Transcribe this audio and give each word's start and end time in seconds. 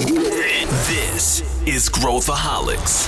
This 0.00 1.44
is 1.66 1.90
Growthaholics. 1.90 3.06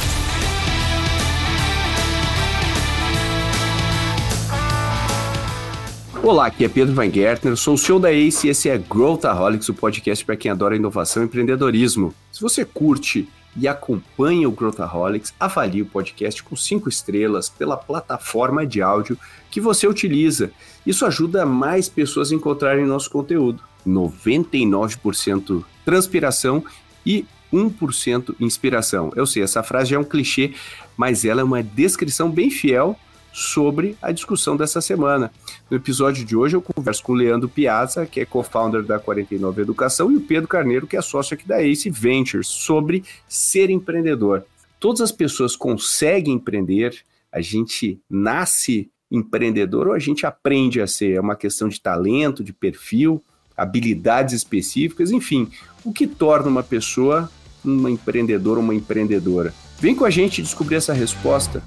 Olá, 6.23 6.49
aqui 6.49 6.67
é 6.67 6.69
Pedro 6.69 6.95
Weingärtner, 6.95 7.57
sou 7.57 7.75
o 7.75 7.79
CEO 7.79 7.99
da 7.99 8.13
ACE 8.13 8.47
e 8.47 8.51
esse 8.51 8.69
é 8.69 8.77
Growthaholics, 8.77 9.71
o 9.71 9.75
podcast 9.75 10.23
para 10.23 10.37
quem 10.37 10.51
adora 10.51 10.77
inovação 10.77 11.23
e 11.23 11.27
empreendedorismo. 11.27 12.15
Se 12.31 12.43
você 12.43 12.63
curte 12.63 13.27
e 13.57 13.67
acompanha 13.67 14.47
o 14.47 14.53
Growthaholics, 14.53 15.33
avalie 15.41 15.81
o 15.81 15.87
podcast 15.87 16.43
com 16.43 16.55
cinco 16.55 16.91
estrelas 16.91 17.49
pela 17.49 17.79
plataforma 17.79 18.67
de 18.67 18.83
áudio 18.83 19.19
que 19.51 19.63
você 19.63 19.87
utiliza. 19.87 20.51
Isso 20.85 21.07
ajuda 21.07 21.47
mais 21.47 21.89
pessoas 21.89 22.31
a 22.31 22.35
encontrarem 22.35 22.85
nosso 22.85 23.11
conteúdo. 23.11 23.63
99% 23.87 25.65
transpiração 25.85 26.65
e 27.05 27.25
1% 27.53 28.35
inspiração. 28.41 29.13
Eu 29.15 29.27
sei, 29.27 29.43
essa 29.43 29.63
frase 29.63 29.91
já 29.91 29.97
é 29.97 29.99
um 29.99 30.05
clichê, 30.05 30.55
mas 30.97 31.25
ela 31.25 31.41
é 31.41 31.45
uma 31.45 31.63
descrição 31.63 32.31
bem 32.31 32.51
fiel 32.51 32.99
sobre 33.33 33.97
a 34.01 34.13
discussão 34.13 34.57
dessa 34.57 34.81
semana. 34.81 35.33
No 35.71 35.77
episódio 35.77 36.25
de 36.25 36.37
hoje 36.37 36.55
eu 36.57 36.63
converso 36.63 37.03
com 37.03 37.13
o 37.13 37.15
Leandro 37.15 37.49
Piazza, 37.49 38.05
que 38.05 38.21
é 38.21 38.27
co-founder 38.27 38.83
da 38.83 38.99
49 38.99 39.63
Educação, 39.63 40.13
e 40.13 40.17
o 40.17 40.21
Pedro 40.21 40.49
Carneiro, 40.49 40.87
que 40.87 40.97
é 40.97 41.03
sócio 41.03 41.35
aqui 41.35 41.47
da 41.47 41.63
Ace 41.63 41.89
Ventures, 41.89 42.47
sobre 42.47 43.05
ser 43.27 43.71
empreendedor. 43.71 44.45
Todas 44.79 45.01
as 45.01 45.13
pessoas 45.13 45.57
conseguem 45.57 46.35
empreender, 46.35 47.03
a 47.31 47.41
gente 47.41 47.99
nasce 48.11 48.91
empreendedor 49.11 49.89
ou 49.89 49.93
a 49.95 49.99
gente 49.99 50.27
aprende 50.27 50.81
a 50.81 50.87
ser? 50.87 51.13
É 51.13 51.21
uma 51.21 51.37
questão 51.37 51.69
de 51.69 51.81
talento, 51.81 52.43
de 52.43 52.53
perfil, 52.53 53.23
habilidades 53.57 54.35
específicas, 54.35 55.11
enfim, 55.11 55.49
o 55.85 55.93
que 55.93 56.07
torna 56.07 56.49
uma 56.49 56.63
pessoa 56.63 57.31
uma 57.65 57.91
empreendedora 57.91 58.59
ou 58.59 58.65
uma 58.65 58.75
empreendedora? 58.75 59.55
Vem 59.79 59.95
com 59.95 60.05
a 60.05 60.11
gente 60.11 60.43
descobrir 60.43 60.77
essa 60.77 60.93
resposta. 60.93 61.63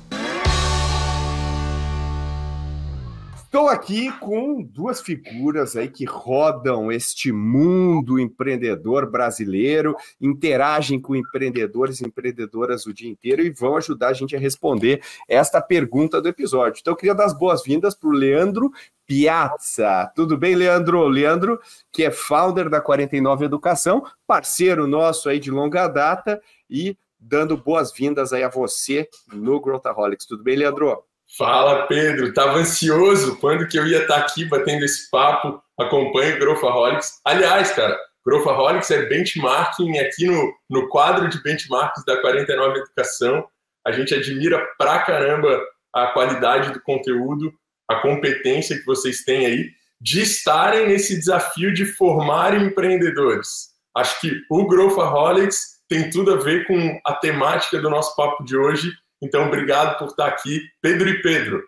Estou 3.56 3.70
aqui 3.70 4.12
com 4.20 4.62
duas 4.62 5.00
figuras 5.00 5.78
aí 5.78 5.88
que 5.88 6.04
rodam 6.04 6.92
este 6.92 7.32
mundo 7.32 8.20
empreendedor 8.20 9.10
brasileiro, 9.10 9.96
interagem 10.20 11.00
com 11.00 11.16
empreendedores 11.16 12.02
e 12.02 12.06
empreendedoras 12.06 12.86
o 12.86 12.94
dia 12.94 13.10
inteiro 13.10 13.42
e 13.42 13.50
vão 13.50 13.78
ajudar 13.78 14.10
a 14.10 14.14
gente 14.14 14.36
a 14.36 14.40
responder 14.40 15.02
esta 15.26 15.62
pergunta 15.62 16.22
do 16.22 16.28
episódio. 16.28 16.82
Então, 16.82 16.92
eu 16.92 16.98
queria 16.98 17.16
dar 17.16 17.24
as 17.24 17.34
boas-vindas 17.34 17.96
para 17.96 18.10
o 18.10 18.12
Leandro 18.12 18.70
Piazza. 19.08 20.12
Tudo 20.14 20.38
bem, 20.38 20.54
Leandro? 20.54 21.08
Leandro, 21.08 21.58
que 21.94 22.04
é 22.04 22.12
founder 22.12 22.70
da 22.70 22.82
49 22.82 23.46
Educação, 23.46 24.04
parceiro 24.28 24.86
nosso 24.86 25.30
aí 25.30 25.40
de 25.40 25.50
longa 25.50 25.88
data 25.88 26.42
e 26.70 26.98
dando 27.18 27.56
boas-vindas 27.56 28.34
aí 28.34 28.44
a 28.44 28.50
você 28.50 29.08
no 29.32 29.62
Growthaholics. 29.62 30.26
Tudo 30.26 30.44
bem, 30.44 30.58
Leandro? 30.58 31.06
Fala, 31.38 31.88
Pedro. 31.88 32.34
Tava 32.34 32.60
ansioso 32.60 33.38
quando 33.38 33.68
que 33.68 33.78
eu 33.78 33.88
ia 33.88 34.04
estar 34.04 34.16
tá 34.16 34.22
aqui 34.22 34.46
batendo 34.46 34.86
esse 34.86 35.10
papo. 35.10 35.62
Acompanhe 35.80 36.34
o 36.34 36.40
Growthaholics. 36.40 37.20
Aliás, 37.26 37.72
cara, 37.72 37.98
Growthaholics 38.26 38.90
é 38.92 39.06
benchmarking 39.06 40.00
aqui 40.00 40.26
no, 40.26 40.54
no 40.70 40.88
quadro 40.88 41.28
de 41.28 41.42
benchmarks 41.42 42.04
da 42.06 42.22
49 42.22 42.80
Educação. 42.80 43.46
A 43.86 43.92
gente 43.92 44.14
admira 44.14 44.66
pra 44.78 45.00
caramba 45.00 45.62
a 45.94 46.08
qualidade 46.08 46.72
do 46.72 46.82
conteúdo, 46.82 47.54
a 47.90 47.96
competência 47.96 48.78
que 48.78 48.86
vocês 48.86 49.24
têm 49.24 49.46
aí 49.46 49.70
de 50.02 50.22
estarem 50.22 50.88
nesse 50.88 51.18
desafio 51.18 51.74
de 51.74 51.86
formar 51.86 52.54
empreendedores. 52.56 53.76
Acho 53.96 54.20
que 54.20 54.42
o 54.50 54.68
Growthaholics 54.68 55.76
tem 55.88 56.10
tudo 56.10 56.34
a 56.34 56.38
ver 56.38 56.66
com 56.68 57.00
a 57.06 57.14
temática 57.14 57.80
do 57.80 57.90
nosso 57.90 58.16
papo 58.16 58.44
de 58.44 58.58
hoje, 58.58 58.92
então, 59.22 59.48
obrigado 59.48 59.98
por 59.98 60.08
estar 60.08 60.28
aqui, 60.28 60.62
Pedro 60.82 61.10
e 61.10 61.22
Pedro. 61.22 61.64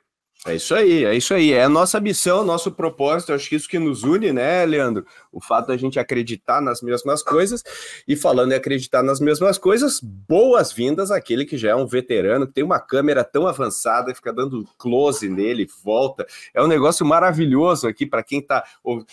É 0.45 0.55
isso 0.55 0.73
aí, 0.75 1.03
é 1.03 1.15
isso 1.15 1.33
aí. 1.33 1.51
É 1.51 1.63
a 1.63 1.69
nossa 1.69 1.99
missão, 1.99 2.45
nosso 2.45 2.71
propósito. 2.71 3.33
Acho 3.33 3.49
que 3.49 3.55
isso 3.55 3.67
que 3.67 3.79
nos 3.79 4.03
une, 4.03 4.31
né, 4.31 4.65
Leandro? 4.65 5.05
O 5.31 5.41
fato 5.41 5.67
da 5.67 5.75
gente 5.75 5.99
acreditar 5.99 6.61
nas 6.61 6.81
mesmas 6.81 7.23
coisas. 7.23 7.63
E 8.07 8.15
falando 8.15 8.51
em 8.51 8.55
acreditar 8.55 9.01
nas 9.01 9.19
mesmas 9.19 9.57
coisas, 9.57 9.99
boas-vindas 9.99 11.11
àquele 11.11 11.43
que 11.43 11.57
já 11.57 11.71
é 11.71 11.75
um 11.75 11.87
veterano, 11.87 12.47
que 12.47 12.53
tem 12.53 12.63
uma 12.63 12.79
câmera 12.79 13.23
tão 13.23 13.47
avançada, 13.47 14.13
fica 14.13 14.31
dando 14.31 14.63
close 14.77 15.27
nele, 15.27 15.67
volta. 15.83 16.25
É 16.53 16.61
um 16.61 16.67
negócio 16.67 17.05
maravilhoso 17.05 17.87
aqui 17.87 18.05
para 18.05 18.23
quem 18.23 18.39
está 18.39 18.63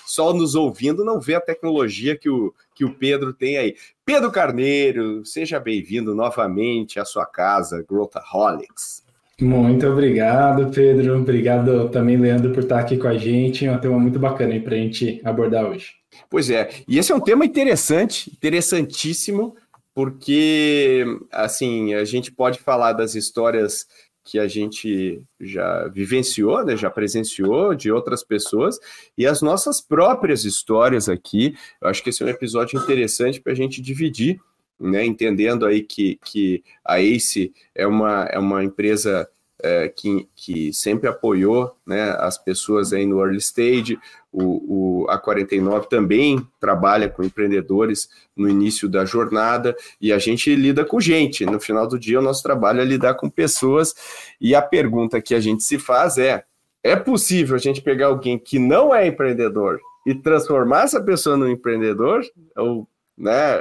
só 0.07 0.33
nos 0.33 0.55
ouvindo, 0.55 1.05
não 1.05 1.21
vê 1.21 1.35
a 1.35 1.41
tecnologia 1.41 2.17
que 2.17 2.29
o, 2.29 2.55
que 2.75 2.85
o 2.85 2.95
Pedro 2.95 3.33
tem 3.33 3.57
aí. 3.57 3.75
Pedro 4.05 4.31
Carneiro, 4.31 5.25
seja 5.25 5.59
bem-vindo 5.59 6.15
novamente 6.15 7.01
à 7.01 7.05
sua 7.05 7.25
casa, 7.27 7.85
Growthaholics. 7.89 9.04
Muito 9.41 9.87
obrigado, 9.87 10.71
Pedro. 10.73 11.19
Obrigado 11.19 11.89
também, 11.89 12.17
Leandro, 12.17 12.53
por 12.53 12.63
estar 12.63 12.81
aqui 12.81 12.97
com 12.97 13.09
a 13.09 13.19
gente. 13.19 13.67
É 13.67 13.73
um 13.73 13.79
tema 13.79 13.99
muito 13.99 14.19
bacana 14.19 14.59
para 14.61 14.75
a 14.75 14.79
gente 14.79 15.21
abordar 15.25 15.67
hoje. 15.67 15.93
Pois 16.31 16.51
é, 16.51 16.71
e 16.87 16.99
esse 16.99 17.11
é 17.11 17.15
um 17.15 17.21
tema 17.21 17.45
interessante, 17.45 18.31
interessantíssimo, 18.31 19.57
porque 19.93 21.05
assim 21.31 21.95
a 21.95 22.05
gente 22.05 22.31
pode 22.31 22.59
falar 22.61 22.93
das 22.93 23.15
histórias 23.15 23.87
que 24.25 24.39
a 24.39 24.49
gente 24.49 25.23
já 25.39 25.87
vivenciou, 25.89 26.65
né, 26.65 26.77
já 26.77 26.89
presenciou 26.89 27.75
de 27.75 27.93
outras 27.93 28.25
pessoas 28.25 28.79
e 29.19 29.27
as 29.27 29.43
nossas 29.43 29.83
próprias 29.83 30.45
histórias 30.45 31.09
aqui. 31.09 31.55
Eu 31.81 31.89
acho 31.89 32.03
que 32.03 32.09
esse 32.09 32.23
é 32.23 32.27
um 32.27 32.31
episódio 32.31 32.81
interessante 32.81 33.41
para 33.41 33.53
a 33.53 33.57
gente 33.57 33.83
dividir 33.83 34.41
né, 34.79 35.05
entendendo 35.05 35.67
aí 35.67 35.83
que, 35.83 36.19
que 36.25 36.63
a 36.85 37.01
ACE 37.01 37.53
é 37.75 37.87
uma, 37.87 38.25
é 38.25 38.39
uma 38.39 38.63
empresa 38.65 39.29
é, 39.63 39.89
que, 39.89 40.29
que 40.37 40.73
sempre 40.75 41.09
apoiou 41.09 41.75
né, 41.87 42.15
as 42.19 42.37
pessoas 42.37 42.93
aí 42.93 43.07
no 43.07 43.21
early 43.21 43.39
stage, 43.39 43.99
o, 44.31 45.05
o, 45.05 45.09
a 45.09 45.17
49 45.17 45.89
também 45.89 46.47
trabalha 46.61 47.09
com 47.09 47.23
empreendedores 47.23 48.09
no 48.37 48.49
início 48.49 48.89
da 48.89 49.05
jornada 49.05 49.75
e 50.01 50.13
a 50.13 50.19
gente 50.19 50.55
lida 50.55 50.85
com 50.85 51.01
gente. 51.01 51.47
No 51.47 51.59
final 51.59 51.87
do 51.87 51.99
dia, 51.99 52.19
o 52.19 52.23
nosso 52.23 52.43
trabalho 52.43 52.81
é 52.81 52.85
lidar 52.85 53.15
com 53.15 53.31
pessoas 53.31 53.95
e 54.41 54.55
a 54.55 54.61
pergunta 54.61 55.23
que 55.23 55.35
a 55.35 55.41
gente 55.41 55.63
se 55.63 55.79
faz 55.79 56.19
é: 56.19 56.45
é 56.83 56.97
possível 56.97 57.55
a 57.57 57.59
gente 57.59 57.81
pegar 57.81 58.09
alguém 58.09 58.39
que 58.39 58.59
não 58.59 58.95
é 58.95 59.07
empreendedor 59.07 59.81
e 60.07 60.15
transformar 60.15 60.83
essa 60.83 61.01
pessoa 61.01 61.37
num 61.37 61.49
empreendedor? 61.49 62.23
Ou 62.57 62.87
né? 63.17 63.59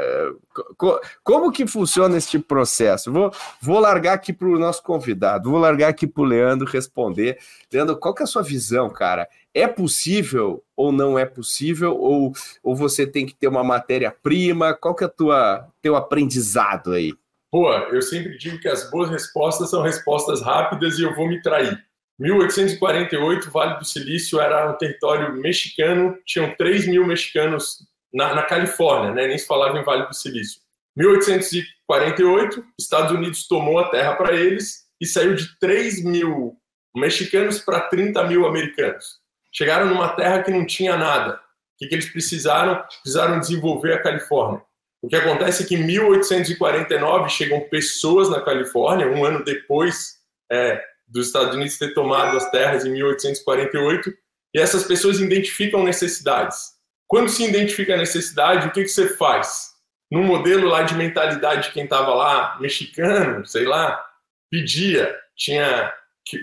Como 1.24 1.52
que 1.52 1.68
funciona 1.68 2.18
este 2.18 2.40
processo? 2.40 3.12
Vou, 3.12 3.31
vou 3.62 3.80
largar 3.80 4.14
aqui 4.14 4.34
para 4.34 4.47
o 4.47 4.59
nosso 4.59 4.81
convidado, 4.81 5.52
vou 5.52 5.59
largar 5.59 5.90
aqui 5.90 6.08
para 6.08 6.24
o 6.24 6.25
Leandro 6.25 6.68
responder. 6.68 7.38
Leandro, 7.72 7.97
qual 7.97 8.14
que 8.14 8.24
é 8.24 8.25
a 8.25 8.28
sua 8.28 8.41
visão, 8.41 8.90
cara? 8.90 9.28
É 9.53 9.68
possível 9.68 10.64
ou 10.75 10.91
não 10.91 11.18
é 11.18 11.25
possível? 11.25 11.96
Ou, 11.96 12.34
ou 12.64 12.75
você 12.75 13.06
tem 13.06 13.25
que 13.25 13.36
ter 13.36 13.47
uma 13.47 13.64
matéria-prima? 13.64 14.74
Qual 14.74 14.96
que 14.96 15.03
é 15.03 15.08
o 15.08 15.64
teu 15.81 15.96
aprendizado 15.96 16.91
aí? 16.91 17.14
Pô, 17.52 17.72
eu 17.72 18.02
sempre 18.02 18.35
digo 18.35 18.59
que 18.59 18.68
as 18.68 18.90
boas 18.90 19.12
respostas 19.12 19.70
são 19.70 19.84
respostas 19.84 20.41
rápidas 20.41 20.97
e 20.97 21.03
eu 21.03 21.14
vou 21.14 21.28
me 21.28 21.40
trair. 21.40 21.80
1848, 22.20 23.52
Vale 23.52 23.78
do 23.78 23.85
Silício 23.85 24.40
era 24.40 24.72
um 24.72 24.78
território 24.78 25.34
mexicano, 25.34 26.18
tinham 26.25 26.56
3 26.56 26.88
mil 26.88 27.06
mexicanos 27.06 27.85
na, 28.13 28.35
na 28.35 28.44
Califórnia, 28.44 29.12
né? 29.12 29.28
nem 29.28 29.38
se 29.38 29.47
falava 29.47 29.78
em 29.78 29.84
Vale 29.84 30.07
do 30.07 30.13
Silício. 30.13 30.62
1848, 30.96 32.63
Estados 32.79 33.12
Unidos 33.12 33.47
tomou 33.47 33.79
a 33.79 33.90
terra 33.90 34.16
para 34.16 34.34
eles 34.34 34.84
e 35.01 35.06
saiu 35.06 35.34
de 35.34 35.57
3 35.59 36.03
mil 36.03 36.56
mexicanos 36.96 37.59
para 37.59 37.81
30 37.81 38.23
mil 38.25 38.46
americanos. 38.46 39.19
Chegaram 39.52 39.88
numa 39.88 40.09
terra 40.09 40.44
que 40.44 40.52
não 40.52 40.66
tinha 40.66 40.96
nada. 40.96 41.35
O 41.35 41.88
que, 41.88 41.94
eles 41.94 42.09
precisaram? 42.09 42.84
Precisaram 43.02 43.40
desenvolver 43.40 43.94
a 43.94 44.02
Califórnia. 44.02 44.62
O 45.02 45.07
que 45.07 45.16
acontece 45.16 45.63
é 45.63 45.66
que 45.66 45.75
em 45.75 45.84
1849 45.84 47.29
chegam 47.29 47.59
pessoas 47.70 48.29
na 48.29 48.40
Califórnia, 48.40 49.09
um 49.09 49.26
ano 49.26 49.43
depois 49.43 50.20
é, 50.52 50.82
dos 51.08 51.28
Estados 51.28 51.55
Unidos 51.55 51.78
ter 51.78 51.93
tomado 51.93 52.37
as 52.37 52.49
terras 52.52 52.85
em 52.85 52.91
1848, 52.91 54.14
e 54.55 54.59
essas 54.59 54.84
pessoas 54.84 55.20
identificam 55.20 55.84
necessidades. 55.84 56.73
Quando 57.13 57.29
se 57.29 57.47
identifica 57.47 57.93
a 57.93 57.97
necessidade, 57.97 58.67
o 58.67 58.71
que, 58.71 58.81
que 58.81 58.87
você 58.87 59.07
faz? 59.07 59.75
No 60.11 60.23
modelo 60.23 60.67
lá 60.67 60.81
de 60.81 60.95
mentalidade 60.95 61.67
de 61.67 61.71
quem 61.71 61.83
estava 61.83 62.11
lá, 62.11 62.57
mexicano, 62.59 63.45
sei 63.45 63.65
lá, 63.65 64.03
pedia, 64.49 65.15
tinha 65.35 65.93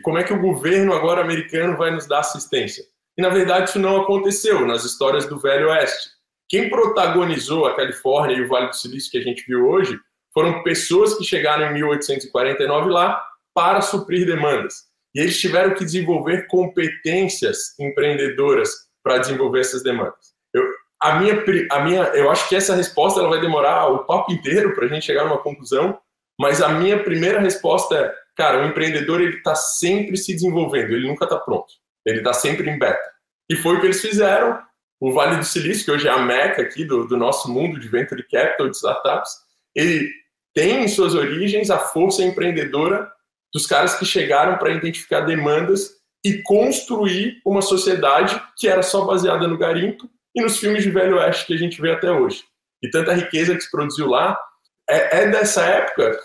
como 0.05 0.19
é 0.19 0.23
que 0.23 0.33
o 0.33 0.41
governo 0.41 0.93
agora 0.93 1.23
americano 1.23 1.77
vai 1.77 1.91
nos 1.91 2.07
dar 2.07 2.21
assistência? 2.21 2.85
E 3.19 3.21
na 3.21 3.31
verdade 3.31 3.69
isso 3.69 3.81
não 3.81 4.01
aconteceu 4.01 4.65
nas 4.65 4.85
histórias 4.85 5.27
do 5.27 5.41
Velho 5.41 5.71
Oeste. 5.71 6.11
Quem 6.49 6.71
protagonizou 6.71 7.67
a 7.67 7.75
Califórnia 7.75 8.37
e 8.37 8.43
o 8.43 8.49
Vale 8.49 8.69
do 8.69 8.77
Silício 8.77 9.11
que 9.11 9.19
a 9.19 9.23
gente 9.23 9.45
viu 9.49 9.69
hoje 9.69 9.99
foram 10.33 10.63
pessoas 10.63 11.19
que 11.19 11.25
chegaram 11.25 11.67
em 11.67 11.75
1849 11.75 12.91
lá 12.91 13.21
para 13.53 13.81
suprir 13.81 14.25
demandas. 14.25 14.85
E 15.17 15.19
eles 15.19 15.37
tiveram 15.37 15.75
que 15.75 15.85
desenvolver 15.85 16.47
competências 16.47 17.77
empreendedoras 17.77 18.71
para 19.03 19.19
desenvolver 19.19 19.63
essas 19.63 19.83
demandas. 19.83 20.30
Eu, 20.55 20.63
a 21.03 21.19
minha, 21.19 21.43
a 21.71 21.81
minha, 21.81 22.03
eu 22.15 22.31
acho 22.31 22.49
que 22.49 22.55
essa 22.55 22.75
resposta 22.75 23.21
ela 23.21 23.31
vai 23.31 23.41
demorar 23.41 23.87
o 23.87 24.05
papo 24.05 24.33
inteiro 24.33 24.75
para 24.75 24.85
a 24.85 24.89
gente 24.89 25.07
chegar 25.07 25.25
numa 25.25 25.39
conclusão, 25.39 25.99
mas 26.39 26.61
a 26.61 26.69
minha 26.69 27.03
primeira 27.03 27.41
resposta 27.41 27.97
é, 27.97 28.15
cara, 28.37 28.63
o 28.63 28.67
empreendedor 28.67 29.21
ele 29.21 29.39
está 29.39 29.55
sempre 29.55 30.17
se 30.17 30.33
desenvolvendo, 30.33 30.93
ele 30.93 31.09
nunca 31.09 31.25
está 31.25 31.37
pronto, 31.37 31.73
ele 32.05 32.19
está 32.19 32.33
sempre 32.33 32.69
em 32.71 32.79
beta. 32.79 33.11
E 33.51 33.57
foi 33.57 33.77
o 33.77 33.81
que 33.81 33.87
eles 33.87 34.01
fizeram. 34.01 34.61
O 35.01 35.13
Vale 35.13 35.37
do 35.37 35.45
Silício, 35.45 35.87
que 35.87 35.91
hoje 35.91 36.07
é 36.07 36.11
a 36.11 36.19
meca 36.19 36.61
aqui 36.61 36.85
do, 36.85 37.07
do 37.07 37.17
nosso 37.17 37.51
mundo 37.51 37.81
de 37.81 37.89
venture 37.89 38.23
capital, 38.23 38.69
de 38.69 38.77
startups, 38.77 39.31
ele 39.75 40.11
tem 40.55 40.85
em 40.85 40.89
suas 40.89 41.15
origens 41.15 41.71
a 41.71 41.79
força 41.79 42.23
empreendedora 42.23 43.11
dos 43.53 43.67
caras 43.67 43.95
que 43.99 44.05
chegaram 44.05 44.59
para 44.59 44.71
identificar 44.71 45.23
demandas 45.23 45.91
e 46.25 46.43
construir 46.43 47.41
uma 47.47 47.63
sociedade 47.63 48.41
que 48.57 48.69
era 48.69 48.83
só 48.83 49.07
baseada 49.07 49.49
no 49.49 49.57
garimpo 49.57 50.09
e 50.35 50.43
nos 50.43 50.59
filmes 50.59 50.83
de 50.83 50.91
Velho 50.91 51.17
Oeste 51.17 51.47
que 51.47 51.55
a 51.55 51.59
gente 51.59 51.81
vê 51.81 51.91
até 51.91 52.11
hoje. 52.11 52.45
E 52.83 52.89
tanta 52.89 53.13
riqueza 53.13 53.55
que 53.55 53.61
se 53.61 53.71
produziu 53.71 54.07
lá 54.07 54.39
é, 54.89 55.23
é 55.23 55.29
dessa 55.29 55.65
época, 55.65 56.19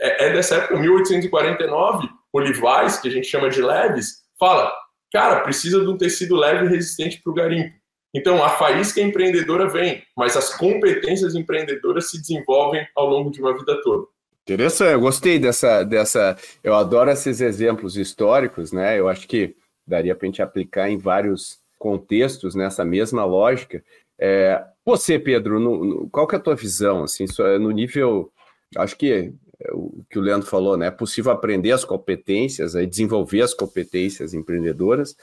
é, 0.00 0.26
é, 0.26 0.32
dessa 0.32 0.56
época, 0.56 0.78
1849, 0.78 2.08
o 2.32 2.38
Levi's, 2.38 2.98
que 3.00 3.08
a 3.08 3.10
gente 3.10 3.26
chama 3.26 3.48
de 3.48 3.62
leves, 3.62 4.20
fala, 4.38 4.72
cara, 5.12 5.40
precisa 5.40 5.80
de 5.80 5.88
um 5.88 5.96
tecido 5.96 6.36
leve 6.36 6.66
e 6.66 6.68
resistente 6.68 7.20
para 7.22 7.30
o 7.30 7.34
garimpo. 7.34 7.74
Então, 8.14 8.42
a 8.42 8.50
faísca 8.50 9.00
empreendedora 9.00 9.68
vem, 9.68 10.02
mas 10.16 10.36
as 10.36 10.54
competências 10.54 11.34
empreendedoras 11.34 12.10
se 12.10 12.20
desenvolvem 12.20 12.86
ao 12.96 13.06
longo 13.06 13.30
de 13.30 13.40
uma 13.40 13.56
vida 13.56 13.80
toda. 13.82 14.06
Interessante, 14.42 14.92
eu 14.92 15.00
gostei 15.00 15.38
dessa, 15.38 15.84
dessa. 15.84 16.36
Eu 16.64 16.74
adoro 16.74 17.10
esses 17.10 17.40
exemplos 17.40 17.96
históricos, 17.96 18.72
né? 18.72 18.98
Eu 18.98 19.08
acho 19.08 19.28
que 19.28 19.54
daria 19.86 20.14
para 20.14 20.26
a 20.26 20.28
gente 20.28 20.42
aplicar 20.42 20.90
em 20.90 20.98
vários 20.98 21.60
contextos 21.80 22.54
nessa 22.54 22.84
mesma 22.84 23.24
lógica. 23.24 23.82
É, 24.18 24.62
você, 24.84 25.18
Pedro, 25.18 25.58
no, 25.58 25.84
no, 25.84 26.10
qual 26.10 26.26
que 26.26 26.36
é 26.36 26.38
a 26.38 26.42
tua 26.42 26.54
visão? 26.54 27.02
Assim, 27.02 27.24
no 27.58 27.70
nível. 27.70 28.30
Acho 28.76 28.96
que 28.96 29.10
é 29.10 29.32
o 29.72 30.04
que 30.08 30.18
o 30.18 30.22
Leandro 30.22 30.46
falou, 30.46 30.76
né? 30.76 30.86
É 30.86 30.90
possível 30.90 31.32
aprender 31.32 31.72
as 31.72 31.84
competências, 31.84 32.76
aí 32.76 32.86
desenvolver 32.86 33.42
as 33.42 33.54
competências 33.54 34.32
empreendedoras. 34.32 35.16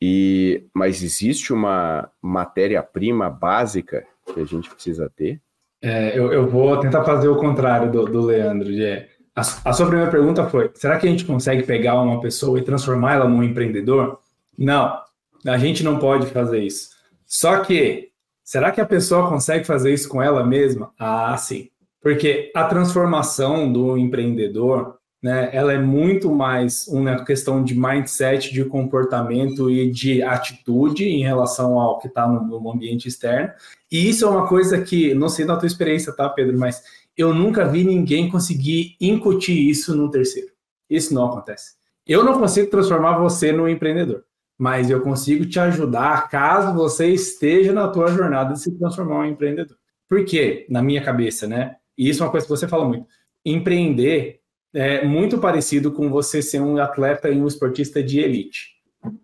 E, 0.00 0.66
mas 0.74 1.02
existe 1.02 1.52
uma 1.52 2.10
matéria-prima 2.20 3.30
básica 3.30 4.04
que 4.32 4.40
a 4.40 4.44
gente 4.44 4.70
precisa 4.70 5.10
ter? 5.14 5.40
É, 5.80 6.16
eu, 6.16 6.32
eu, 6.32 6.46
vou 6.48 6.78
tentar 6.80 7.04
fazer 7.04 7.28
o 7.28 7.36
contrário 7.36 7.90
do, 7.90 8.04
do 8.04 8.20
Leandro. 8.20 8.68
De, 8.68 9.06
a, 9.34 9.40
a, 9.40 9.72
sua 9.72 9.86
primeira 9.86 10.10
pergunta 10.10 10.48
foi: 10.48 10.70
será 10.74 10.98
que 10.98 11.06
a 11.06 11.10
gente 11.10 11.24
consegue 11.24 11.62
pegar 11.62 12.00
uma 12.00 12.20
pessoa 12.20 12.58
e 12.58 12.62
transformá-la 12.62 13.28
num 13.28 13.42
empreendedor? 13.42 14.18
Não, 14.56 15.00
a 15.46 15.58
gente 15.58 15.82
não 15.82 15.98
pode 15.98 16.26
fazer 16.26 16.62
isso. 16.62 16.90
Só 17.26 17.60
que, 17.60 18.10
será 18.44 18.70
que 18.70 18.80
a 18.80 18.86
pessoa 18.86 19.28
consegue 19.28 19.64
fazer 19.64 19.92
isso 19.92 20.08
com 20.08 20.22
ela 20.22 20.44
mesma? 20.44 20.92
Ah, 20.98 21.36
sim. 21.36 21.68
Porque 22.00 22.50
a 22.54 22.64
transformação 22.64 23.72
do 23.72 23.96
empreendedor 23.96 24.98
né, 25.22 25.50
ela 25.52 25.72
é 25.72 25.78
muito 25.78 26.30
mais 26.34 26.88
uma 26.88 27.24
questão 27.24 27.62
de 27.62 27.78
mindset, 27.78 28.52
de 28.52 28.64
comportamento 28.64 29.70
e 29.70 29.88
de 29.88 30.20
atitude 30.20 31.04
em 31.04 31.22
relação 31.22 31.78
ao 31.78 32.00
que 32.00 32.08
está 32.08 32.26
no, 32.26 32.60
no, 32.60 32.72
ambiente 32.72 33.06
externo. 33.06 33.52
E 33.90 34.08
isso 34.08 34.24
é 34.24 34.28
uma 34.28 34.48
coisa 34.48 34.82
que, 34.82 35.14
não 35.14 35.28
sei 35.28 35.46
da 35.46 35.56
tua 35.56 35.68
experiência, 35.68 36.12
tá, 36.12 36.28
Pedro, 36.28 36.58
mas 36.58 36.82
eu 37.16 37.32
nunca 37.32 37.64
vi 37.64 37.84
ninguém 37.84 38.28
conseguir 38.28 38.96
incutir 39.00 39.56
isso 39.68 39.94
no 39.94 40.10
terceiro. 40.10 40.48
Isso 40.90 41.14
não 41.14 41.26
acontece. 41.26 41.74
Eu 42.04 42.24
não 42.24 42.38
consigo 42.38 42.68
transformar 42.68 43.18
você 43.18 43.52
num 43.52 43.68
empreendedor, 43.68 44.24
mas 44.62 44.88
eu 44.88 45.00
consigo 45.00 45.44
te 45.44 45.58
ajudar 45.58 46.28
caso 46.28 46.72
você 46.72 47.08
esteja 47.08 47.72
na 47.72 47.88
tua 47.88 48.06
jornada 48.06 48.52
de 48.52 48.60
se 48.60 48.70
transformar 48.78 49.26
em 49.26 49.32
empreendedor. 49.32 49.76
Por 50.08 50.24
quê? 50.24 50.66
Na 50.70 50.80
minha 50.80 51.02
cabeça, 51.02 51.48
né? 51.48 51.74
E 51.98 52.08
isso 52.08 52.22
é 52.22 52.26
uma 52.26 52.30
coisa 52.30 52.46
que 52.46 52.50
você 52.50 52.68
fala 52.68 52.84
muito. 52.84 53.04
Empreender 53.44 54.38
é 54.72 55.04
muito 55.04 55.38
parecido 55.38 55.90
com 55.90 56.08
você 56.08 56.40
ser 56.40 56.60
um 56.60 56.76
atleta 56.76 57.28
e 57.28 57.40
um 57.40 57.48
esportista 57.48 58.00
de 58.00 58.20
elite. 58.20 58.68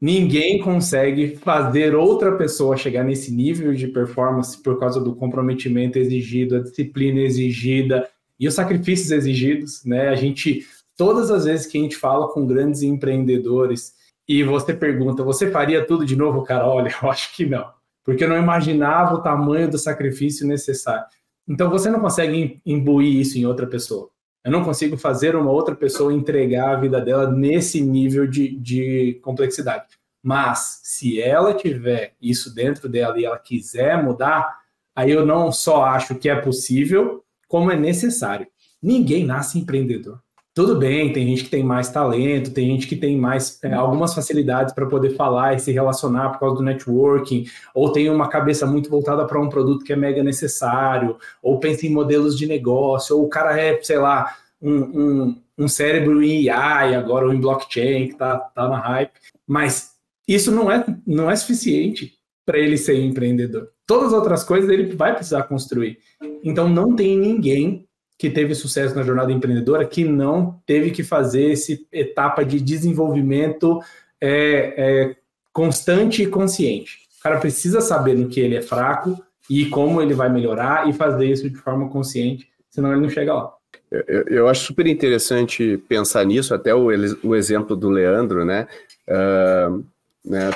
Ninguém 0.00 0.58
consegue 0.58 1.37
fazer 1.37 1.94
outra 1.94 2.37
pessoa 2.37 2.76
chegar 2.76 3.05
nesse 3.05 3.31
nível 3.31 3.73
de 3.73 3.87
performance 3.87 4.61
por 4.61 4.81
causa 4.81 5.00
do 5.00 5.14
comprometimento 5.14 6.00
exigido, 6.00 6.56
a 6.56 6.62
disciplina 6.64 7.20
exigida 7.20 8.08
e 8.40 8.49
os 8.49 8.55
sacrifícios 8.55 9.12
exigidos, 9.12 9.85
né? 9.85 10.08
A 10.08 10.17
gente 10.17 10.67
todas 10.96 11.31
as 11.31 11.44
vezes 11.44 11.64
que 11.64 11.79
a 11.79 11.81
gente 11.81 11.94
fala 11.94 12.26
com 12.26 12.44
grandes 12.44 12.82
empreendedores 12.82 13.96
e 14.28 14.44
você 14.44 14.75
pergunta, 14.75 15.22
você 15.22 15.50
faria 15.50 15.86
tudo 15.86 16.04
de 16.04 16.14
novo, 16.14 16.42
cara? 16.42 16.69
Olha, 16.69 16.94
eu 17.02 17.10
acho 17.10 17.34
que 17.34 17.46
não, 17.46 17.72
porque 18.04 18.25
eu 18.25 18.28
não 18.28 18.36
imaginava 18.36 19.14
o 19.14 19.22
tamanho 19.22 19.70
do 19.70 19.78
sacrifício 19.78 20.46
necessário. 20.46 21.06
Então 21.48 21.70
você 21.70 21.88
não 21.88 22.00
consegue 22.00 22.60
imbuir 22.66 23.16
isso 23.16 23.38
em 23.38 23.46
outra 23.46 23.66
pessoa. 23.66 24.10
Eu 24.44 24.52
não 24.52 24.62
consigo 24.62 24.96
fazer 24.96 25.34
uma 25.34 25.50
outra 25.50 25.75
pessoa 25.75 26.12
entregar 26.12 26.70
a 26.70 26.80
vida 26.80 27.00
dela 27.00 27.30
nesse 27.30 27.80
nível 27.80 28.26
de, 28.26 28.56
de 28.56 29.19
complexidade. 29.22 29.86
Mas 30.22 30.80
se 30.82 31.20
ela 31.20 31.54
tiver 31.54 32.14
isso 32.20 32.54
dentro 32.54 32.88
dela 32.88 33.19
e 33.19 33.25
ela 33.25 33.38
quiser 33.38 34.02
mudar, 34.02 34.58
aí 34.94 35.10
eu 35.10 35.25
não 35.25 35.50
só 35.50 35.84
acho 35.84 36.14
que 36.16 36.28
é 36.28 36.36
possível, 36.36 37.25
como 37.46 37.70
é 37.70 37.76
necessário. 37.76 38.46
Ninguém 38.82 39.25
nasce 39.25 39.58
empreendedor. 39.58 40.20
Tudo 40.58 40.75
bem, 40.75 41.12
tem 41.12 41.25
gente 41.25 41.44
que 41.44 41.50
tem 41.50 41.62
mais 41.62 41.88
talento, 41.88 42.50
tem 42.50 42.66
gente 42.66 42.88
que 42.88 42.96
tem 42.96 43.16
mais 43.16 43.62
é, 43.62 43.72
algumas 43.75 44.12
facilidades 44.12 44.75
para 44.75 44.87
poder 44.87 45.10
falar 45.10 45.55
e 45.55 45.60
se 45.60 45.70
relacionar 45.70 46.31
por 46.31 46.40
causa 46.40 46.56
do 46.56 46.64
networking, 46.64 47.46
ou 47.72 47.93
tem 47.93 48.10
uma 48.10 48.28
cabeça 48.28 48.66
muito 48.66 48.90
voltada 48.90 49.25
para 49.25 49.40
um 49.40 49.49
produto 49.49 49.84
que 49.84 49.93
é 49.93 49.96
mega 49.96 50.20
necessário, 50.20 51.16
ou 51.40 51.60
pensa 51.60 51.87
em 51.87 51.90
modelos 51.90 52.37
de 52.37 52.44
negócio, 52.44 53.16
ou 53.16 53.25
o 53.25 53.28
cara 53.28 53.56
é, 53.56 53.81
sei 53.81 53.99
lá, 53.99 54.37
um, 54.60 54.78
um, 54.78 55.43
um 55.58 55.69
cérebro 55.69 56.20
em 56.25 56.49
AI 56.49 56.96
agora, 56.96 57.26
ou 57.26 57.32
em 57.32 57.40
blockchain, 57.40 58.08
que 58.08 58.14
está 58.14 58.37
tá 58.37 58.66
na 58.66 58.81
hype. 58.81 59.12
Mas 59.46 59.93
isso 60.26 60.50
não 60.50 60.72
é, 60.72 60.84
não 61.06 61.31
é 61.31 61.37
suficiente 61.37 62.14
para 62.44 62.58
ele 62.58 62.76
ser 62.76 63.00
empreendedor. 63.00 63.69
Todas 63.87 64.08
as 64.08 64.12
outras 64.12 64.43
coisas 64.43 64.69
ele 64.69 64.96
vai 64.96 65.14
precisar 65.14 65.44
construir. 65.44 66.00
Então 66.43 66.69
não 66.69 66.96
tem 66.96 67.16
ninguém 67.16 67.88
que 68.18 68.28
teve 68.28 68.54
sucesso 68.54 68.96
na 68.96 69.04
jornada 69.04 69.30
empreendedora 69.30 69.86
que 69.86 70.02
não 70.02 70.60
teve 70.66 70.90
que 70.90 71.04
fazer 71.04 71.52
essa 71.52 71.78
etapa 71.92 72.44
de 72.44 72.60
desenvolvimento 72.60 73.80
é, 74.20 74.74
é, 74.76 75.16
constante 75.52 76.24
e 76.24 76.26
consciente. 76.26 77.06
O 77.20 77.22
cara 77.22 77.38
precisa 77.38 77.80
saber 77.80 78.16
no 78.16 78.28
que 78.28 78.40
ele 78.40 78.56
é 78.56 78.62
fraco 78.62 79.16
e 79.48 79.66
como 79.66 80.02
ele 80.02 80.14
vai 80.14 80.28
melhorar 80.28 80.88
e 80.88 80.92
fazer 80.92 81.26
isso 81.26 81.48
de 81.48 81.56
forma 81.56 81.88
consciente, 81.88 82.48
senão 82.68 82.90
ele 82.90 83.00
não 83.00 83.08
chega 83.08 83.32
lá. 83.32 83.54
Eu, 83.90 84.25
eu 84.26 84.48
acho 84.48 84.66
super 84.66 84.87
interessante 84.87 85.78
pensar 85.88 86.25
nisso, 86.25 86.52
até 86.52 86.75
o, 86.75 86.88
o 87.22 87.34
exemplo 87.34 87.75
do 87.75 87.88
Leandro, 87.88 88.44
né? 88.44 88.66
Uh, 89.08 89.84
né? 90.25 90.50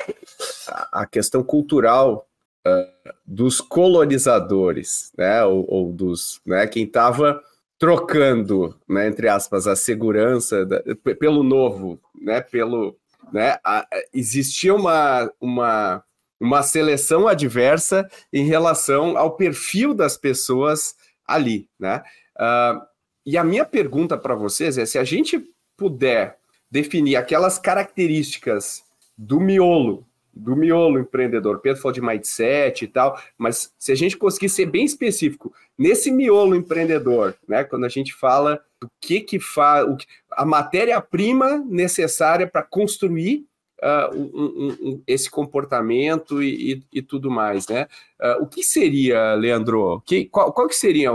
A 0.93 1.07
questão 1.07 1.43
cultural 1.43 2.27
uh, 2.67 3.13
dos 3.27 3.61
colonizadores, 3.61 5.13
né? 5.17 5.43
Ou, 5.45 5.65
ou 5.67 5.93
dos, 5.93 6.41
né? 6.45 6.67
Quem 6.67 6.85
estava 6.85 7.41
trocando, 7.83 8.79
né, 8.89 9.09
entre 9.09 9.27
aspas, 9.29 9.67
a 9.67 9.75
segurança 9.75 10.65
da, 10.65 10.81
pelo 11.19 11.43
novo, 11.43 12.01
né, 12.15 12.41
pelo, 12.41 12.97
né, 13.33 13.59
a, 13.65 13.85
existia 14.15 14.73
uma, 14.73 15.29
uma, 15.41 16.05
uma 16.41 16.63
seleção 16.63 17.27
adversa 17.27 18.09
em 18.33 18.45
relação 18.45 19.19
ao 19.19 19.35
perfil 19.35 19.95
das 19.95 20.17
pessoas 20.17 20.95
ali, 21.27 21.69
né, 21.77 22.05
uh, 22.39 22.81
e 23.27 23.37
a 23.37 23.43
minha 23.43 23.65
pergunta 23.65 24.17
para 24.17 24.37
vocês 24.37 24.79
é 24.79 24.87
se 24.87 24.97
a 24.97 25.03
gente 25.03 25.45
puder 25.77 26.39
definir 26.71 27.17
aquelas 27.17 27.59
características 27.59 28.85
do 29.19 29.41
miolo 29.41 30.07
do 30.33 30.57
miolo 30.57 30.99
empreendedor. 30.99 31.61
Pedro 31.61 31.81
falou 31.81 31.93
de 31.93 32.01
mindset 32.01 32.85
e 32.85 32.89
tal, 32.89 33.21
mas 33.37 33.73
se 33.79 33.93
a 33.93 33.95
gente 33.95 34.17
conseguir 34.17 34.49
ser 34.49 34.67
bem 34.67 34.85
específico 34.85 35.53
nesse 35.79 36.11
miolo 36.11 36.55
empreendedor, 36.55 37.35
né, 37.47 37.65
quando 37.65 37.85
a 37.85 37.89
gente 37.89 38.15
fala 38.15 38.61
do 38.81 38.91
que 39.01 39.21
que 39.21 39.39
faz, 39.39 39.87
a 40.33 40.45
matéria-prima 40.45 41.59
necessária 41.59 42.47
para 42.47 42.63
construir 42.63 43.47
uh, 43.83 44.17
um, 44.17 44.77
um, 44.81 45.03
esse 45.07 45.29
comportamento 45.29 46.43
e, 46.43 46.75
e, 46.75 46.83
e, 46.93 47.03
tudo 47.03 47.31
mais, 47.31 47.67
né? 47.67 47.89
Uh, 48.21 48.45
o 48.45 48.47
que 48.47 48.63
seria, 48.63 49.35
Leandro? 49.35 50.01
Que, 50.07 50.27
qual, 50.27 50.53
qual 50.53 50.69
que 50.69 50.75
seria? 50.75 51.11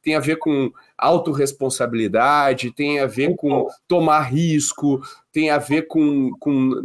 Tem 0.00 0.14
a 0.14 0.20
ver 0.20 0.36
com 0.36 0.72
autorresponsabilidade, 0.96 2.70
tem 2.70 3.00
a 3.00 3.06
ver 3.06 3.34
com 3.34 3.66
tomar 3.88 4.20
risco, 4.22 5.02
tem 5.32 5.50
a 5.50 5.58
ver 5.58 5.88
com, 5.88 6.30
com 6.38 6.80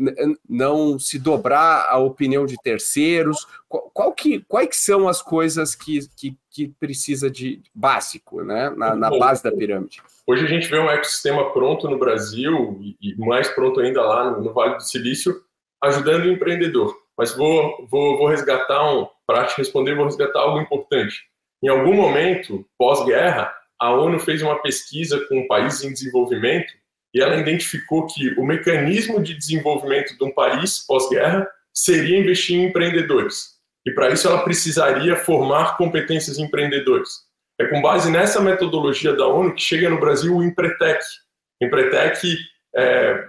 não 0.49 0.97
se 0.97 1.19
dobrar 1.19 1.87
a 1.87 1.97
opinião 1.99 2.45
de 2.45 2.55
terceiros. 2.63 3.45
Qual, 3.69 3.91
qual 3.93 4.13
que, 4.13 4.43
quais 4.47 4.83
são 4.83 5.07
as 5.07 5.21
coisas 5.21 5.75
que, 5.75 5.99
que, 6.15 6.35
que 6.57 6.73
precisa 6.79 7.29
de 7.29 7.61
básico, 7.71 8.43
né? 8.43 8.71
Na, 8.71 8.95
na 8.95 9.11
base 9.11 9.43
da 9.43 9.51
pirâmide? 9.51 10.01
Hoje 10.25 10.43
a 10.43 10.47
gente 10.47 10.67
vê 10.67 10.79
um 10.79 10.89
ecossistema 10.89 11.53
pronto 11.53 11.87
no 11.87 11.99
Brasil 11.99 12.79
e 12.99 13.15
mais 13.15 13.47
pronto 13.49 13.79
ainda 13.79 14.01
lá 14.01 14.31
no, 14.31 14.43
no 14.43 14.53
Vale 14.53 14.77
do 14.77 14.83
Silício, 14.83 15.39
ajudando 15.83 16.23
o 16.23 16.31
empreendedor. 16.31 16.97
mas 17.15 17.35
vou, 17.35 17.87
vou, 17.87 18.17
vou 18.17 18.27
resgatar 18.27 18.91
um, 18.91 19.07
para 19.27 19.45
te 19.45 19.55
responder, 19.55 19.93
vou 19.93 20.05
resgatar 20.05 20.39
algo 20.39 20.59
importante. 20.59 21.25
Em 21.61 21.67
algum 21.67 21.93
momento, 21.93 22.65
pós-guerra, 22.75 23.53
a 23.79 23.91
ONU 23.91 24.17
fez 24.17 24.41
uma 24.41 24.59
pesquisa 24.59 25.23
com 25.27 25.47
países 25.47 25.83
em 25.83 25.93
desenvolvimento 25.93 26.73
e 27.13 27.21
ela 27.21 27.37
identificou 27.37 28.07
que 28.07 28.31
o 28.39 28.43
mecanismo 28.43 29.21
de 29.21 29.35
desenvolvimento 29.35 30.17
de 30.17 30.23
um 30.23 30.31
país 30.31 30.79
pós-guerra 30.79 31.47
seria 31.71 32.17
investir 32.17 32.57
em 32.57 32.65
empreendedores. 32.65 33.56
E 33.87 33.91
para 33.91 34.09
isso 34.09 34.27
ela 34.27 34.43
precisaria 34.43 35.15
formar 35.15 35.77
competências 35.77 36.37
empreendedores. 36.37 37.09
É 37.57 37.65
com 37.67 37.81
base 37.81 38.11
nessa 38.11 38.41
metodologia 38.41 39.13
da 39.13 39.25
ONU 39.25 39.55
que 39.55 39.61
chega 39.61 39.89
no 39.89 39.97
Brasil 39.97 40.35
o 40.35 40.43
Empretec. 40.43 41.01
Empretec, 41.63 42.37
é, 42.75 43.25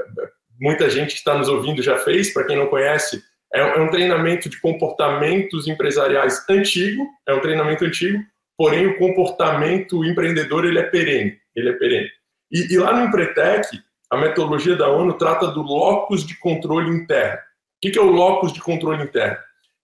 muita 0.61 0.91
gente 0.91 1.13
que 1.13 1.19
está 1.19 1.39
nos 1.39 1.49
ouvindo 1.49 1.81
já 1.81 1.97
fez, 1.99 2.35
para 2.35 2.45
quem 2.45 2.57
não 2.57 2.67
conhece, 2.67 3.23
é, 3.55 3.61
é 3.61 3.81
um 3.81 3.89
treinamento 3.89 4.49
de 4.49 4.61
comportamentos 4.61 5.69
empresariais 5.69 6.45
antigo, 6.51 7.07
é 7.29 7.33
um 7.33 7.41
treinamento 7.41 7.85
antigo, 7.85 8.19
porém 8.57 8.89
o 8.89 8.99
comportamento 8.99 10.05
empreendedor 10.05 10.65
ele 10.65 10.81
é 10.81 10.91
perene, 10.91 11.39
ele 11.55 11.69
é 11.69 11.75
perene. 11.75 12.11
E, 12.51 12.75
e 12.75 12.79
lá 12.79 12.93
no 12.93 13.07
Empretec, 13.07 13.81
a 14.11 14.17
metodologia 14.17 14.75
da 14.75 14.89
ONU 14.89 15.15
trata 15.15 15.47
do 15.47 15.63
locus 15.63 16.27
de 16.27 16.37
controle 16.37 16.91
interno. 16.91 17.39
O 17.39 17.81
que 17.81 17.97
é 17.97 18.03
o 18.03 18.11
locus 18.11 18.53
de 18.53 18.61
controle 18.61 19.05
interno? 19.05 19.39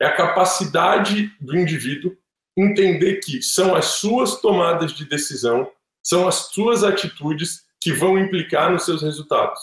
É 0.04 0.06
a 0.06 0.14
capacidade 0.14 1.32
do 1.40 1.56
indivíduo 1.56 2.14
entender 2.54 3.20
que 3.20 3.40
são 3.40 3.74
as 3.74 3.86
suas 3.86 4.38
tomadas 4.38 4.92
de 4.92 5.06
decisão, 5.06 5.70
são 6.02 6.28
as 6.28 6.50
suas 6.52 6.84
atitudes 6.84 7.62
que 7.80 7.90
vão 7.90 8.18
implicar 8.18 8.70
nos 8.70 8.84
seus 8.84 9.00
resultados. 9.00 9.58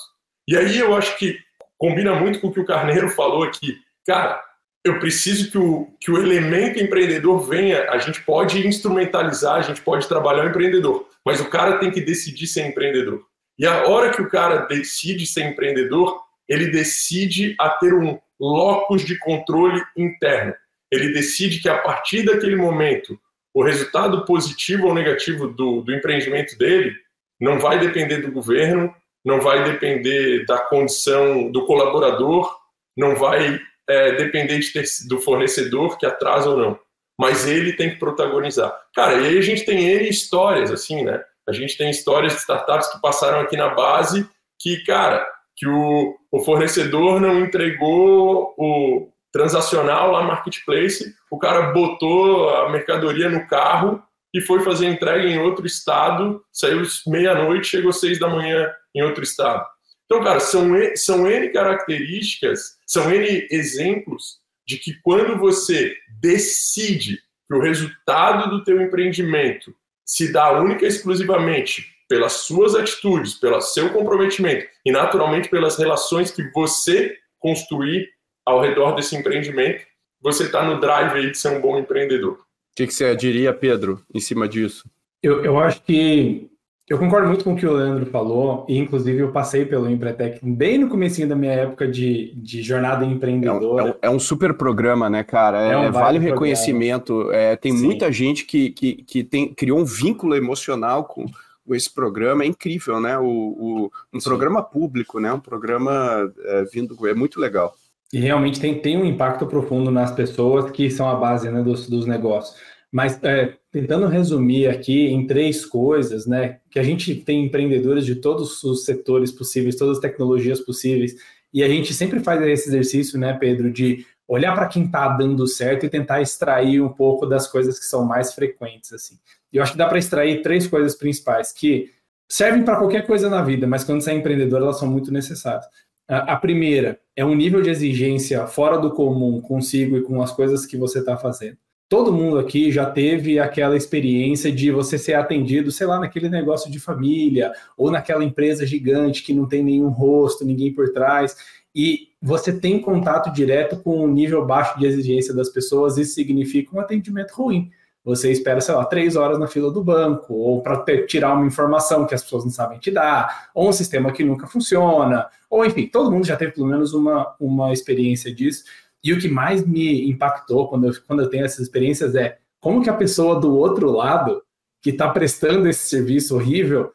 E 0.47 0.57
aí 0.57 0.79
eu 0.79 0.95
acho 0.95 1.15
que 1.19 1.37
combina 1.77 2.15
muito 2.15 2.39
com 2.39 2.47
o 2.47 2.51
que 2.51 2.59
o 2.59 2.65
Carneiro 2.65 3.11
falou 3.11 3.43
aqui. 3.43 3.77
Cara, 4.03 4.43
eu 4.83 4.97
preciso 4.97 5.51
que 5.51 5.59
o, 5.59 5.93
que 5.99 6.09
o 6.09 6.17
elemento 6.17 6.79
empreendedor 6.79 7.47
venha. 7.47 7.91
A 7.91 7.99
gente 7.99 8.23
pode 8.23 8.67
instrumentalizar, 8.67 9.57
a 9.57 9.61
gente 9.61 9.83
pode 9.83 10.07
trabalhar 10.07 10.45
o 10.45 10.49
empreendedor, 10.49 11.07
mas 11.23 11.39
o 11.39 11.51
cara 11.51 11.77
tem 11.77 11.91
que 11.91 12.01
decidir 12.01 12.47
ser 12.47 12.65
empreendedor. 12.65 13.23
E 13.59 13.67
a 13.67 13.87
hora 13.87 14.09
que 14.09 14.23
o 14.23 14.27
cara 14.27 14.65
decide 14.65 15.27
ser 15.27 15.43
empreendedor, 15.45 16.19
ele 16.49 16.71
decide 16.71 17.55
a 17.59 17.69
ter 17.69 17.93
um 17.93 18.19
locus 18.41 19.05
de 19.05 19.17
controle 19.19 19.81
interno. 19.95 20.55
Ele 20.91 21.13
decide 21.13 21.61
que 21.61 21.69
a 21.69 21.77
partir 21.77 22.23
daquele 22.23 22.55
momento, 22.55 23.17
o 23.53 23.63
resultado 23.63 24.25
positivo 24.25 24.87
ou 24.87 24.95
negativo 24.95 25.47
do, 25.47 25.81
do 25.81 25.93
empreendimento 25.93 26.57
dele 26.57 26.95
não 27.39 27.59
vai 27.59 27.79
depender 27.79 28.17
do 28.17 28.31
governo, 28.31 28.93
não 29.23 29.39
vai 29.39 29.63
depender 29.63 30.45
da 30.45 30.57
condição 30.57 31.51
do 31.51 31.65
colaborador, 31.65 32.51
não 32.97 33.15
vai 33.15 33.59
é, 33.87 34.13
depender 34.13 34.59
de 34.59 34.73
ter, 34.73 34.85
do 35.07 35.19
fornecedor 35.19 35.97
que 35.97 36.05
atrasa 36.05 36.49
ou 36.49 36.57
não. 36.57 36.79
Mas 37.19 37.47
ele 37.47 37.73
tem 37.73 37.91
que 37.91 37.99
protagonizar. 37.99 38.75
Cara, 38.95 39.13
e 39.21 39.27
aí 39.27 39.37
a 39.37 39.41
gente 39.41 39.63
tem 39.63 39.85
N 39.85 40.09
histórias, 40.09 40.71
assim, 40.71 41.03
né? 41.03 41.23
A 41.47 41.51
gente 41.51 41.77
tem 41.77 41.89
histórias 41.89 42.33
de 42.33 42.39
startups 42.39 42.91
que 42.91 43.01
passaram 43.01 43.39
aqui 43.39 43.55
na 43.55 43.69
base 43.69 44.27
que, 44.59 44.83
cara, 44.83 45.27
que 45.61 45.67
o, 45.67 46.17
o 46.31 46.39
fornecedor 46.39 47.21
não 47.21 47.39
entregou 47.45 48.55
o 48.57 49.11
transacional 49.31 50.09
lá 50.09 50.23
marketplace, 50.23 51.13
o 51.29 51.37
cara 51.37 51.71
botou 51.71 52.49
a 52.49 52.71
mercadoria 52.71 53.29
no 53.29 53.45
carro 53.45 54.01
e 54.33 54.41
foi 54.41 54.63
fazer 54.63 54.87
entrega 54.87 55.23
em 55.23 55.37
outro 55.37 55.67
estado, 55.67 56.43
saiu 56.51 56.81
meia-noite, 57.05 57.67
chegou 57.67 57.93
seis 57.93 58.17
da 58.17 58.27
manhã 58.27 58.71
em 58.95 59.03
outro 59.03 59.23
estado. 59.23 59.63
Então, 60.05 60.23
cara, 60.23 60.39
são, 60.39 60.71
são 60.95 61.29
N 61.29 61.49
características, 61.49 62.77
são 62.87 63.11
N 63.13 63.47
exemplos 63.51 64.39
de 64.65 64.79
que 64.79 64.95
quando 65.03 65.37
você 65.37 65.95
decide 66.19 67.19
que 67.47 67.53
o 67.53 67.61
resultado 67.61 68.49
do 68.49 68.63
teu 68.63 68.81
empreendimento 68.81 69.75
se 70.03 70.33
dá 70.33 70.59
única 70.59 70.85
e 70.85 70.87
exclusivamente 70.87 71.85
pelas 72.11 72.33
suas 72.33 72.75
atitudes, 72.75 73.35
pelo 73.35 73.61
seu 73.61 73.89
comprometimento 73.89 74.67
e, 74.85 74.91
naturalmente, 74.91 75.47
pelas 75.47 75.77
relações 75.77 76.29
que 76.29 76.43
você 76.51 77.15
construir 77.39 78.05
ao 78.45 78.59
redor 78.59 78.95
desse 78.95 79.15
empreendimento, 79.15 79.85
você 80.21 80.43
está 80.43 80.61
no 80.61 80.81
drive 80.81 81.13
aí 81.13 81.31
de 81.31 81.37
ser 81.37 81.57
um 81.57 81.61
bom 81.61 81.79
empreendedor. 81.79 82.33
O 82.33 82.75
que, 82.75 82.85
que, 82.85 82.93
você 82.93 83.15
diria, 83.15 83.53
Pedro, 83.53 84.03
em 84.13 84.19
cima 84.19 84.45
disso? 84.45 84.83
Eu, 85.23 85.45
eu 85.45 85.57
acho 85.57 85.81
que 85.83 86.49
eu 86.89 86.99
concordo 86.99 87.29
muito 87.29 87.45
com 87.45 87.53
o 87.53 87.55
que 87.55 87.65
o 87.65 87.71
Leandro 87.71 88.05
falou, 88.07 88.65
e 88.67 88.77
inclusive 88.77 89.19
eu 89.19 89.31
passei 89.31 89.63
pelo 89.63 89.89
Empretec 89.89 90.37
bem 90.43 90.79
no 90.79 90.89
comecinho 90.89 91.29
da 91.29 91.35
minha 91.37 91.53
época 91.53 91.87
de, 91.87 92.33
de 92.35 92.61
jornada 92.61 93.05
empreendedora. 93.05 93.97
É 94.01 94.09
um, 94.09 94.11
é 94.11 94.15
um, 94.17 94.19
super 94.19 94.53
programa, 94.53 95.09
né, 95.09 95.23
cara? 95.23 95.65
É, 95.65 95.71
é 95.71 95.77
um 95.77 95.93
vale 95.93 96.19
o 96.19 96.21
reconhecimento. 96.21 97.31
É, 97.31 97.55
tem 97.55 97.71
Sim. 97.71 97.85
muita 97.85 98.11
gente 98.11 98.43
que, 98.43 98.71
que, 98.71 98.95
que 98.95 99.23
tem, 99.23 99.53
criou 99.53 99.79
um 99.79 99.85
vínculo 99.85 100.35
emocional 100.35 101.05
com 101.05 101.25
esse 101.69 101.93
programa. 101.93 102.43
É 102.43 102.47
incrível, 102.47 102.99
né? 102.99 103.17
O, 103.17 103.25
o 103.25 103.91
um 104.13 104.19
Sim. 104.19 104.29
programa 104.29 104.61
público, 104.63 105.19
né? 105.19 105.31
Um 105.31 105.39
programa 105.39 106.31
é, 106.45 106.63
vindo. 106.65 106.95
É 107.07 107.13
muito 107.13 107.39
legal. 107.39 107.73
E 108.13 108.19
realmente 108.19 108.59
tem, 108.59 108.79
tem 108.79 108.97
um 108.97 109.05
impacto 109.05 109.45
profundo 109.45 109.89
nas 109.89 110.11
pessoas 110.11 110.69
que 110.71 110.89
são 110.89 111.09
a 111.09 111.15
base 111.15 111.49
né, 111.49 111.61
dos, 111.61 111.89
dos 111.89 112.05
negócios. 112.05 112.59
Mas 112.91 113.17
é, 113.23 113.55
tentando 113.71 114.07
resumir 114.07 114.67
aqui 114.67 115.07
em 115.07 115.25
três 115.25 115.65
coisas, 115.65 116.27
né? 116.27 116.59
Que 116.69 116.77
a 116.77 116.83
gente 116.83 117.15
tem 117.15 117.45
empreendedores 117.45 118.05
de 118.05 118.15
todos 118.15 118.61
os 118.63 118.83
setores 118.83 119.31
possíveis, 119.31 119.77
todas 119.77 119.97
as 119.97 120.01
tecnologias 120.01 120.59
possíveis, 120.59 121.15
e 121.53 121.63
a 121.63 121.67
gente 121.67 121.93
sempre 121.93 122.19
faz 122.21 122.41
esse 122.43 122.69
exercício, 122.69 123.19
né, 123.19 123.33
Pedro, 123.33 123.71
de 123.71 124.05
olhar 124.33 124.55
para 124.55 124.67
quem 124.67 124.85
está 124.85 125.09
dando 125.09 125.45
certo 125.45 125.85
e 125.85 125.89
tentar 125.89 126.21
extrair 126.21 126.81
um 126.81 126.87
pouco 126.87 127.25
das 127.25 127.47
coisas 127.47 127.77
que 127.77 127.85
são 127.85 128.05
mais 128.05 128.33
frequentes, 128.33 128.93
assim. 128.93 129.15
E 129.51 129.57
eu 129.57 129.63
acho 129.63 129.73
que 129.73 129.77
dá 129.77 129.87
para 129.87 129.99
extrair 129.99 130.41
três 130.41 130.65
coisas 130.67 130.95
principais 130.95 131.51
que 131.51 131.91
servem 132.29 132.63
para 132.63 132.77
qualquer 132.77 133.05
coisa 133.05 133.29
na 133.29 133.41
vida, 133.41 133.67
mas 133.67 133.83
quando 133.83 134.01
você 134.01 134.11
é 134.11 134.13
empreendedor, 134.13 134.61
elas 134.61 134.79
são 134.79 134.87
muito 134.87 135.11
necessárias. 135.11 135.65
A, 136.07 136.37
primeira 136.37 136.99
é 137.13 137.25
um 137.25 137.35
nível 137.35 137.61
de 137.61 137.69
exigência 137.69 138.47
fora 138.47 138.77
do 138.77 138.91
comum 138.91 139.41
consigo 139.41 139.97
e 139.97 140.01
com 140.01 140.21
as 140.21 140.31
coisas 140.31 140.65
que 140.65 140.77
você 140.77 140.99
está 140.99 141.17
fazendo 141.17 141.57
todo 141.91 142.13
mundo 142.13 142.39
aqui 142.39 142.71
já 142.71 142.89
teve 142.89 143.37
aquela 143.37 143.75
experiência 143.75 144.49
de 144.49 144.71
você 144.71 144.97
ser 144.97 145.15
atendido, 145.15 145.73
sei 145.73 145.85
lá, 145.85 145.99
naquele 145.99 146.29
negócio 146.29 146.71
de 146.71 146.79
família 146.79 147.51
ou 147.75 147.91
naquela 147.91 148.23
empresa 148.23 148.65
gigante 148.65 149.21
que 149.21 149.33
não 149.33 149.45
tem 149.45 149.61
nenhum 149.61 149.89
rosto, 149.89 150.45
ninguém 150.45 150.73
por 150.73 150.93
trás, 150.93 151.35
e 151.75 152.10
você 152.21 152.53
tem 152.53 152.79
contato 152.79 153.33
direto 153.33 153.77
com 153.77 154.03
um 154.03 154.07
nível 154.07 154.45
baixo 154.45 154.77
de 154.77 154.85
exigência 154.85 155.33
das 155.33 155.49
pessoas, 155.49 155.97
isso 155.97 156.13
significa 156.13 156.75
um 156.75 156.79
atendimento 156.79 157.31
ruim. 157.31 157.71
Você 158.03 158.31
espera, 158.31 158.61
sei 158.61 158.73
lá, 158.75 158.85
três 158.85 159.15
horas 159.15 159.39
na 159.39 159.47
fila 159.47 159.71
do 159.71 159.83
banco, 159.83 160.33
ou 160.33 160.61
para 160.61 160.83
tirar 161.05 161.33
uma 161.33 161.45
informação 161.45 162.05
que 162.05 162.13
as 162.13 162.23
pessoas 162.23 162.43
não 162.43 162.51
sabem 162.51 162.79
te 162.79 162.91
dar, 162.91 163.49
ou 163.53 163.69
um 163.69 163.73
sistema 163.73 164.11
que 164.11 164.23
nunca 164.23 164.47
funciona, 164.47 165.27
ou 165.49 165.65
enfim, 165.65 165.87
todo 165.87 166.11
mundo 166.11 166.25
já 166.25 166.35
teve 166.35 166.51
pelo 166.51 166.67
menos 166.67 166.93
uma, 166.93 167.35
uma 167.39 167.73
experiência 167.73 168.33
disso. 168.33 168.63
E 169.03 169.13
o 169.13 169.19
que 169.19 169.27
mais 169.27 169.65
me 169.65 170.09
impactou 170.09 170.67
quando 170.67 170.87
eu, 170.87 170.93
quando 171.07 171.21
eu 171.23 171.29
tenho 171.29 171.45
essas 171.45 171.59
experiências 171.59 172.15
é 172.15 172.37
como 172.59 172.83
que 172.83 172.89
a 172.89 172.93
pessoa 172.93 173.39
do 173.39 173.55
outro 173.55 173.91
lado, 173.91 174.43
que 174.81 174.91
está 174.91 175.09
prestando 175.09 175.67
esse 175.67 175.89
serviço 175.89 176.35
horrível, 176.35 176.91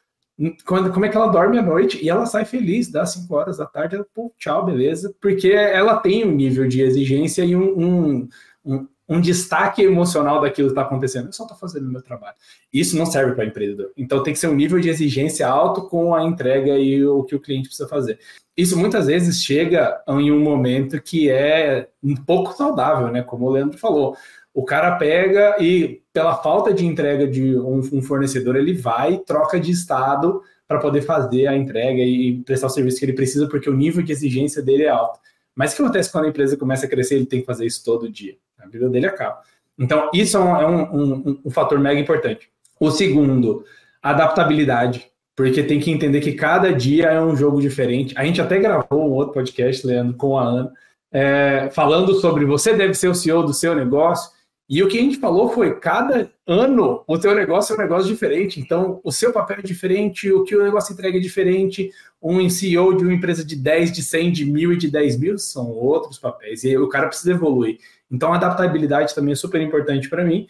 quando, 0.66 0.92
como 0.92 1.04
é 1.04 1.08
que 1.08 1.16
ela 1.16 1.28
dorme 1.28 1.58
à 1.58 1.62
noite 1.62 2.02
e 2.02 2.10
ela 2.10 2.26
sai 2.26 2.44
feliz, 2.44 2.90
dá 2.90 3.06
5 3.06 3.34
horas 3.34 3.56
da 3.56 3.66
tarde, 3.66 3.96
ela, 3.96 4.06
pô, 4.14 4.32
tchau, 4.38 4.64
beleza, 4.64 5.14
porque 5.20 5.48
ela 5.48 5.98
tem 5.98 6.26
um 6.26 6.32
nível 6.32 6.68
de 6.68 6.82
exigência 6.82 7.42
e 7.44 7.56
um, 7.56 7.78
um, 7.78 8.28
um, 8.64 8.88
um 9.08 9.20
destaque 9.20 9.82
emocional 9.82 10.40
daquilo 10.40 10.68
que 10.68 10.72
está 10.72 10.82
acontecendo. 10.82 11.26
Eu 11.26 11.32
só 11.32 11.44
estou 11.44 11.56
fazendo 11.56 11.86
o 11.88 11.90
meu 11.90 12.02
trabalho. 12.02 12.36
Isso 12.72 12.98
não 12.98 13.06
serve 13.06 13.34
para 13.34 13.46
empreendedor. 13.46 13.92
Então 13.96 14.22
tem 14.22 14.34
que 14.34 14.38
ser 14.38 14.48
um 14.48 14.54
nível 14.54 14.78
de 14.78 14.90
exigência 14.90 15.48
alto 15.48 15.88
com 15.88 16.14
a 16.14 16.22
entrega 16.22 16.78
e 16.78 17.04
o 17.06 17.24
que 17.24 17.34
o 17.34 17.40
cliente 17.40 17.68
precisa 17.68 17.88
fazer 17.88 18.18
isso 18.56 18.78
muitas 18.78 19.06
vezes 19.06 19.44
chega 19.44 20.02
em 20.08 20.32
um 20.32 20.40
momento 20.40 21.00
que 21.00 21.28
é 21.28 21.88
um 22.02 22.16
pouco 22.16 22.54
saudável, 22.54 23.08
né? 23.12 23.22
Como 23.22 23.44
o 23.44 23.50
Leandro 23.50 23.76
falou. 23.76 24.16
O 24.56 24.64
cara 24.64 24.96
pega 24.96 25.56
e, 25.60 26.00
pela 26.14 26.34
falta 26.36 26.72
de 26.72 26.86
entrega 26.86 27.28
de 27.28 27.54
um, 27.58 27.80
um 27.92 28.00
fornecedor, 28.00 28.56
ele 28.56 28.72
vai, 28.72 29.18
troca 29.18 29.60
de 29.60 29.70
estado 29.70 30.40
para 30.66 30.78
poder 30.78 31.02
fazer 31.02 31.46
a 31.46 31.54
entrega 31.54 32.00
e 32.00 32.42
prestar 32.42 32.68
o 32.68 32.70
serviço 32.70 32.98
que 32.98 33.04
ele 33.04 33.12
precisa, 33.12 33.46
porque 33.46 33.68
o 33.68 33.76
nível 33.76 34.02
de 34.02 34.12
exigência 34.12 34.62
dele 34.62 34.84
é 34.84 34.88
alto. 34.88 35.20
Mas 35.54 35.72
o 35.72 35.76
que 35.76 35.82
acontece 35.82 36.10
quando 36.10 36.25
a 36.25 36.28
empresa 36.28 36.56
começa 36.56 36.86
a 36.86 36.88
crescer? 36.88 37.16
Ele 37.16 37.26
tem 37.26 37.40
que 37.40 37.46
fazer 37.46 37.66
isso 37.66 37.84
todo 37.84 38.10
dia. 38.10 38.34
A 38.58 38.66
vida 38.66 38.88
dele 38.88 39.06
acaba. 39.06 39.42
Então, 39.78 40.08
isso 40.14 40.38
é 40.38 40.40
um, 40.40 40.56
é 40.56 40.66
um, 40.66 40.82
um, 40.82 41.40
um 41.44 41.50
fator 41.50 41.78
mega 41.78 42.00
importante. 42.00 42.48
O 42.80 42.90
segundo, 42.90 43.62
adaptabilidade 44.02 45.12
porque 45.36 45.62
tem 45.62 45.78
que 45.78 45.90
entender 45.90 46.20
que 46.22 46.32
cada 46.32 46.72
dia 46.72 47.08
é 47.08 47.20
um 47.20 47.36
jogo 47.36 47.60
diferente. 47.60 48.14
A 48.16 48.25
gente 48.25 48.40
até 48.40 48.58
gravou 48.58 49.06
um 49.06 49.12
outro 49.12 49.34
podcast, 49.34 49.86
Leandro, 49.86 50.16
com 50.16 50.38
a 50.38 50.42
Ana, 50.42 50.72
é, 51.12 51.68
falando 51.75 52.14
sobre 52.14 52.46
você 52.46 52.72
deve 52.72 52.94
ser 52.94 53.08
o 53.08 53.14
CEO 53.14 53.42
do 53.42 53.52
seu 53.52 53.75
negócio, 53.75 54.34
E 54.68 54.82
o 54.82 54.88
que 54.88 54.99
a 54.99 55.00
gente 55.00 55.18
falou 55.18 55.49
foi, 55.49 55.78
cada 55.78 56.28
ano 56.44 57.04
o 57.06 57.16
teu 57.16 57.35
negócio 57.35 57.73
é 57.73 57.76
um 57.76 57.80
negócio 57.80 58.08
diferente. 58.08 58.61
Então, 58.61 59.00
o 59.04 59.12
seu 59.12 59.32
papel 59.32 59.58
é 59.61 59.62
diferente, 59.62 60.30
o 60.32 60.42
que 60.42 60.56
o 60.56 60.64
negócio 60.64 60.92
entrega 60.92 61.18
é 61.18 61.20
diferente. 61.20 61.90
Um 62.20 62.49
CEO 62.50 62.96
de 62.96 63.04
uma 63.04 63.14
empresa 63.14 63.44
de 63.44 63.54
10, 63.54 63.92
de 63.92 64.02
100, 64.02 64.32
de 64.32 64.44
mil 64.44 64.73
e 64.73 64.76
de 64.76 64.90
10 64.90 65.18
mil 65.18 65.38
são 65.38 65.70
outros 65.70 66.18
papéis. 66.18 66.64
E 66.64 66.76
o 66.76 66.88
cara 66.88 67.06
precisa 67.06 67.30
evoluir. 67.30 67.78
Então, 68.11 68.32
a 68.32 68.37
adaptabilidade 68.37 69.14
também 69.14 69.32
é 69.32 69.37
super 69.37 69.61
importante 69.61 70.08
para 70.08 70.25
mim. 70.25 70.49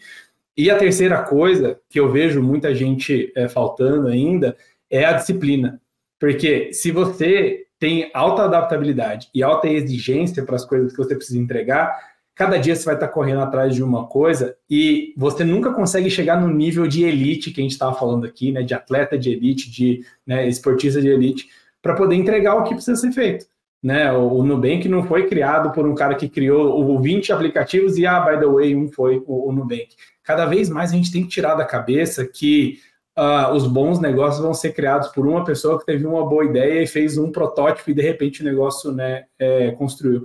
E 0.57 0.71
a 0.71 0.77
terceira 0.77 1.21
coisa 1.21 1.79
que 1.87 1.99
eu 1.99 2.11
vejo 2.11 2.41
muita 2.41 2.73
gente 2.73 3.31
é, 3.35 3.47
faltando 3.47 4.07
ainda 4.07 4.57
é 4.89 5.05
a 5.05 5.13
disciplina. 5.13 5.79
Porque 6.19 6.73
se 6.73 6.89
você 6.89 7.67
tem 7.77 8.09
alta 8.15 8.45
adaptabilidade 8.45 9.29
e 9.33 9.43
alta 9.43 9.67
exigência 9.67 10.43
para 10.43 10.55
as 10.55 10.65
coisas 10.65 10.91
que 10.91 10.97
você 10.97 11.15
precisa 11.15 11.37
entregar, 11.37 11.95
cada 12.37 12.57
dia 12.57 12.75
você 12.75 12.85
vai 12.85 12.93
estar 12.93 13.07
correndo 13.07 13.41
atrás 13.41 13.73
de 13.73 13.81
uma 13.81 14.05
coisa 14.05 14.55
e 14.69 15.11
você 15.17 15.43
nunca 15.43 15.73
consegue 15.73 16.07
chegar 16.07 16.39
no 16.39 16.47
nível 16.47 16.87
de 16.87 17.03
elite 17.03 17.49
que 17.49 17.59
a 17.59 17.63
gente 17.63 17.71
estava 17.71 17.97
falando 17.97 18.27
aqui, 18.27 18.51
né, 18.51 18.61
de 18.61 18.75
atleta 18.75 19.17
de 19.17 19.31
elite, 19.31 19.71
de 19.71 20.05
né, 20.25 20.47
esportista 20.47 21.01
de 21.01 21.07
elite, 21.07 21.49
para 21.81 21.95
poder 21.95 22.15
entregar 22.15 22.55
o 22.55 22.63
que 22.63 22.75
precisa 22.75 22.95
ser 22.95 23.11
feito. 23.11 23.47
Né? 23.81 24.11
O, 24.11 24.43
Nubank 24.43 24.87
não 24.87 25.03
foi 25.03 25.27
criado 25.27 25.71
por 25.71 25.87
um 25.87 25.95
cara 25.95 26.13
que 26.13 26.29
criou 26.29 26.79
o 26.79 26.99
20 26.99 27.33
aplicativos 27.33 27.97
e, 27.97 28.05
ah, 28.05 28.19
by 28.19 28.39
the 28.39 28.45
way, 28.45 28.75
um 28.75 28.87
foi 28.87 29.17
o, 29.25 29.49
o 29.49 29.51
Nubank. 29.51 29.89
Cada 30.23 30.45
vez 30.45 30.69
mais 30.69 30.91
a 30.91 30.95
gente 30.95 31.11
tem 31.11 31.23
que 31.23 31.29
tirar 31.29 31.55
da 31.55 31.65
cabeça 31.65 32.23
que 32.23 32.79
uh, 33.17 33.51
os 33.53 33.65
bons 33.65 33.99
negócios 33.99 34.43
vão 34.43 34.53
ser 34.53 34.73
criados 34.73 35.07
por 35.07 35.25
uma 35.25 35.43
pessoa 35.43 35.79
que 35.79 35.85
teve 35.85 36.05
uma 36.05 36.23
boa 36.27 36.45
ideia 36.45 36.83
e 36.83 36.87
fez 36.87 37.17
um 37.17 37.31
protótipo 37.31 37.89
e 37.89 37.95
de 37.95 38.01
repente 38.01 38.41
o 38.41 38.45
negócio 38.45 38.91
né, 38.91 39.25
é, 39.39 39.71
construiu 39.71 40.23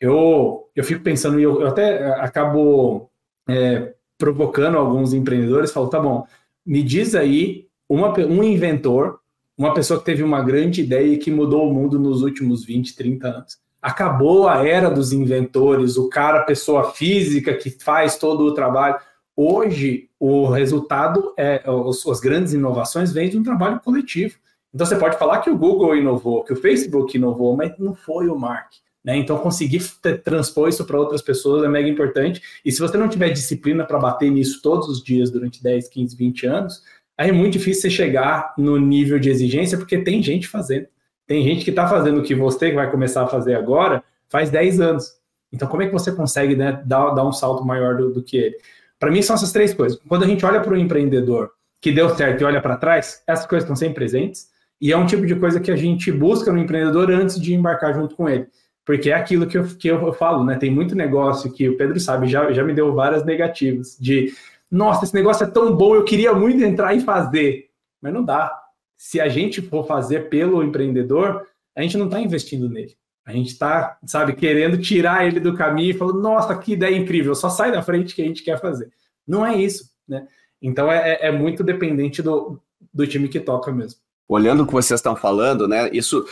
eu, 0.00 0.68
eu 0.74 0.84
fico 0.84 1.02
pensando, 1.02 1.38
e 1.38 1.42
eu, 1.42 1.60
eu 1.60 1.68
até 1.68 2.02
eh, 2.02 2.20
acabo 2.20 3.10
é, 3.48 3.94
provocando 4.18 4.76
alguns 4.76 5.12
empreendedores, 5.12 5.72
falo, 5.72 5.88
tá 5.88 6.00
bom, 6.00 6.26
me 6.64 6.82
diz 6.82 7.14
aí 7.14 7.66
uma, 7.88 8.18
um 8.20 8.42
inventor, 8.42 9.20
uma 9.56 9.74
pessoa 9.74 9.98
que 9.98 10.06
teve 10.06 10.22
uma 10.22 10.42
grande 10.42 10.82
ideia 10.82 11.14
e 11.14 11.18
que 11.18 11.30
mudou 11.30 11.68
o 11.68 11.72
mundo 11.72 11.98
nos 11.98 12.22
últimos 12.22 12.64
20, 12.64 12.96
30 12.96 13.28
anos. 13.28 13.58
Acabou 13.80 14.48
a 14.48 14.66
era 14.66 14.88
dos 14.90 15.12
inventores, 15.12 15.96
o 15.96 16.08
cara, 16.08 16.44
pessoa 16.44 16.92
física 16.92 17.54
que 17.54 17.70
faz 17.70 18.16
todo 18.16 18.44
o 18.44 18.54
trabalho. 18.54 18.96
Hoje, 19.36 20.08
o 20.18 20.46
resultado 20.46 21.34
é 21.36 21.62
as 22.10 22.20
grandes 22.20 22.54
inovações 22.54 23.12
vêm 23.12 23.28
de 23.28 23.36
um 23.36 23.42
trabalho 23.42 23.80
coletivo. 23.80 24.36
Então, 24.72 24.86
você 24.86 24.96
pode 24.96 25.18
falar 25.18 25.40
que 25.40 25.50
o 25.50 25.56
Google 25.56 25.94
inovou, 25.96 26.42
que 26.42 26.52
o 26.52 26.56
Facebook 26.56 27.16
inovou, 27.16 27.56
mas 27.56 27.78
não 27.78 27.94
foi 27.94 28.28
o 28.28 28.36
Mark. 28.36 28.72
Né? 29.04 29.16
Então, 29.18 29.36
conseguir 29.38 29.82
transpor 30.24 30.68
isso 30.68 30.84
para 30.84 30.98
outras 30.98 31.20
pessoas 31.20 31.62
é 31.62 31.68
mega 31.68 31.88
importante. 31.88 32.40
E 32.64 32.72
se 32.72 32.80
você 32.80 32.96
não 32.96 33.08
tiver 33.08 33.28
disciplina 33.30 33.84
para 33.84 33.98
bater 33.98 34.30
nisso 34.30 34.62
todos 34.62 34.88
os 34.88 35.02
dias 35.02 35.30
durante 35.30 35.62
10, 35.62 35.88
15, 35.88 36.16
20 36.16 36.46
anos, 36.46 36.82
aí 37.18 37.28
é 37.28 37.32
muito 37.32 37.52
difícil 37.52 37.82
você 37.82 37.90
chegar 37.90 38.54
no 38.56 38.78
nível 38.78 39.18
de 39.18 39.28
exigência, 39.28 39.76
porque 39.76 39.98
tem 39.98 40.22
gente 40.22 40.48
fazendo. 40.48 40.86
Tem 41.26 41.42
gente 41.42 41.64
que 41.64 41.70
está 41.70 41.86
fazendo 41.86 42.20
o 42.20 42.22
que 42.22 42.34
você 42.34 42.72
vai 42.72 42.90
começar 42.90 43.22
a 43.22 43.26
fazer 43.26 43.54
agora 43.54 44.02
faz 44.28 44.50
10 44.50 44.80
anos. 44.80 45.12
Então, 45.52 45.68
como 45.68 45.82
é 45.82 45.86
que 45.86 45.92
você 45.92 46.10
consegue 46.10 46.56
né, 46.56 46.82
dar, 46.84 47.10
dar 47.10 47.24
um 47.24 47.32
salto 47.32 47.64
maior 47.64 47.96
do, 47.96 48.12
do 48.12 48.22
que 48.22 48.36
ele? 48.36 48.56
Para 48.98 49.10
mim, 49.10 49.22
são 49.22 49.36
essas 49.36 49.52
três 49.52 49.72
coisas. 49.72 49.98
Quando 50.08 50.24
a 50.24 50.26
gente 50.26 50.44
olha 50.44 50.60
para 50.60 50.72
o 50.72 50.76
empreendedor 50.76 51.50
que 51.80 51.92
deu 51.92 52.08
certo 52.16 52.40
e 52.40 52.44
olha 52.44 52.60
para 52.60 52.76
trás, 52.76 53.22
essas 53.26 53.46
coisas 53.46 53.64
estão 53.64 53.76
sempre 53.76 53.94
presentes. 53.94 54.48
E 54.80 54.90
é 54.92 54.96
um 54.96 55.06
tipo 55.06 55.24
de 55.24 55.36
coisa 55.36 55.60
que 55.60 55.70
a 55.70 55.76
gente 55.76 56.10
busca 56.10 56.52
no 56.52 56.58
empreendedor 56.58 57.10
antes 57.10 57.40
de 57.40 57.54
embarcar 57.54 57.94
junto 57.94 58.16
com 58.16 58.28
ele. 58.28 58.48
Porque 58.84 59.10
é 59.10 59.14
aquilo 59.14 59.46
que 59.46 59.56
eu, 59.56 59.64
que 59.64 59.88
eu 59.88 60.12
falo, 60.12 60.44
né? 60.44 60.56
Tem 60.56 60.70
muito 60.70 60.94
negócio 60.94 61.50
que 61.50 61.68
o 61.68 61.76
Pedro 61.76 61.98
sabe, 61.98 62.26
já, 62.26 62.52
já 62.52 62.62
me 62.62 62.74
deu 62.74 62.94
várias 62.94 63.24
negativas. 63.24 63.96
De, 63.98 64.34
nossa, 64.70 65.04
esse 65.04 65.14
negócio 65.14 65.44
é 65.44 65.50
tão 65.50 65.74
bom, 65.74 65.94
eu 65.94 66.04
queria 66.04 66.34
muito 66.34 66.62
entrar 66.62 66.94
e 66.94 67.00
fazer. 67.00 67.70
Mas 68.00 68.12
não 68.12 68.22
dá. 68.22 68.54
Se 68.96 69.20
a 69.20 69.28
gente 69.28 69.62
for 69.62 69.86
fazer 69.86 70.28
pelo 70.28 70.62
empreendedor, 70.62 71.46
a 71.74 71.82
gente 71.82 71.96
não 71.96 72.06
está 72.06 72.20
investindo 72.20 72.68
nele. 72.68 72.94
A 73.24 73.32
gente 73.32 73.48
está, 73.48 73.98
sabe, 74.04 74.34
querendo 74.34 74.76
tirar 74.76 75.26
ele 75.26 75.40
do 75.40 75.56
caminho 75.56 75.90
e 75.90 75.98
falando, 75.98 76.20
nossa, 76.20 76.56
que 76.56 76.74
ideia 76.74 76.94
incrível, 76.94 77.34
só 77.34 77.48
sai 77.48 77.72
da 77.72 77.80
frente 77.80 78.14
que 78.14 78.20
a 78.20 78.26
gente 78.26 78.42
quer 78.42 78.60
fazer. 78.60 78.92
Não 79.26 79.46
é 79.46 79.56
isso, 79.56 79.90
né? 80.06 80.28
Então 80.60 80.92
é, 80.92 81.18
é 81.22 81.32
muito 81.32 81.64
dependente 81.64 82.20
do, 82.20 82.60
do 82.92 83.06
time 83.06 83.28
que 83.28 83.40
toca 83.40 83.72
mesmo 83.72 84.03
olhando 84.28 84.62
o 84.62 84.66
que 84.66 84.72
vocês 84.72 84.98
estão 84.98 85.14
falando, 85.14 85.68
né? 85.68 85.90
Isso 85.92 86.24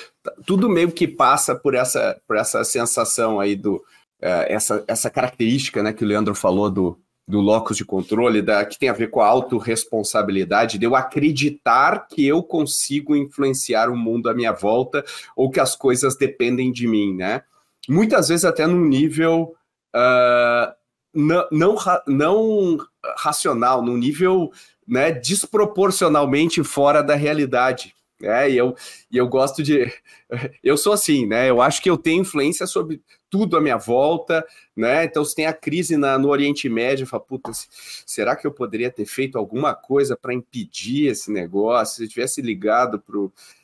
tudo 0.47 0.69
meio 0.69 0.91
que 0.91 1.07
passa 1.07 1.55
por 1.55 1.75
essa, 1.75 2.21
por 2.27 2.37
essa 2.37 2.65
sensação 2.65 3.39
aí 3.39 3.55
do 3.55 3.77
uh, 4.23 4.47
essa, 4.49 4.85
essa 4.87 5.11
característica, 5.11 5.83
né, 5.83 5.93
que 5.93 6.05
o 6.05 6.07
Leandro 6.07 6.35
falou 6.35 6.71
do, 6.71 6.99
do 7.27 7.41
locus 7.41 7.77
de 7.77 7.85
controle, 7.85 8.41
da, 8.41 8.65
que 8.65 8.79
tem 8.79 8.89
a 8.89 8.95
ver 8.95 9.11
com 9.11 9.21
a 9.21 9.27
autorresponsabilidade, 9.27 10.79
de 10.79 10.87
eu 10.87 10.95
acreditar 10.95 12.07
que 12.09 12.27
eu 12.27 12.43
consigo 12.43 13.17
influenciar 13.17 13.91
o 13.91 13.97
mundo 13.97 14.29
à 14.29 14.35
minha 14.35 14.53
volta 14.53 15.05
ou 15.37 15.51
que 15.51 15.61
as 15.61 15.77
coisas 15.77 16.17
dependem 16.17 16.73
de 16.73 16.87
mim, 16.87 17.15
né? 17.15 17.43
Muitas 17.89 18.29
vezes 18.29 18.45
até 18.45 18.67
num 18.67 18.85
nível 18.85 19.55
uh, 19.95 20.73
não, 21.13 21.47
não, 21.51 21.77
não 22.07 22.79
racional, 23.17 23.83
num 23.83 23.97
nível 23.97 24.53
né, 24.87 25.13
desproporcionalmente 25.13 26.63
fora 26.63 27.03
da 27.03 27.15
realidade. 27.15 27.95
É, 28.23 28.49
e 28.49 28.57
eu, 28.57 28.75
e 29.11 29.17
eu 29.17 29.27
gosto 29.27 29.63
de. 29.63 29.93
Eu 30.63 30.77
sou 30.79 30.93
assim, 30.95 31.27
né? 31.27 31.51
Eu 31.51 31.61
acho 31.61 31.83
que 31.83 31.91
eu 31.91 31.99
tenho 31.99 32.23
influência 32.23 32.67
sobre 32.67 33.03
tudo 33.29 33.57
à 33.57 33.61
minha 33.61 33.77
volta, 33.77 34.47
né? 34.75 35.05
Então, 35.05 35.23
se 35.25 35.35
tem 35.35 35.45
a 35.45 35.53
crise 35.53 35.97
na, 35.97 36.19
no 36.19 36.29
Oriente 36.29 36.69
Médio, 36.71 37.03
eu 37.03 37.07
falo, 37.07 37.25
puta, 37.25 37.51
será 38.07 38.35
que 38.35 38.47
eu 38.47 38.53
poderia 38.53 38.91
ter 38.91 39.05
feito 39.05 39.37
alguma 39.37 39.75
coisa 39.75 40.17
para 40.17 40.33
impedir 40.33 41.09
esse 41.09 41.31
negócio? 41.31 41.97
Se 41.97 42.05
eu 42.05 42.09
tivesse 42.09 42.41
ligado 42.41 42.99
para 42.99 43.19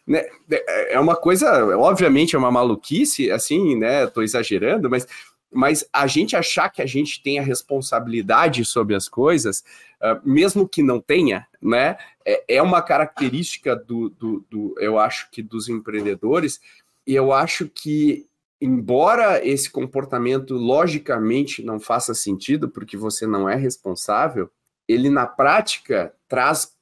né? 0.06 0.24
É, 0.50 0.94
é 0.94 1.00
uma 1.00 1.14
coisa, 1.14 1.64
obviamente, 1.76 2.34
é 2.34 2.38
uma 2.38 2.50
maluquice, 2.50 3.30
assim, 3.30 3.76
né? 3.76 4.04
Estou 4.04 4.22
exagerando, 4.22 4.88
mas 4.90 5.06
mas 5.50 5.84
a 5.92 6.06
gente 6.06 6.36
achar 6.36 6.68
que 6.68 6.82
a 6.82 6.86
gente 6.86 7.22
tem 7.22 7.38
a 7.38 7.42
responsabilidade 7.42 8.64
sobre 8.64 8.94
as 8.94 9.08
coisas, 9.08 9.64
uh, 10.00 10.20
mesmo 10.28 10.68
que 10.68 10.82
não 10.82 11.00
tenha, 11.00 11.46
né, 11.60 11.96
é, 12.24 12.56
é 12.56 12.62
uma 12.62 12.82
característica 12.82 13.74
do, 13.74 14.10
do, 14.10 14.44
do, 14.50 14.74
eu 14.78 14.98
acho 14.98 15.30
que 15.30 15.42
dos 15.42 15.68
empreendedores, 15.68 16.60
e 17.06 17.14
eu 17.14 17.32
acho 17.32 17.68
que, 17.68 18.26
embora 18.60 19.44
esse 19.46 19.70
comportamento 19.70 20.54
logicamente 20.54 21.62
não 21.62 21.80
faça 21.80 22.12
sentido, 22.12 22.68
porque 22.68 22.96
você 22.96 23.26
não 23.26 23.48
é 23.48 23.54
responsável, 23.54 24.50
ele 24.86 25.08
na 25.08 25.26
prática 25.26 26.12
traz 26.28 26.76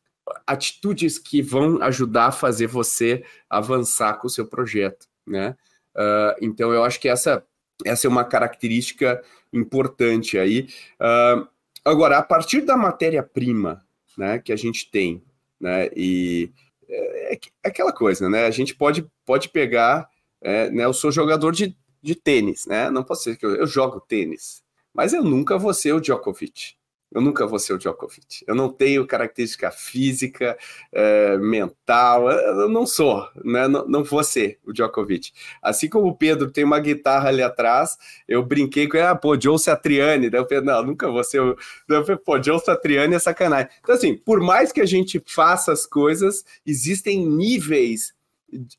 atitudes 0.45 1.19
que 1.19 1.41
vão 1.41 1.81
ajudar 1.83 2.27
a 2.27 2.33
fazer 2.33 2.67
você 2.67 3.25
avançar 3.49 4.15
com 4.15 4.27
o 4.27 4.31
seu 4.31 4.47
projeto, 4.47 5.07
né? 5.25 5.57
Uh, 5.95 6.37
então 6.43 6.73
eu 6.73 6.85
acho 6.85 7.01
que 7.01 7.09
essa 7.09 7.45
essa 7.85 8.07
é 8.07 8.11
uma 8.11 8.25
característica 8.25 9.23
importante 9.53 10.39
aí. 10.39 10.69
Uh, 11.01 11.47
agora, 11.85 12.19
a 12.19 12.23
partir 12.23 12.63
da 12.63 12.77
matéria-prima 12.77 13.85
né, 14.17 14.39
que 14.39 14.53
a 14.53 14.57
gente 14.57 14.91
tem, 14.91 15.23
né, 15.61 15.89
e 15.95 16.51
é, 16.89 17.35
é, 17.35 17.39
aquela 17.65 17.93
coisa, 17.93 18.29
né? 18.29 18.47
A 18.47 18.51
gente 18.51 18.75
pode, 18.75 19.07
pode 19.25 19.49
pegar, 19.49 20.09
é, 20.41 20.71
né? 20.71 20.85
Eu 20.85 20.93
sou 20.93 21.11
jogador 21.11 21.53
de, 21.53 21.77
de 22.01 22.15
tênis, 22.15 22.67
né? 22.67 22.91
Não 22.91 23.03
posso 23.03 23.25
ser 23.25 23.37
que 23.37 23.45
eu, 23.45 23.57
eu 23.57 23.67
jogo 23.67 24.01
tênis, 24.01 24.63
mas 24.95 25.13
eu 25.13 25.23
nunca 25.23 25.59
vou 25.59 25.75
ser 25.75 25.93
o 25.93 26.01
Djokovic, 26.01 26.77
eu 27.13 27.21
nunca 27.21 27.47
vou 27.47 27.59
ser 27.59 27.73
o 27.73 27.79
Djokovic. 27.79 28.45
Eu 28.47 28.55
não 28.55 28.69
tenho 28.69 29.07
característica 29.07 29.71
física, 29.71 30.57
é, 30.93 31.37
mental, 31.39 32.31
eu 32.31 32.69
não 32.69 32.85
sou, 32.87 33.27
né? 33.45 33.69
não, 33.69 33.87
não 33.87 34.05
vou 34.05 34.23
ser 34.25 34.59
o 34.67 34.73
Djokovic. 34.73 35.33
Assim 35.63 35.89
como 35.89 36.09
o 36.09 36.17
Pedro 36.17 36.51
tem 36.51 36.65
uma 36.65 36.81
guitarra 36.81 37.29
ali 37.29 37.43
atrás, 37.43 37.97
eu 38.29 38.45
brinquei 38.45 38.89
com 38.89 38.97
ele, 38.97 39.07
ah, 39.07 39.15
pô, 39.15 39.41
Joe 39.41 39.59
Satriani. 39.59 40.29
Daí 40.29 40.41
eu 40.41 40.49
falei, 40.49 40.65
não, 40.65 40.83
nunca 40.83 41.11
vou 41.11 41.25
ser 41.25 41.41
o. 41.41 41.57
Falei, 41.89 42.17
pô, 42.17 42.43
Joe 42.43 42.61
Satriani 42.61 43.15
é 43.15 43.19
sacanagem. 43.19 43.71
Então, 43.81 43.95
assim, 43.95 44.17
por 44.17 44.41
mais 44.41 44.73
que 44.73 44.81
a 44.81 44.87
gente 44.87 45.23
faça 45.27 45.73
as 45.73 45.87
coisas, 45.87 46.45
existem 46.67 47.25
níveis 47.25 48.15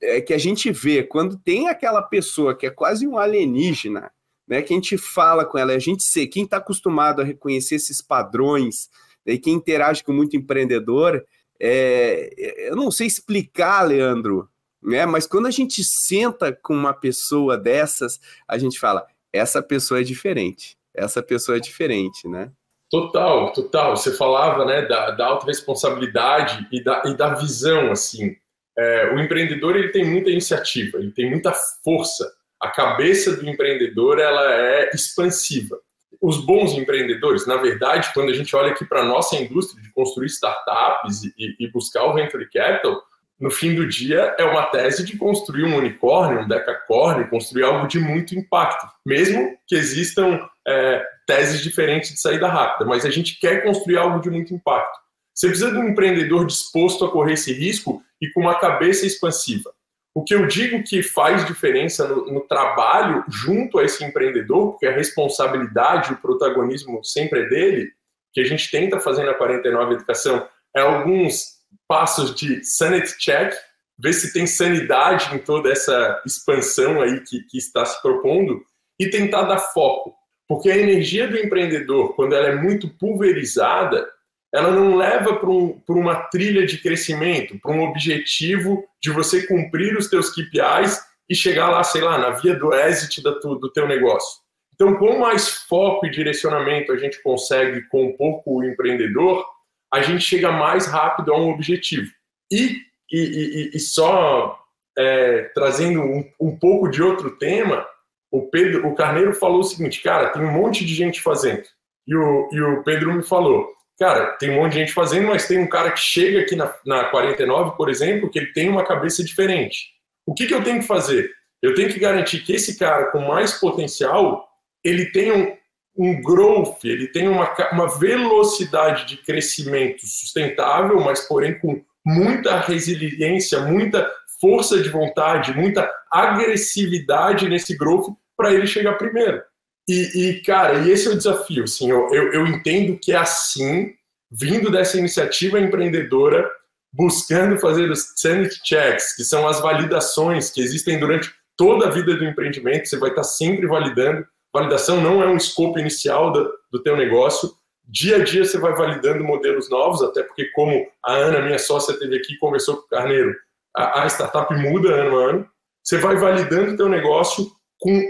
é, 0.01 0.21
que 0.21 0.33
a 0.33 0.37
gente 0.37 0.71
vê 0.71 1.03
quando 1.03 1.37
tem 1.37 1.67
aquela 1.69 2.01
pessoa 2.01 2.55
que 2.55 2.65
é 2.65 2.69
quase 2.69 3.07
um 3.07 3.17
alienígena 3.17 4.11
né? 4.47 4.61
Que 4.61 4.73
a 4.73 4.77
gente 4.77 4.97
fala 4.97 5.45
com 5.45 5.57
ela, 5.57 5.73
a 5.73 5.79
gente 5.79 6.03
ser 6.03 6.27
quem 6.27 6.43
está 6.43 6.57
acostumado 6.57 7.21
a 7.21 7.25
reconhecer 7.25 7.75
esses 7.75 8.01
padrões, 8.01 8.89
né, 9.25 9.33
e 9.33 9.39
quem 9.39 9.53
interage 9.53 10.03
com 10.03 10.13
muito 10.13 10.37
empreendedor, 10.37 11.25
é, 11.59 12.69
eu 12.69 12.75
não 12.75 12.89
sei 12.91 13.07
explicar, 13.07 13.81
Leandro, 13.81 14.47
né? 14.81 15.05
Mas 15.05 15.27
quando 15.27 15.47
a 15.47 15.51
gente 15.51 15.83
senta 15.83 16.53
com 16.53 16.73
uma 16.73 16.93
pessoa 16.93 17.57
dessas, 17.57 18.19
a 18.47 18.57
gente 18.57 18.79
fala, 18.79 19.05
essa 19.33 19.61
pessoa 19.61 19.99
é 19.99 20.03
diferente, 20.03 20.77
essa 20.93 21.21
pessoa 21.21 21.57
é 21.57 21.59
diferente, 21.59 22.27
né? 22.27 22.51
Total, 22.89 23.51
total. 23.51 23.97
Você 23.97 24.15
falava, 24.15 24.63
né, 24.63 24.85
da, 24.85 25.11
da 25.11 25.25
autorresponsabilidade 25.25 26.67
e 26.71 26.81
da, 26.81 27.03
e 27.05 27.17
da 27.17 27.33
visão, 27.33 27.91
assim. 27.91 28.35
É, 28.77 29.13
o 29.13 29.19
empreendedor, 29.19 29.75
ele 29.75 29.89
tem 29.89 30.05
muita 30.05 30.29
iniciativa, 30.29 30.97
ele 30.99 31.11
tem 31.11 31.29
muita 31.29 31.51
força, 31.83 32.31
a 32.59 32.69
cabeça 32.69 33.35
do 33.35 33.47
empreendedor 33.47 34.19
ela 34.19 34.53
é 34.53 34.89
expansiva. 34.93 35.79
os 36.19 36.43
bons 36.43 36.73
empreendedores, 36.73 37.45
na 37.45 37.57
verdade, 37.57 38.11
quando 38.13 38.29
a 38.29 38.33
gente 38.33 38.55
olha 38.55 38.71
aqui 38.71 38.83
para 38.83 39.01
a 39.01 39.05
nossa 39.05 39.35
indústria 39.35 39.81
de 39.83 39.91
construir 39.93 40.25
startups 40.27 41.23
e, 41.23 41.55
e, 41.59 41.71
buscar 41.71 42.05
o 42.05 42.13
venture 42.13 42.49
capital, 42.49 43.03
no 43.39 43.51
fim 43.51 43.75
do 43.75 43.87
dia 43.87 44.35
é 44.39 44.43
uma 44.43 44.63
tese 44.63 45.05
de 45.05 45.15
construir 45.15 45.65
um 45.65 45.77
unicórnio, 45.77 46.41
um 46.41 46.47
decacorn, 46.47 47.29
construir 47.29 47.63
algo 47.63 47.87
de 47.87 47.99
muito 47.99 48.33
impacto, 48.33 48.87
mesmo 49.05 49.55
que 49.67 49.75
existam 49.75 50.39
é, 50.67 51.05
teses 51.27 51.61
diferentes 51.61 52.11
de 52.11 52.19
saída 52.19 52.47
rápida, 52.47 52.85
mas 52.85 53.05
a 53.05 53.11
gente 53.11 53.39
quer 53.39 53.63
construir 53.63 53.97
algo 53.97 54.19
de 54.19 54.31
muito 54.31 54.55
impacto. 54.55 54.97
Você 55.35 55.49
precisa 55.49 55.71
de 55.71 55.77
um 55.77 55.89
empreendedor 55.89 56.47
disposto 56.47 57.05
a 57.05 57.11
correr 57.11 57.33
esse 57.33 57.53
risco 57.53 58.01
e 58.19 58.27
com 58.31 58.41
uma 58.41 58.55
cabeça 58.55 59.05
expansiva. 59.05 59.71
O 60.17 60.23
que 60.23 60.33
eu 60.33 60.47
digo 60.47 60.81
que 60.81 61.03
faz 61.03 61.45
diferença 61.45 62.07
no, 62.07 62.25
no, 62.33 62.41
trabalho 62.41 63.23
junto 63.29 63.77
a 63.77 63.83
esse 63.83 64.03
empreendedor, 64.03 64.71
porque 64.71 64.87
a 64.87 64.95
responsabilidade, 64.95 66.11
o 66.11 66.17
protagonismo 66.17 67.03
sempre 67.03 67.41
é 67.41 67.49
dele, 67.49 67.91
que 68.33 68.41
a 68.41 68.43
gente 68.43 68.71
tenta 68.71 68.99
fazer 68.99 69.23
na 69.25 69.35
49 69.35 69.93
Educação, 69.93 70.49
é 70.75 70.81
alguns 70.81 71.57
passos 71.87 72.33
de 72.33 72.65
sanity 72.65 73.15
check, 73.19 73.53
ver 73.95 74.13
se 74.13 74.33
tem 74.33 74.47
sanidade 74.47 75.35
em 75.35 75.37
toda 75.37 75.71
essa 75.71 76.19
expansão 76.25 76.99
aí 76.99 77.19
que, 77.19 77.43
que 77.43 77.59
está 77.59 77.85
se 77.85 78.01
propondo, 78.01 78.65
e 78.99 79.11
tentar 79.11 79.43
dar 79.43 79.59
foco. 79.59 80.15
Porque 80.47 80.71
a 80.71 80.77
energia 80.77 81.27
do 81.27 81.37
empreendedor, 81.37 82.15
quando 82.15 82.33
ela 82.33 82.47
é 82.47 82.55
muito 82.55 82.89
pulverizada, 82.97 84.09
ela 84.57 84.71
não 84.71 84.95
leva 84.95 85.35
para 85.35 85.49
um, 85.51 85.79
uma 85.87 86.15
trilha 86.15 86.65
de 86.65 86.79
crescimento, 86.79 87.59
para 87.59 87.71
um 87.71 87.83
objetivo 87.83 88.83
de 88.99 89.11
você 89.11 89.45
cumprir 89.45 89.95
os 89.95 90.09
teus 90.09 90.31
KPIs 90.31 90.99
e 91.29 91.35
chegar 91.35 91.69
lá, 91.69 91.83
sei 91.83 92.01
lá, 92.01 92.17
na 92.17 92.31
via 92.31 92.55
do 92.55 92.73
exit 92.73 93.21
da 93.21 93.39
tu, 93.39 93.53
do 93.53 93.71
teu 93.71 93.87
negócio. 93.87 94.41
Então, 94.73 94.95
com 94.95 95.19
mais 95.19 95.47
foco 95.47 96.07
e 96.07 96.09
direcionamento 96.09 96.91
a 96.91 96.97
gente 96.97 97.21
consegue 97.21 97.87
com 97.89 98.05
um 98.05 98.17
pouco 98.17 98.57
o 98.57 98.63
empreendedor, 98.63 99.45
a 99.93 100.01
gente 100.01 100.23
chega 100.23 100.51
mais 100.51 100.87
rápido 100.87 101.31
a 101.31 101.39
um 101.39 101.51
objetivo. 101.51 102.11
E, 102.51 102.77
e, 103.11 103.19
e, 103.19 103.71
e 103.75 103.79
só 103.79 104.59
é, 104.97 105.51
trazendo 105.53 106.01
um, 106.01 106.27
um 106.39 106.57
pouco 106.57 106.89
de 106.89 107.03
outro 107.03 107.37
tema, 107.37 107.85
o 108.31 108.49
Pedro, 108.49 108.87
o 108.87 108.95
Carneiro 108.95 109.35
falou 109.35 109.59
o 109.59 109.63
seguinte, 109.63 110.01
cara, 110.01 110.29
tem 110.29 110.41
um 110.41 110.51
monte 110.51 110.83
de 110.83 110.95
gente 110.95 111.21
fazendo. 111.21 111.63
E 112.07 112.15
o, 112.15 112.49
e 112.51 112.59
o 112.59 112.83
Pedro 112.83 113.13
me 113.13 113.21
falou, 113.21 113.76
cara, 113.99 114.37
tem 114.37 114.51
um 114.51 114.55
monte 114.55 114.73
de 114.73 114.79
gente 114.79 114.93
fazendo, 114.93 115.27
mas 115.27 115.47
tem 115.47 115.57
um 115.59 115.67
cara 115.67 115.91
que 115.91 115.99
chega 115.99 116.41
aqui 116.41 116.55
na, 116.55 116.73
na 116.85 117.05
49, 117.05 117.75
por 117.75 117.89
exemplo, 117.89 118.29
que 118.29 118.39
ele 118.39 118.53
tem 118.53 118.69
uma 118.69 118.85
cabeça 118.85 119.23
diferente. 119.23 119.89
O 120.25 120.33
que, 120.33 120.45
que 120.45 120.53
eu 120.53 120.63
tenho 120.63 120.79
que 120.79 120.87
fazer? 120.87 121.31
Eu 121.61 121.73
tenho 121.73 121.91
que 121.91 121.99
garantir 121.99 122.39
que 122.43 122.53
esse 122.53 122.77
cara 122.77 123.11
com 123.11 123.19
mais 123.19 123.53
potencial, 123.53 124.47
ele 124.83 125.11
tenha 125.11 125.33
um, 125.33 125.57
um 125.97 126.21
growth, 126.21 126.83
ele 126.83 127.07
tenha 127.07 127.31
uma, 127.31 127.51
uma 127.71 127.97
velocidade 127.97 129.05
de 129.05 129.17
crescimento 129.17 130.05
sustentável, 130.05 130.99
mas 130.99 131.21
porém 131.21 131.57
com 131.57 131.83
muita 132.05 132.59
resiliência, 132.59 133.61
muita 133.61 134.09
força 134.39 134.81
de 134.81 134.89
vontade, 134.89 135.53
muita 135.53 135.89
agressividade 136.11 137.49
nesse 137.49 137.75
growth 137.75 138.13
para 138.35 138.53
ele 138.53 138.67
chegar 138.67 138.93
primeiro. 138.93 139.41
E, 139.87 140.29
e, 140.29 140.41
cara, 140.41 140.79
e 140.79 140.91
esse 140.91 141.07
é 141.07 141.11
o 141.11 141.17
desafio. 141.17 141.63
Assim, 141.63 141.89
eu, 141.89 142.09
eu, 142.13 142.33
eu 142.33 142.47
entendo 142.47 142.99
que 142.99 143.13
é 143.13 143.17
assim, 143.17 143.93
vindo 144.29 144.69
dessa 144.69 144.97
iniciativa 144.97 145.59
empreendedora, 145.59 146.49
buscando 146.91 147.57
fazer 147.57 147.89
os 147.89 148.13
sanity 148.15 148.59
checks, 148.63 149.15
que 149.15 149.23
são 149.23 149.47
as 149.47 149.61
validações 149.61 150.49
que 150.49 150.61
existem 150.61 150.99
durante 150.99 151.31
toda 151.55 151.87
a 151.87 151.91
vida 151.91 152.15
do 152.15 152.25
empreendimento, 152.25 152.87
você 152.87 152.97
vai 152.97 153.09
estar 153.09 153.23
sempre 153.23 153.65
validando. 153.65 154.25
Validação 154.53 155.01
não 155.01 155.23
é 155.23 155.27
um 155.27 155.37
escopo 155.37 155.79
inicial 155.79 156.31
do, 156.31 156.51
do 156.71 156.83
teu 156.83 156.95
negócio. 156.95 157.51
Dia 157.83 158.17
a 158.17 158.23
dia 158.23 158.43
você 158.43 158.57
vai 158.57 158.75
validando 158.75 159.23
modelos 159.23 159.69
novos, 159.69 160.01
até 160.03 160.21
porque 160.23 160.45
como 160.51 160.87
a 161.03 161.13
Ana, 161.13 161.41
minha 161.41 161.57
sócia, 161.57 161.97
teve 161.97 162.17
aqui 162.17 162.37
conversou 162.37 162.77
com 162.77 162.83
o 162.83 162.89
Carneiro, 162.89 163.33
a, 163.75 164.03
a 164.03 164.07
startup 164.07 164.53
muda 164.55 164.89
ano 164.89 165.17
a 165.17 165.29
ano. 165.29 165.49
Você 165.83 165.97
vai 165.97 166.17
validando 166.17 166.73
o 166.73 166.77
teu 166.77 166.89
negócio 166.89 167.49
com 167.79 168.01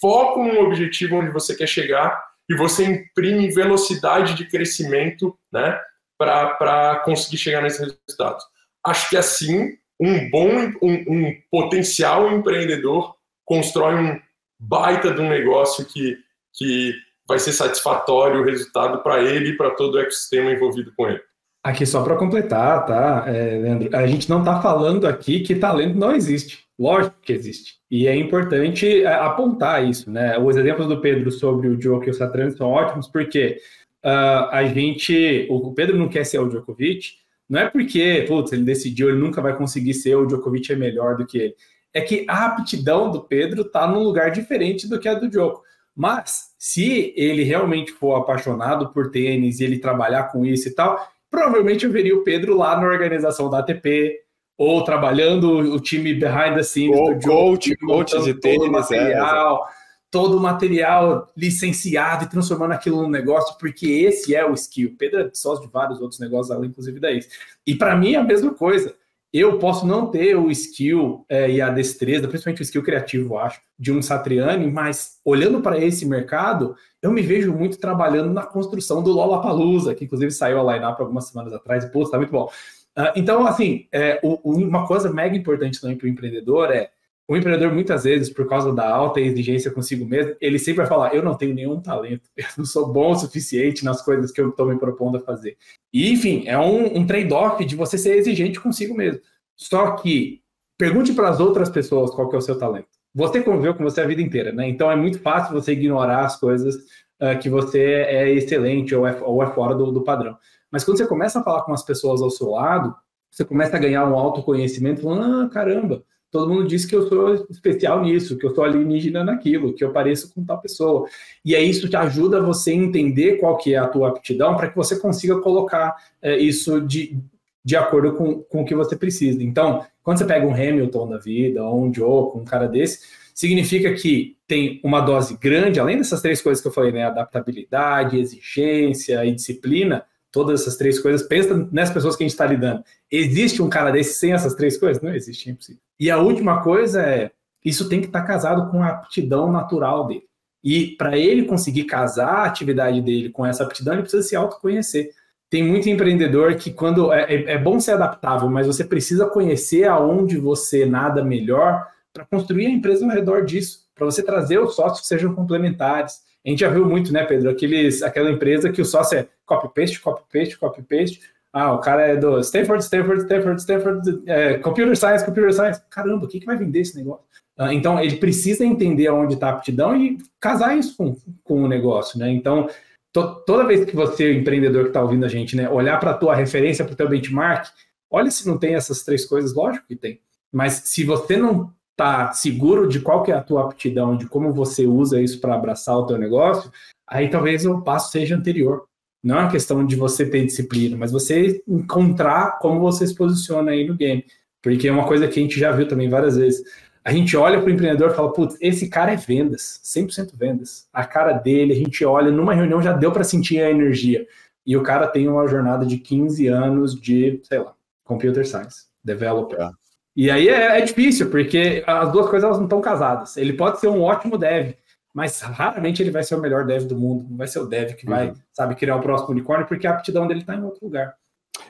foco 0.00 0.42
no 0.44 0.60
objetivo 0.60 1.16
onde 1.16 1.30
você 1.30 1.54
quer 1.54 1.66
chegar 1.66 2.22
e 2.48 2.56
você 2.56 2.84
imprime 2.84 3.50
velocidade 3.50 4.34
de 4.34 4.46
crescimento 4.46 5.38
né, 5.52 5.80
para 6.18 7.00
conseguir 7.04 7.38
chegar 7.38 7.62
nesses 7.62 7.80
resultados. 7.80 8.44
Acho 8.84 9.08
que 9.08 9.16
assim, 9.16 9.76
um 10.00 10.30
bom, 10.30 10.48
um, 10.82 10.94
um 11.08 11.36
potencial 11.50 12.30
empreendedor 12.32 13.14
constrói 13.44 13.94
um 13.94 14.20
baita 14.58 15.12
de 15.12 15.20
um 15.20 15.28
negócio 15.28 15.84
que, 15.84 16.18
que 16.54 16.94
vai 17.26 17.38
ser 17.38 17.52
satisfatório 17.52 18.40
o 18.40 18.44
resultado 18.44 19.02
para 19.02 19.22
ele 19.22 19.50
e 19.50 19.56
para 19.56 19.70
todo 19.70 19.94
o 19.94 20.00
ecossistema 20.00 20.50
envolvido 20.50 20.92
com 20.96 21.08
ele. 21.08 21.22
Aqui 21.62 21.84
só 21.84 22.02
para 22.02 22.16
completar, 22.16 22.86
tá, 22.86 23.24
é, 23.26 23.58
Leandro? 23.58 23.94
A 23.94 24.06
gente 24.06 24.30
não 24.30 24.38
está 24.38 24.62
falando 24.62 25.06
aqui 25.06 25.40
que 25.40 25.54
talento 25.54 25.98
não 25.98 26.12
existe. 26.12 26.64
Lógico 26.78 27.16
que 27.20 27.34
existe. 27.34 27.74
E 27.90 28.06
é 28.06 28.16
importante 28.16 29.02
é, 29.02 29.06
apontar 29.06 29.86
isso, 29.86 30.10
né? 30.10 30.38
Os 30.38 30.56
exemplos 30.56 30.88
do 30.88 31.02
Pedro 31.02 31.30
sobre 31.30 31.68
o 31.68 31.76
Djokovic 31.76 32.08
e 32.08 32.10
o 32.12 32.14
Satran 32.14 32.50
são 32.52 32.68
ótimos, 32.68 33.06
porque 33.06 33.58
uh, 34.02 34.48
a 34.50 34.64
gente. 34.64 35.46
O 35.50 35.74
Pedro 35.74 35.98
não 35.98 36.08
quer 36.08 36.24
ser 36.24 36.38
o 36.38 36.48
Djokovic, 36.48 37.20
não 37.46 37.60
é 37.60 37.68
porque, 37.68 38.24
putz, 38.26 38.52
ele 38.52 38.62
decidiu, 38.62 39.10
ele 39.10 39.18
nunca 39.18 39.42
vai 39.42 39.54
conseguir 39.54 39.92
ser, 39.92 40.14
o 40.14 40.24
Djokovic 40.24 40.72
é 40.72 40.76
melhor 40.76 41.16
do 41.16 41.26
que 41.26 41.36
ele. 41.36 41.54
É 41.92 42.00
que 42.00 42.24
a 42.26 42.46
aptidão 42.46 43.10
do 43.10 43.22
Pedro 43.22 43.62
está 43.62 43.86
num 43.86 44.02
lugar 44.02 44.30
diferente 44.30 44.88
do 44.88 44.98
que 44.98 45.08
a 45.08 45.14
do 45.14 45.28
Djokovic. 45.28 45.68
Mas, 45.94 46.54
se 46.58 47.12
ele 47.16 47.42
realmente 47.42 47.92
for 47.92 48.14
apaixonado 48.14 48.90
por 48.90 49.10
tênis 49.10 49.60
e 49.60 49.64
ele 49.64 49.78
trabalhar 49.78 50.24
com 50.24 50.46
isso 50.46 50.68
e 50.68 50.74
tal, 50.74 51.09
provavelmente 51.30 51.84
eu 51.84 51.92
veria 51.92 52.16
o 52.16 52.24
Pedro 52.24 52.56
lá 52.56 52.78
na 52.78 52.86
organização 52.86 53.48
da 53.48 53.60
ATP, 53.60 54.18
ou 54.60 54.84
trabalhando 54.84 55.72
o 55.72 55.80
time 55.80 56.12
behind 56.12 56.54
the 56.54 56.62
scenes 56.62 56.98
ou 56.98 57.14
do 57.14 57.26
coach, 57.26 57.74
coach 57.76 58.22
de 58.22 58.34
tênis, 58.34 58.58
todo 58.58 58.70
material, 58.70 59.66
é, 59.66 59.72
todo 60.10 60.36
o 60.36 60.40
material 60.40 61.26
licenciado 61.34 62.24
e 62.24 62.28
transformando 62.28 62.72
aquilo 62.72 63.00
num 63.00 63.08
negócio, 63.08 63.56
porque 63.58 63.86
esse 63.86 64.34
é 64.34 64.44
o 64.44 64.52
skill. 64.52 64.96
Pedro 64.98 65.20
é 65.20 65.30
sócio 65.32 65.64
de 65.64 65.72
vários 65.72 65.98
outros 66.02 66.20
negócios, 66.20 66.54
além 66.54 66.68
inclusive 66.68 67.00
daí. 67.00 67.20
E 67.66 67.74
para 67.74 67.96
mim 67.96 68.12
é 68.12 68.18
a 68.18 68.22
mesma 68.22 68.52
coisa. 68.52 68.94
Eu 69.32 69.58
posso 69.58 69.86
não 69.86 70.10
ter 70.10 70.36
o 70.36 70.50
skill 70.50 71.24
é, 71.28 71.48
e 71.48 71.60
a 71.60 71.70
destreza, 71.70 72.26
principalmente 72.26 72.62
o 72.62 72.64
skill 72.64 72.82
criativo, 72.82 73.38
acho, 73.38 73.60
de 73.78 73.92
um 73.92 74.02
Satriani, 74.02 74.70
mas 74.70 75.20
olhando 75.24 75.60
para 75.60 75.78
esse 75.78 76.04
mercado, 76.04 76.74
eu 77.00 77.12
me 77.12 77.22
vejo 77.22 77.52
muito 77.52 77.78
trabalhando 77.78 78.32
na 78.32 78.42
construção 78.42 79.02
do 79.02 79.12
Lollapalooza, 79.12 79.94
que 79.94 80.04
inclusive 80.04 80.32
saiu 80.32 80.58
a 80.58 80.74
line-up 80.74 81.00
algumas 81.00 81.28
semanas 81.28 81.52
atrás, 81.52 81.84
e 81.84 81.90
pô, 81.90 82.02
está 82.02 82.16
muito 82.16 82.32
bom. 82.32 82.50
Uh, 82.98 83.12
então, 83.14 83.46
assim, 83.46 83.86
é, 83.92 84.18
o, 84.22 84.38
uma 84.52 84.84
coisa 84.86 85.12
mega 85.12 85.36
importante 85.36 85.80
também 85.80 85.96
para 85.96 86.06
o 86.06 86.08
empreendedor 86.10 86.72
é 86.72 86.90
o 87.30 87.36
empreendedor, 87.36 87.72
muitas 87.72 88.02
vezes, 88.02 88.28
por 88.28 88.48
causa 88.48 88.72
da 88.72 88.92
alta 88.92 89.20
exigência 89.20 89.70
consigo 89.70 90.04
mesmo, 90.04 90.34
ele 90.40 90.58
sempre 90.58 90.78
vai 90.78 90.86
falar: 90.86 91.14
eu 91.14 91.22
não 91.22 91.36
tenho 91.36 91.54
nenhum 91.54 91.80
talento, 91.80 92.28
eu 92.36 92.44
não 92.58 92.64
sou 92.64 92.92
bom 92.92 93.12
o 93.12 93.14
suficiente 93.14 93.84
nas 93.84 94.02
coisas 94.02 94.32
que 94.32 94.40
eu 94.40 94.48
estou 94.48 94.66
me 94.66 94.76
propondo 94.76 95.16
a 95.16 95.20
fazer. 95.20 95.56
E, 95.92 96.10
enfim, 96.10 96.42
é 96.48 96.58
um, 96.58 96.98
um 96.98 97.06
trade-off 97.06 97.64
de 97.64 97.76
você 97.76 97.96
ser 97.96 98.16
exigente 98.16 98.58
consigo 98.58 98.96
mesmo. 98.96 99.20
Só 99.56 99.92
que 99.92 100.42
pergunte 100.76 101.12
para 101.12 101.28
as 101.28 101.38
outras 101.38 101.70
pessoas 101.70 102.10
qual 102.10 102.28
que 102.28 102.34
é 102.34 102.38
o 102.38 102.42
seu 102.42 102.58
talento. 102.58 102.88
Você 103.14 103.40
conviveu 103.40 103.74
com 103.74 103.84
você 103.84 104.00
a 104.00 104.06
vida 104.08 104.20
inteira, 104.20 104.50
né? 104.50 104.68
Então 104.68 104.90
é 104.90 104.96
muito 104.96 105.20
fácil 105.20 105.54
você 105.54 105.70
ignorar 105.70 106.24
as 106.24 106.36
coisas 106.36 106.74
uh, 106.74 107.38
que 107.40 107.48
você 107.48 107.80
é 107.80 108.28
excelente 108.28 108.92
ou 108.92 109.06
é, 109.06 109.22
ou 109.22 109.40
é 109.40 109.46
fora 109.54 109.76
do, 109.76 109.92
do 109.92 110.02
padrão. 110.02 110.36
Mas 110.68 110.82
quando 110.82 110.98
você 110.98 111.06
começa 111.06 111.38
a 111.38 111.44
falar 111.44 111.62
com 111.62 111.72
as 111.72 111.84
pessoas 111.84 112.20
ao 112.22 112.30
seu 112.30 112.50
lado, 112.50 112.92
você 113.30 113.44
começa 113.44 113.76
a 113.76 113.80
ganhar 113.80 114.04
um 114.04 114.16
autoconhecimento, 114.16 115.02
falando, 115.02 115.44
ah, 115.44 115.48
caramba, 115.48 116.02
todo 116.30 116.48
mundo 116.48 116.66
diz 116.66 116.84
que 116.84 116.94
eu 116.94 117.08
sou 117.08 117.34
especial 117.50 118.02
nisso, 118.02 118.36
que 118.36 118.46
eu 118.46 118.54
sou 118.54 118.64
alienígena 118.64 119.24
naquilo, 119.24 119.72
que 119.72 119.82
eu 119.82 119.92
pareço 119.92 120.32
com 120.32 120.44
tal 120.44 120.60
pessoa. 120.60 121.08
E 121.44 121.56
aí 121.56 121.68
isso 121.68 121.88
te 121.88 121.96
ajuda 121.96 122.40
você 122.40 122.70
a 122.70 122.74
entender 122.74 123.38
qual 123.38 123.56
que 123.56 123.74
é 123.74 123.78
a 123.78 123.88
tua 123.88 124.08
aptidão 124.08 124.56
para 124.56 124.68
que 124.68 124.76
você 124.76 124.98
consiga 124.98 125.40
colocar 125.40 125.96
é, 126.22 126.38
isso 126.38 126.80
de, 126.80 127.18
de 127.64 127.76
acordo 127.76 128.14
com, 128.14 128.42
com 128.42 128.62
o 128.62 128.64
que 128.64 128.74
você 128.74 128.96
precisa. 128.96 129.42
Então, 129.42 129.84
quando 130.02 130.18
você 130.18 130.24
pega 130.24 130.46
um 130.46 130.54
Hamilton 130.54 131.08
da 131.08 131.18
vida, 131.18 131.64
ou 131.64 131.84
um 131.84 131.92
Joe, 131.92 132.32
um 132.34 132.44
cara 132.44 132.66
desse, 132.66 133.00
significa 133.34 133.92
que 133.94 134.36
tem 134.46 134.80
uma 134.84 135.00
dose 135.00 135.36
grande, 135.36 135.80
além 135.80 135.96
dessas 135.96 136.20
três 136.20 136.42
coisas 136.42 136.60
que 136.60 136.68
eu 136.68 136.72
falei, 136.72 136.92
né? 136.92 137.04
Adaptabilidade, 137.04 138.18
exigência 138.18 139.24
e 139.24 139.32
disciplina, 139.32 140.04
todas 140.32 140.60
essas 140.60 140.76
três 140.76 140.98
coisas, 140.98 141.26
pensa 141.26 141.68
nessas 141.72 141.94
pessoas 141.94 142.16
que 142.16 142.22
a 142.22 142.26
gente 142.26 142.32
está 142.32 142.46
lidando. 142.46 142.84
Existe 143.10 143.62
um 143.62 143.68
cara 143.68 143.90
desse 143.90 144.14
sem 144.14 144.32
essas 144.32 144.54
três 144.54 144.78
coisas? 144.78 145.02
Não 145.02 145.14
existe, 145.14 145.48
é 145.48 145.52
impossível. 145.52 145.80
E 145.98 146.10
a 146.10 146.18
última 146.18 146.62
coisa 146.62 147.02
é, 147.02 147.30
isso 147.64 147.88
tem 147.88 148.00
que 148.00 148.06
estar 148.06 148.20
tá 148.20 148.26
casado 148.26 148.70
com 148.70 148.82
a 148.82 148.88
aptidão 148.88 149.50
natural 149.50 150.06
dele. 150.06 150.24
E 150.62 150.88
para 150.96 151.16
ele 151.16 151.44
conseguir 151.44 151.84
casar 151.84 152.28
a 152.28 152.44
atividade 152.44 153.00
dele 153.00 153.30
com 153.30 153.44
essa 153.44 153.64
aptidão, 153.64 153.94
ele 153.94 154.02
precisa 154.02 154.22
se 154.22 154.36
autoconhecer. 154.36 155.10
Tem 155.48 155.64
muito 155.64 155.88
empreendedor 155.88 156.54
que 156.54 156.70
quando 156.70 157.12
é, 157.12 157.22
é, 157.22 157.52
é 157.52 157.58
bom 157.58 157.80
ser 157.80 157.92
adaptável, 157.92 158.48
mas 158.48 158.66
você 158.66 158.84
precisa 158.84 159.26
conhecer 159.26 159.88
aonde 159.88 160.38
você 160.38 160.86
nada 160.86 161.24
melhor 161.24 161.86
para 162.12 162.24
construir 162.24 162.66
a 162.66 162.70
empresa 162.70 163.04
ao 163.04 163.10
redor 163.10 163.44
disso, 163.44 163.86
para 163.94 164.04
você 164.04 164.22
trazer 164.22 164.58
os 164.58 164.74
sócios 164.74 165.00
que 165.00 165.06
sejam 165.06 165.34
complementares 165.34 166.20
A 166.44 166.48
gente 166.48 166.60
já 166.60 166.70
viu 166.70 166.86
muito, 166.86 167.12
né, 167.12 167.24
Pedro? 167.24 167.50
Aqueles, 167.50 168.02
aquela 168.02 168.30
empresa 168.30 168.70
que 168.70 168.80
o 168.80 168.84
sócio 168.84 169.18
é 169.18 169.28
copy-paste, 169.44 170.00
copy-paste, 170.00 170.58
copy-paste. 170.58 171.20
Ah, 171.52 171.72
o 171.72 171.80
cara 171.80 172.02
é 172.06 172.16
do 172.16 172.38
Stanford, 172.40 172.82
Stanford, 172.84 173.22
Stanford, 173.22 173.60
Stanford, 173.60 174.22
é, 174.26 174.58
Computer 174.58 174.96
Science, 174.96 175.24
Computer 175.24 175.52
Science. 175.52 175.82
Caramba, 175.90 176.24
o 176.24 176.28
que, 176.28 176.40
que 176.40 176.46
vai 176.46 176.56
vender 176.56 176.80
esse 176.80 176.96
negócio? 176.96 177.24
Ah, 177.58 177.74
então, 177.74 178.00
ele 178.00 178.16
precisa 178.16 178.64
entender 178.64 179.10
onde 179.10 179.34
está 179.34 179.48
a 179.48 179.52
aptidão 179.52 179.94
e 179.94 180.18
casar 180.40 180.78
isso 180.78 180.96
com, 180.96 181.14
com 181.44 181.62
o 181.62 181.68
negócio, 181.68 182.18
né? 182.18 182.30
Então, 182.30 182.68
to, 183.12 183.42
toda 183.44 183.66
vez 183.66 183.84
que 183.84 183.94
você, 183.94 184.32
empreendedor 184.32 184.84
que 184.84 184.90
está 184.90 185.02
ouvindo 185.02 185.26
a 185.26 185.28
gente, 185.28 185.54
né, 185.56 185.68
olhar 185.68 185.98
para 186.00 186.12
a 186.12 186.14
tua 186.14 186.34
referência, 186.34 186.84
para 186.84 186.94
o 186.94 186.96
teu 186.96 187.08
benchmark, 187.08 187.66
olha 188.10 188.30
se 188.30 188.46
não 188.46 188.56
tem 188.56 188.74
essas 188.74 189.02
três 189.02 189.26
coisas, 189.26 189.54
lógico 189.54 189.86
que 189.86 189.96
tem. 189.96 190.20
Mas 190.52 190.74
se 190.86 191.04
você 191.04 191.36
não 191.36 191.70
está 192.00 192.32
seguro 192.32 192.88
de 192.88 193.00
qual 193.00 193.22
que 193.22 193.30
é 193.30 193.34
a 193.34 193.42
tua 193.42 193.62
aptidão, 193.62 194.16
de 194.16 194.26
como 194.26 194.52
você 194.52 194.86
usa 194.86 195.20
isso 195.20 195.40
para 195.40 195.54
abraçar 195.54 195.96
o 195.96 196.06
teu 196.06 196.16
negócio, 196.16 196.70
aí 197.06 197.28
talvez 197.28 197.66
o 197.66 197.82
passo 197.82 198.10
seja 198.10 198.36
anterior. 198.36 198.84
Não 199.22 199.36
é 199.36 199.40
uma 199.40 199.50
questão 199.50 199.84
de 199.84 199.96
você 199.96 200.24
ter 200.24 200.46
disciplina, 200.46 200.96
mas 200.96 201.12
você 201.12 201.62
encontrar 201.68 202.58
como 202.58 202.80
você 202.80 203.06
se 203.06 203.14
posiciona 203.14 203.72
aí 203.72 203.86
no 203.86 203.94
game. 203.94 204.24
Porque 204.62 204.88
é 204.88 204.92
uma 204.92 205.06
coisa 205.06 205.28
que 205.28 205.38
a 205.38 205.42
gente 205.42 205.60
já 205.60 205.70
viu 205.72 205.86
também 205.86 206.08
várias 206.08 206.36
vezes. 206.36 206.62
A 207.04 207.12
gente 207.12 207.36
olha 207.36 207.60
para 207.60 207.68
o 207.68 207.72
empreendedor 207.72 208.10
e 208.10 208.14
fala, 208.14 208.32
putz, 208.32 208.56
esse 208.60 208.88
cara 208.88 209.12
é 209.12 209.16
vendas, 209.16 209.80
100% 209.84 210.30
vendas. 210.34 210.88
A 210.92 211.04
cara 211.04 211.32
dele, 211.32 211.72
a 211.72 211.76
gente 211.76 212.04
olha, 212.04 212.30
numa 212.30 212.54
reunião 212.54 212.80
já 212.80 212.92
deu 212.92 213.12
para 213.12 213.24
sentir 213.24 213.60
a 213.60 213.70
energia. 213.70 214.26
E 214.66 214.76
o 214.76 214.82
cara 214.82 215.06
tem 215.06 215.28
uma 215.28 215.46
jornada 215.46 215.84
de 215.84 215.98
15 215.98 216.46
anos 216.46 216.94
de, 216.98 217.40
sei 217.44 217.58
lá, 217.58 217.74
computer 218.04 218.46
science, 218.46 218.86
developer. 219.04 219.60
É. 219.60 219.70
E 220.16 220.30
aí 220.30 220.48
é, 220.48 220.78
é, 220.78 220.80
difícil, 220.80 221.30
porque 221.30 221.84
as 221.86 222.10
duas 222.12 222.28
coisas 222.28 222.44
elas 222.44 222.58
não 222.58 222.64
estão 222.64 222.80
casadas. 222.80 223.36
Ele 223.36 223.52
pode 223.52 223.80
ser 223.80 223.88
um 223.88 224.02
ótimo 224.02 224.36
dev, 224.36 224.74
mas 225.14 225.40
raramente 225.40 226.02
ele 226.02 226.10
vai 226.10 226.22
ser 226.22 226.34
o 226.34 226.40
melhor 226.40 226.66
dev 226.66 226.84
do 226.84 226.96
mundo. 226.96 227.26
Não 227.28 227.36
vai 227.36 227.46
ser 227.46 227.60
o 227.60 227.66
dev 227.66 227.94
que 227.94 228.06
vai, 228.06 228.28
uhum. 228.28 228.34
sabe, 228.52 228.74
criar 228.74 228.96
o 228.96 229.02
próximo 229.02 229.30
unicórnio, 229.30 229.66
porque 229.66 229.86
a 229.86 229.92
aptidão 229.92 230.26
dele 230.26 230.40
está 230.40 230.54
em 230.54 230.64
outro 230.64 230.84
lugar. 230.84 231.14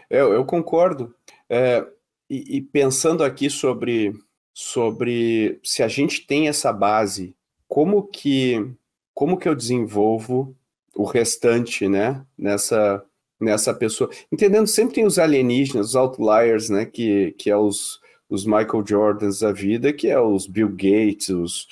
Eu, 0.09 0.33
eu 0.33 0.44
concordo. 0.44 1.14
É, 1.48 1.87
e, 2.29 2.57
e, 2.57 2.61
pensando 2.61 3.24
aqui 3.24 3.50
sobre, 3.50 4.12
sobre 4.53 5.59
se 5.62 5.83
a 5.83 5.88
gente 5.88 6.26
tem 6.26 6.48
essa 6.48 6.72
base, 6.72 7.35
como 7.68 8.05
que, 8.05 8.72
como 9.14 9.37
que 9.37 9.48
eu 9.48 9.55
desenvolvo 9.55 10.57
o 10.94 11.05
restante, 11.05 11.88
né, 11.88 12.24
nessa, 12.38 13.05
nessa 13.40 13.74
pessoa? 13.74 14.11
Entendendo, 14.31 14.66
sempre 14.66 14.94
tem 14.94 15.07
os 15.07 15.18
alienígenas, 15.18 15.90
os 15.90 15.96
outliers, 15.96 16.68
né, 16.68 16.85
que, 16.85 17.33
que 17.38 17.50
é 17.50 17.57
os, 17.57 18.00
os 18.31 18.47
Michael 18.47 18.85
Jordans 18.87 19.40
da 19.40 19.53
vida, 19.53 19.93
que 19.93 20.09
é 20.09 20.19
os 20.19 20.47
Bill 20.47 20.71
Gates, 20.71 21.29
os 21.29 21.66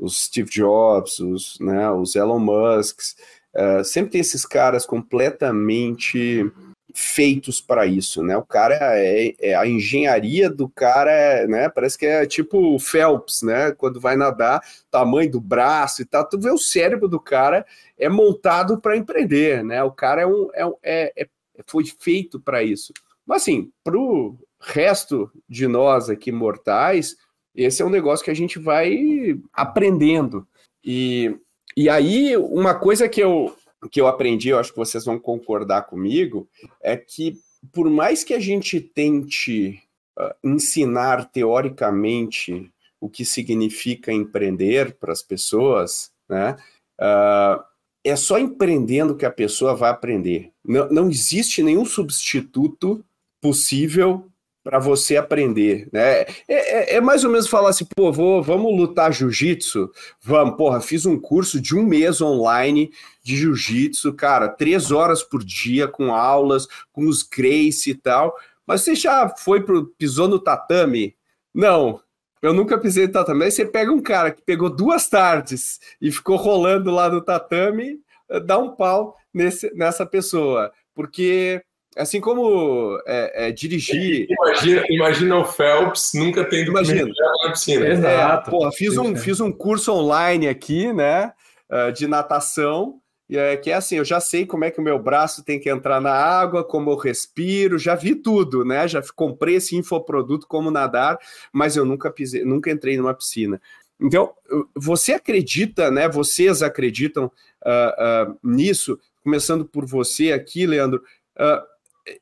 os 0.00 0.24
Steve 0.24 0.50
Jobs, 0.50 1.18
os, 1.20 1.58
né, 1.60 1.90
os 1.90 2.16
Elon 2.16 2.38
Musks, 2.38 3.14
uh, 3.54 3.84
sempre 3.84 4.12
tem 4.12 4.20
esses 4.22 4.46
caras 4.46 4.86
completamente 4.86 6.50
feitos 6.92 7.60
para 7.60 7.86
isso, 7.86 8.20
né? 8.20 8.36
O 8.36 8.44
cara 8.44 8.76
é, 8.98 9.32
é, 9.38 9.54
a 9.54 9.64
engenharia 9.64 10.50
do 10.50 10.68
cara, 10.68 11.46
né? 11.46 11.68
Parece 11.68 11.96
que 11.96 12.04
é 12.04 12.26
tipo 12.26 12.74
o 12.74 12.80
Phelps, 12.80 13.42
né? 13.42 13.70
Quando 13.70 14.00
vai 14.00 14.16
nadar, 14.16 14.60
tamanho 14.90 15.30
do 15.30 15.40
braço 15.40 16.02
e 16.02 16.04
tal, 16.04 16.28
tu 16.28 16.36
vê 16.40 16.50
o 16.50 16.58
cérebro 16.58 17.06
do 17.06 17.20
cara 17.20 17.64
é 17.96 18.08
montado 18.08 18.80
para 18.80 18.96
empreender, 18.96 19.62
né? 19.62 19.80
O 19.84 19.92
cara 19.92 20.22
é 20.22 20.26
um, 20.26 20.48
é, 20.52 20.72
é, 20.82 21.12
é 21.22 21.28
foi 21.64 21.84
feito 21.84 22.40
para 22.40 22.60
isso. 22.60 22.92
Mas 23.24 23.42
assim, 23.42 23.70
para 23.84 23.96
o 23.96 24.36
resto 24.60 25.30
de 25.48 25.66
nós 25.66 26.10
aqui 26.10 26.30
mortais, 26.30 27.16
esse 27.54 27.82
é 27.82 27.84
um 27.84 27.90
negócio 27.90 28.24
que 28.24 28.30
a 28.30 28.34
gente 28.34 28.58
vai 28.58 29.38
aprendendo. 29.52 30.46
E, 30.84 31.36
e 31.76 31.88
aí, 31.88 32.36
uma 32.36 32.74
coisa 32.74 33.08
que 33.08 33.20
eu, 33.20 33.54
que 33.90 34.00
eu 34.00 34.06
aprendi, 34.06 34.50
eu 34.50 34.58
acho 34.58 34.72
que 34.72 34.78
vocês 34.78 35.04
vão 35.04 35.18
concordar 35.18 35.82
comigo, 35.82 36.48
é 36.82 36.96
que 36.96 37.38
por 37.72 37.90
mais 37.90 38.24
que 38.24 38.34
a 38.34 38.40
gente 38.40 38.80
tente 38.80 39.82
uh, 40.18 40.34
ensinar 40.42 41.30
teoricamente 41.30 42.70
o 43.00 43.08
que 43.08 43.24
significa 43.24 44.12
empreender 44.12 44.94
para 44.94 45.12
as 45.12 45.22
pessoas, 45.22 46.10
né? 46.28 46.56
Uh, 47.00 47.62
é 48.02 48.16
só 48.16 48.38
empreendendo 48.38 49.14
que 49.14 49.26
a 49.26 49.30
pessoa 49.30 49.74
vai 49.74 49.90
aprender. 49.90 50.52
Não, 50.64 50.88
não 50.88 51.10
existe 51.10 51.62
nenhum 51.62 51.84
substituto 51.84 53.04
possível 53.40 54.29
para 54.62 54.78
você 54.78 55.16
aprender, 55.16 55.88
né? 55.92 56.20
É, 56.20 56.26
é, 56.48 56.96
é, 56.96 57.00
mais 57.00 57.24
ou 57.24 57.30
menos 57.30 57.48
falar 57.48 57.70
assim, 57.70 57.86
pô, 57.96 58.12
vou, 58.12 58.42
vamos 58.42 58.76
lutar 58.76 59.12
jiu-jitsu? 59.12 59.90
Vamos, 60.20 60.56
porra, 60.56 60.80
fiz 60.80 61.06
um 61.06 61.18
curso 61.18 61.60
de 61.60 61.74
um 61.74 61.84
mês 61.84 62.20
online 62.20 62.92
de 63.22 63.36
jiu-jitsu, 63.36 64.12
cara, 64.14 64.48
três 64.48 64.90
horas 64.90 65.22
por 65.22 65.42
dia 65.42 65.88
com 65.88 66.14
aulas, 66.14 66.66
com 66.92 67.06
os 67.06 67.22
Grace 67.22 67.90
e 67.90 67.94
tal. 67.94 68.34
Mas 68.66 68.82
você 68.82 68.94
já 68.94 69.28
foi 69.28 69.62
pro 69.62 69.86
pisou 69.98 70.28
no 70.28 70.38
tatame? 70.38 71.16
Não, 71.54 72.00
eu 72.42 72.52
nunca 72.52 72.78
pisei 72.78 73.06
no 73.06 73.12
tatame. 73.12 73.44
Aí 73.44 73.50
você 73.50 73.64
pega 73.64 73.90
um 73.90 74.00
cara 74.00 74.30
que 74.30 74.42
pegou 74.42 74.68
duas 74.68 75.08
tardes 75.08 75.80
e 76.00 76.12
ficou 76.12 76.36
rolando 76.36 76.90
lá 76.90 77.08
no 77.08 77.22
tatame, 77.22 77.98
dá 78.44 78.58
um 78.58 78.74
pau 78.76 79.16
nesse, 79.32 79.72
nessa 79.74 80.04
pessoa, 80.04 80.70
porque 80.94 81.62
assim 81.96 82.20
como 82.20 83.00
é, 83.06 83.48
é, 83.48 83.52
dirigir. 83.52 84.26
Imagina, 84.30 84.84
imagina 84.88 85.36
o 85.38 85.44
Phelps 85.44 86.12
nunca 86.14 86.44
tendo 86.44 86.70
imagina. 86.70 87.10
na 87.44 87.50
piscina. 87.50 87.88
Exato. 87.88 88.48
É, 88.48 88.50
porra, 88.50 88.72
fiz, 88.72 88.96
um, 88.96 89.16
fiz 89.16 89.40
um 89.40 89.52
curso 89.52 89.92
online 89.92 90.48
aqui, 90.48 90.92
né? 90.92 91.32
Uh, 91.70 91.92
de 91.92 92.06
natação. 92.06 93.00
E 93.28 93.36
é 93.38 93.56
que 93.56 93.70
é 93.70 93.74
assim, 93.74 93.96
eu 93.96 94.04
já 94.04 94.18
sei 94.18 94.44
como 94.44 94.64
é 94.64 94.72
que 94.72 94.80
o 94.80 94.82
meu 94.82 94.98
braço 94.98 95.44
tem 95.44 95.60
que 95.60 95.70
entrar 95.70 96.00
na 96.00 96.10
água, 96.10 96.64
como 96.64 96.90
eu 96.90 96.96
respiro, 96.96 97.78
já 97.78 97.94
vi 97.94 98.16
tudo, 98.16 98.64
né? 98.64 98.88
Já 98.88 99.00
comprei 99.14 99.54
esse 99.54 99.76
infoproduto 99.76 100.48
como 100.48 100.68
nadar, 100.68 101.16
mas 101.52 101.76
eu 101.76 101.84
nunca 101.84 102.10
pisei, 102.10 102.44
nunca 102.44 102.72
entrei 102.72 102.96
numa 102.96 103.14
piscina. 103.14 103.62
Então, 104.00 104.32
você 104.74 105.12
acredita, 105.12 105.92
né? 105.92 106.08
Vocês 106.08 106.60
acreditam 106.60 107.26
uh, 107.64 108.32
uh, 108.32 108.38
nisso? 108.42 108.98
Começando 109.22 109.64
por 109.64 109.86
você 109.86 110.32
aqui, 110.32 110.66
Leandro. 110.66 111.00
Uh, 111.38 111.69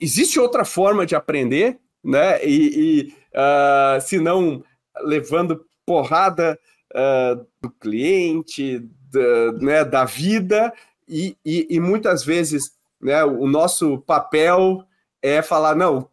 existe 0.01 0.39
outra 0.39 0.65
forma 0.65 1.07
de 1.07 1.15
aprender, 1.15 1.79
né? 2.03 2.45
E, 2.45 3.11
e 3.11 3.15
uh, 3.35 4.01
se 4.01 4.19
não 4.19 4.63
levando 5.01 5.65
porrada 5.85 6.59
uh, 6.95 7.47
do 7.61 7.71
cliente, 7.71 8.81
da, 9.11 9.53
né, 9.53 9.85
da 9.85 10.05
vida, 10.05 10.73
e, 11.09 11.37
e, 11.45 11.67
e, 11.71 11.81
muitas 11.81 12.23
vezes 12.23 12.73
né, 13.01 13.25
o 13.25 13.47
nosso 13.47 13.99
papel 13.99 14.85
é 15.23 15.41
falar: 15.41 15.75
não, 15.75 16.09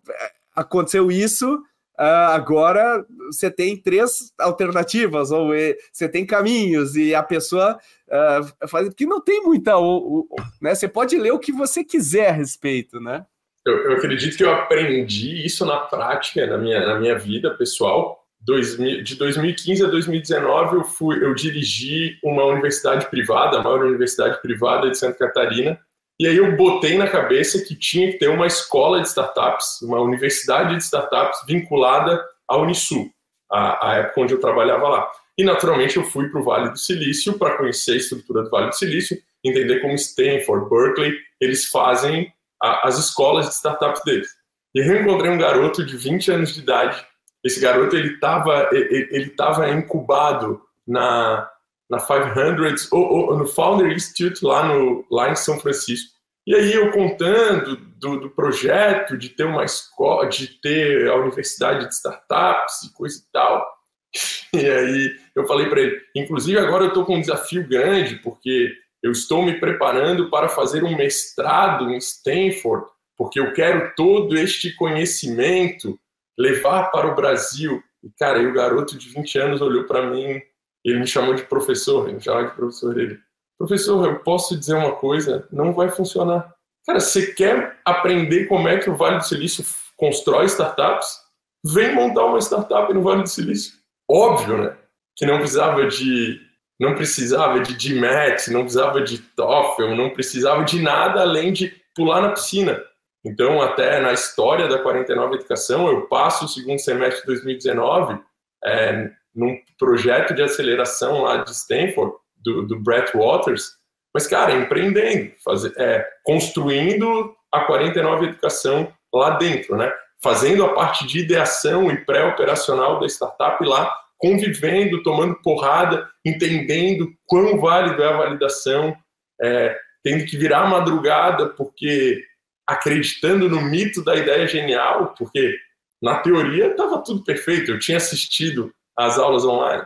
aconteceu 0.56 1.12
isso. 1.12 1.62
Uh, 1.98 2.28
agora 2.34 3.06
você 3.28 3.50
tem 3.50 3.78
três 3.78 4.34
alternativas, 4.38 5.32
ou 5.32 5.52
você 5.92 6.10
tem 6.10 6.26
caminhos, 6.26 6.96
e 6.96 7.16
a 7.16 7.24
pessoa 7.24 7.80
uh, 8.08 8.68
faz. 8.68 8.88
Porque 8.90 9.06
não 9.06 9.22
tem 9.22 9.42
muita. 9.42 9.78
Ou, 9.78 10.28
ou, 10.30 10.36
né? 10.62 10.76
Você 10.76 10.88
pode 10.88 11.18
ler 11.18 11.32
o 11.32 11.40
que 11.40 11.52
você 11.52 11.84
quiser 11.84 12.30
a 12.30 12.34
respeito, 12.34 13.00
né? 13.00 13.26
Eu, 13.66 13.78
eu, 13.86 13.94
acredito 13.94 14.38
que 14.38 14.44
eu 14.44 14.52
aprendi 14.52 15.46
isso 15.46 15.66
na 15.66 15.78
prática, 15.78 16.46
na 16.46 16.58
minha, 16.58 16.86
na 16.86 17.00
minha 17.00 17.18
vida 17.18 17.54
pessoal. 17.56 18.22
2000, 18.42 19.04
de 19.04 19.16
2015 19.16 19.84
a 19.84 19.88
2019, 19.88 20.76
eu, 20.76 20.84
fui, 20.84 21.24
eu 21.24 21.34
dirigi 21.34 22.20
uma 22.24 22.46
universidade 22.46 23.10
privada, 23.10 23.58
a 23.58 23.64
maior 23.64 23.84
universidade 23.84 24.40
privada 24.40 24.92
de 24.92 24.98
Santa 24.98 25.18
Catarina, 25.18 25.80
e 26.20 26.28
aí 26.28 26.38
eu 26.38 26.56
botei 26.56 26.98
na 26.98 27.08
cabeça 27.08 27.64
que 27.66 27.76
tinha 27.76 28.12
que 28.12 28.20
ter 28.20 28.30
uma 28.30 28.46
escola 28.46 29.02
de 29.02 29.08
startups, 29.08 29.82
uma 29.82 30.00
universidade 30.00 30.76
de 30.78 30.84
startups 30.84 31.40
vinculada 31.48 32.24
à 32.48 32.58
Unisul, 32.58 33.10
a, 33.52 33.90
a 33.90 33.96
época 33.96 34.22
onde 34.22 34.34
eu 34.34 34.40
trabalhava 34.40 34.88
lá. 34.88 35.12
E 35.38 35.44
naturalmente 35.44 35.98
eu 35.98 36.04
fui 36.04 36.30
para 36.30 36.40
o 36.40 36.44
Vale 36.44 36.70
do 36.70 36.78
Silício 36.78 37.38
para 37.38 37.58
conhecer 37.58 37.94
a 37.94 37.98
estrutura 37.98 38.44
do 38.44 38.50
Vale 38.50 38.70
do 38.70 38.76
Silício, 38.76 39.18
entender 39.44 39.80
como 39.80 39.94
Stanford, 39.96 40.70
Berkeley, 40.70 41.14
eles 41.42 41.66
fazem 41.66 42.32
a, 42.62 42.88
as 42.88 42.98
escolas 42.98 43.48
de 43.48 43.54
startups 43.54 44.02
deles. 44.04 44.28
E 44.74 44.82
reencontrei 44.82 45.32
um 45.32 45.38
garoto 45.38 45.86
de 45.86 45.96
20 45.96 46.32
anos 46.32 46.54
de 46.54 46.62
idade. 46.62 47.06
Esse 47.44 47.60
garoto 47.60 47.96
ele 47.96 48.16
estava 48.16 48.70
ele, 48.72 49.08
ele 49.12 49.30
tava 49.30 49.70
incubado 49.70 50.62
na 50.88 51.50
na 51.90 52.00
500 52.00 52.92
ou, 52.92 53.30
ou, 53.30 53.38
no 53.38 53.46
Founder 53.46 53.92
Institute 53.92 54.44
lá 54.44 54.68
no 54.68 55.06
lá 55.12 55.30
em 55.30 55.36
São 55.36 55.60
Francisco. 55.60 56.16
E 56.48 56.54
aí 56.56 56.74
eu 56.74 56.92
contando 56.92 57.76
do, 57.76 58.20
do 58.20 58.30
projeto 58.30 59.18
de 59.18 59.30
ter 59.30 59.46
uma 59.46 59.64
escola, 59.64 60.28
de 60.28 60.48
ter 60.62 61.10
a 61.10 61.16
universidade 61.16 61.88
de 61.88 61.94
startups 61.94 62.84
e 62.84 62.94
coisa 62.94 63.18
e 63.18 63.32
tal. 63.32 63.66
E 64.54 64.70
aí 64.70 65.20
eu 65.36 65.46
falei 65.46 65.68
para 65.68 65.82
ele, 65.82 66.02
inclusive 66.16 66.58
agora 66.58 66.86
eu 66.86 66.88
estou 66.88 67.04
com 67.04 67.18
um 67.18 67.20
desafio 67.20 67.68
grande 67.68 68.16
porque 68.16 68.72
eu 69.06 69.12
estou 69.12 69.44
me 69.44 69.60
preparando 69.60 70.32
para 70.32 70.50
fazer 70.50 70.84
um 70.84 70.98
mestrado 70.98 71.92
em 71.92 71.98
Stanford, 71.98 72.88
porque 73.16 73.40
eu 73.40 73.54
quero 73.54 73.94
todo 73.96 74.36
este 74.36 74.76
conhecimento 74.76 75.96
levar 76.36 76.90
para 76.90 77.12
o 77.12 77.14
Brasil. 77.14 77.84
E, 78.04 78.10
cara, 78.18 78.40
e 78.40 78.48
o 78.48 78.54
garoto 78.54 78.98
de 78.98 79.08
20 79.10 79.38
anos 79.38 79.62
olhou 79.62 79.84
para 79.84 80.10
mim, 80.10 80.42
ele 80.84 81.00
me 81.00 81.06
chamou 81.06 81.36
de 81.36 81.44
professor, 81.44 82.08
ele 82.08 82.16
me 82.16 82.22
chamava 82.22 82.48
de 82.48 82.56
professor 82.56 82.96
dele. 82.96 83.20
professor, 83.60 84.08
eu 84.08 84.20
posso 84.22 84.58
dizer 84.58 84.74
uma 84.74 84.96
coisa, 84.96 85.48
não 85.52 85.72
vai 85.72 85.90
funcionar. 85.90 86.52
Cara, 86.84 87.00
você 87.00 87.32
quer 87.32 87.80
aprender 87.86 88.46
como 88.46 88.68
é 88.68 88.80
que 88.80 88.90
o 88.90 88.96
Vale 88.96 89.20
do 89.20 89.24
Silício 89.24 89.64
constrói 89.96 90.46
startups? 90.46 91.20
Vem 91.64 91.94
montar 91.94 92.26
uma 92.26 92.42
startup 92.42 92.92
no 92.92 93.04
Vale 93.04 93.22
do 93.22 93.30
Silício. 93.30 93.74
Óbvio, 94.10 94.58
né? 94.58 94.76
Que 95.16 95.28
não 95.28 95.38
precisava 95.38 95.86
de 95.88 96.42
não 96.80 96.96
precisava 96.96 97.60
de 97.60 97.74
GMAT, 97.74 98.52
não 98.52 98.62
precisava 98.62 99.02
de 99.02 99.18
TOEFL, 99.18 99.96
não 99.96 100.10
precisava 100.10 100.64
de 100.64 100.82
nada 100.82 101.22
além 101.22 101.54
de 101.54 101.74
pular 101.96 102.22
na 102.22 102.32
piscina. 102.32 102.82
Então, 103.26 103.62
até 103.62 104.00
na 104.00 104.14
história 104.14 104.68
da 104.68 104.78
49 104.80 105.36
Educação, 105.36 105.88
eu 105.88 106.08
passo 106.08 106.46
o 106.46 106.48
segundo 106.48 106.80
semestre 106.80 107.22
de 107.22 107.28
2019 107.28 108.20
é, 108.64 109.10
num 109.34 109.58
projeto 109.80 110.34
de 110.34 110.44
aceleração 110.44 111.22
lá 111.24 111.38
de 111.38 111.52
Stanford, 111.52 112.14
do, 112.38 112.68
do 112.68 112.80
Brett 112.80 113.18
Waters, 113.18 113.72
mas, 114.14 114.28
cara, 114.28 114.54
empreendendo, 114.54 115.34
fazer, 115.44 115.74
é, 115.78 116.08
construindo 116.24 117.36
a 117.52 117.66
49 117.66 118.28
Educação 118.28 118.94
lá 119.14 119.32
dentro, 119.32 119.76
né? 119.76 119.92
Fazendo 120.24 120.64
a 120.64 120.74
parte 120.74 121.06
de 121.06 121.20
ideação 121.20 121.92
e 121.92 122.06
pré-operacional 122.06 123.00
da 123.00 123.08
startup 123.08 123.62
lá, 123.66 123.94
convivendo, 124.18 125.04
tomando 125.04 125.36
porrada, 125.42 126.10
entendendo 126.26 127.14
quão 127.26 127.60
válido 127.60 128.02
é 128.02 128.08
a 128.08 128.18
validação, 128.18 128.98
é, 129.42 129.78
tendo 130.04 130.26
que 130.26 130.38
virar 130.38 130.68
madrugada 130.68 131.50
porque 131.50 132.24
acreditando 132.68 133.48
no 133.48 133.62
mito 133.62 134.04
da 134.04 134.16
ideia 134.16 134.48
genial, 134.48 135.14
porque 135.18 135.56
na 136.02 136.20
teoria 136.20 136.68
estava 136.68 137.04
tudo 137.04 137.24
perfeito, 137.24 137.72
eu 137.72 137.80
tinha 137.80 137.98
assistido 137.98 138.74
às 138.98 139.20
aulas 139.20 139.46
online, 139.46 139.86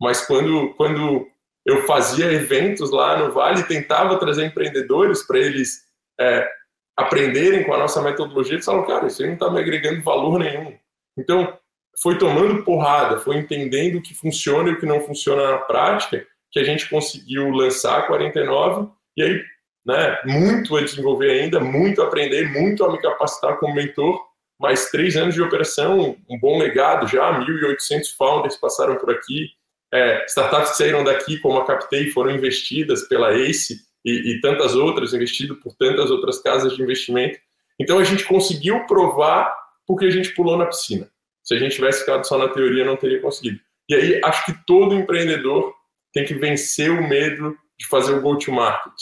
mas 0.00 0.24
quando, 0.24 0.72
quando 0.74 1.26
eu 1.66 1.86
fazia 1.86 2.32
eventos 2.32 2.90
lá 2.90 3.18
no 3.18 3.32
Vale, 3.32 3.64
tentava 3.64 4.18
trazer 4.18 4.46
empreendedores 4.46 5.26
para 5.26 5.38
eles 5.38 5.84
é, 6.18 6.48
aprenderem 6.96 7.64
com 7.64 7.74
a 7.74 7.78
nossa 7.78 8.00
metodologia, 8.00 8.54
eles 8.54 8.64
falaram, 8.64 8.86
cara, 8.86 9.06
isso 9.06 9.22
aí 9.22 9.28
não 9.28 9.34
está 9.34 9.50
me 9.50 9.60
agregando 9.60 10.02
valor 10.02 10.38
nenhum. 10.38 10.76
Então, 11.18 11.58
foi 12.02 12.18
tomando 12.18 12.62
porrada, 12.62 13.18
foi 13.18 13.36
entendendo 13.36 13.96
o 13.96 14.02
que 14.02 14.14
funciona 14.14 14.68
e 14.68 14.72
o 14.72 14.80
que 14.80 14.86
não 14.86 15.00
funciona 15.00 15.50
na 15.50 15.58
prática, 15.58 16.26
que 16.50 16.58
a 16.58 16.64
gente 16.64 16.88
conseguiu 16.88 17.50
lançar 17.50 17.98
a 17.98 18.02
49, 18.02 18.88
e 19.16 19.22
aí, 19.22 19.42
né, 19.84 20.18
muito 20.24 20.76
a 20.76 20.82
desenvolver 20.82 21.30
ainda, 21.30 21.60
muito 21.60 22.02
a 22.02 22.06
aprender, 22.06 22.48
muito 22.50 22.84
a 22.84 22.92
me 22.92 23.00
capacitar 23.00 23.58
como 23.58 23.74
mentor, 23.74 24.20
mais 24.58 24.90
três 24.90 25.16
anos 25.16 25.34
de 25.34 25.42
operação, 25.42 26.16
um 26.28 26.38
bom 26.38 26.58
legado 26.58 27.06
já, 27.06 27.32
1.800 27.40 28.14
founders 28.16 28.56
passaram 28.56 28.96
por 28.96 29.10
aqui, 29.10 29.48
é, 29.92 30.24
startups 30.26 30.76
saíram 30.76 31.02
daqui, 31.02 31.38
como 31.38 31.58
a 31.58 31.66
Captei, 31.66 32.10
foram 32.10 32.30
investidas 32.30 33.08
pela 33.08 33.32
ACE 33.34 33.80
e, 34.04 34.32
e 34.32 34.40
tantas 34.40 34.74
outras, 34.74 35.12
investido 35.12 35.56
por 35.56 35.74
tantas 35.74 36.10
outras 36.10 36.40
casas 36.40 36.76
de 36.76 36.82
investimento. 36.82 37.38
Então 37.80 37.98
a 37.98 38.04
gente 38.04 38.24
conseguiu 38.24 38.86
provar 38.86 39.52
porque 39.86 40.04
a 40.04 40.10
gente 40.10 40.34
pulou 40.34 40.56
na 40.56 40.66
piscina. 40.66 41.10
Se 41.50 41.56
a 41.56 41.58
gente 41.58 41.74
tivesse 41.74 42.00
ficado 42.00 42.24
só 42.24 42.38
na 42.38 42.48
teoria, 42.48 42.84
não 42.84 42.96
teria 42.96 43.20
conseguido. 43.20 43.58
E 43.88 43.94
aí 43.94 44.20
acho 44.22 44.46
que 44.46 44.54
todo 44.64 44.94
empreendedor 44.94 45.74
tem 46.12 46.24
que 46.24 46.34
vencer 46.34 46.92
o 46.92 47.08
medo 47.08 47.56
de 47.76 47.88
fazer 47.88 48.12
o 48.12 48.20
go-to-market, 48.20 48.94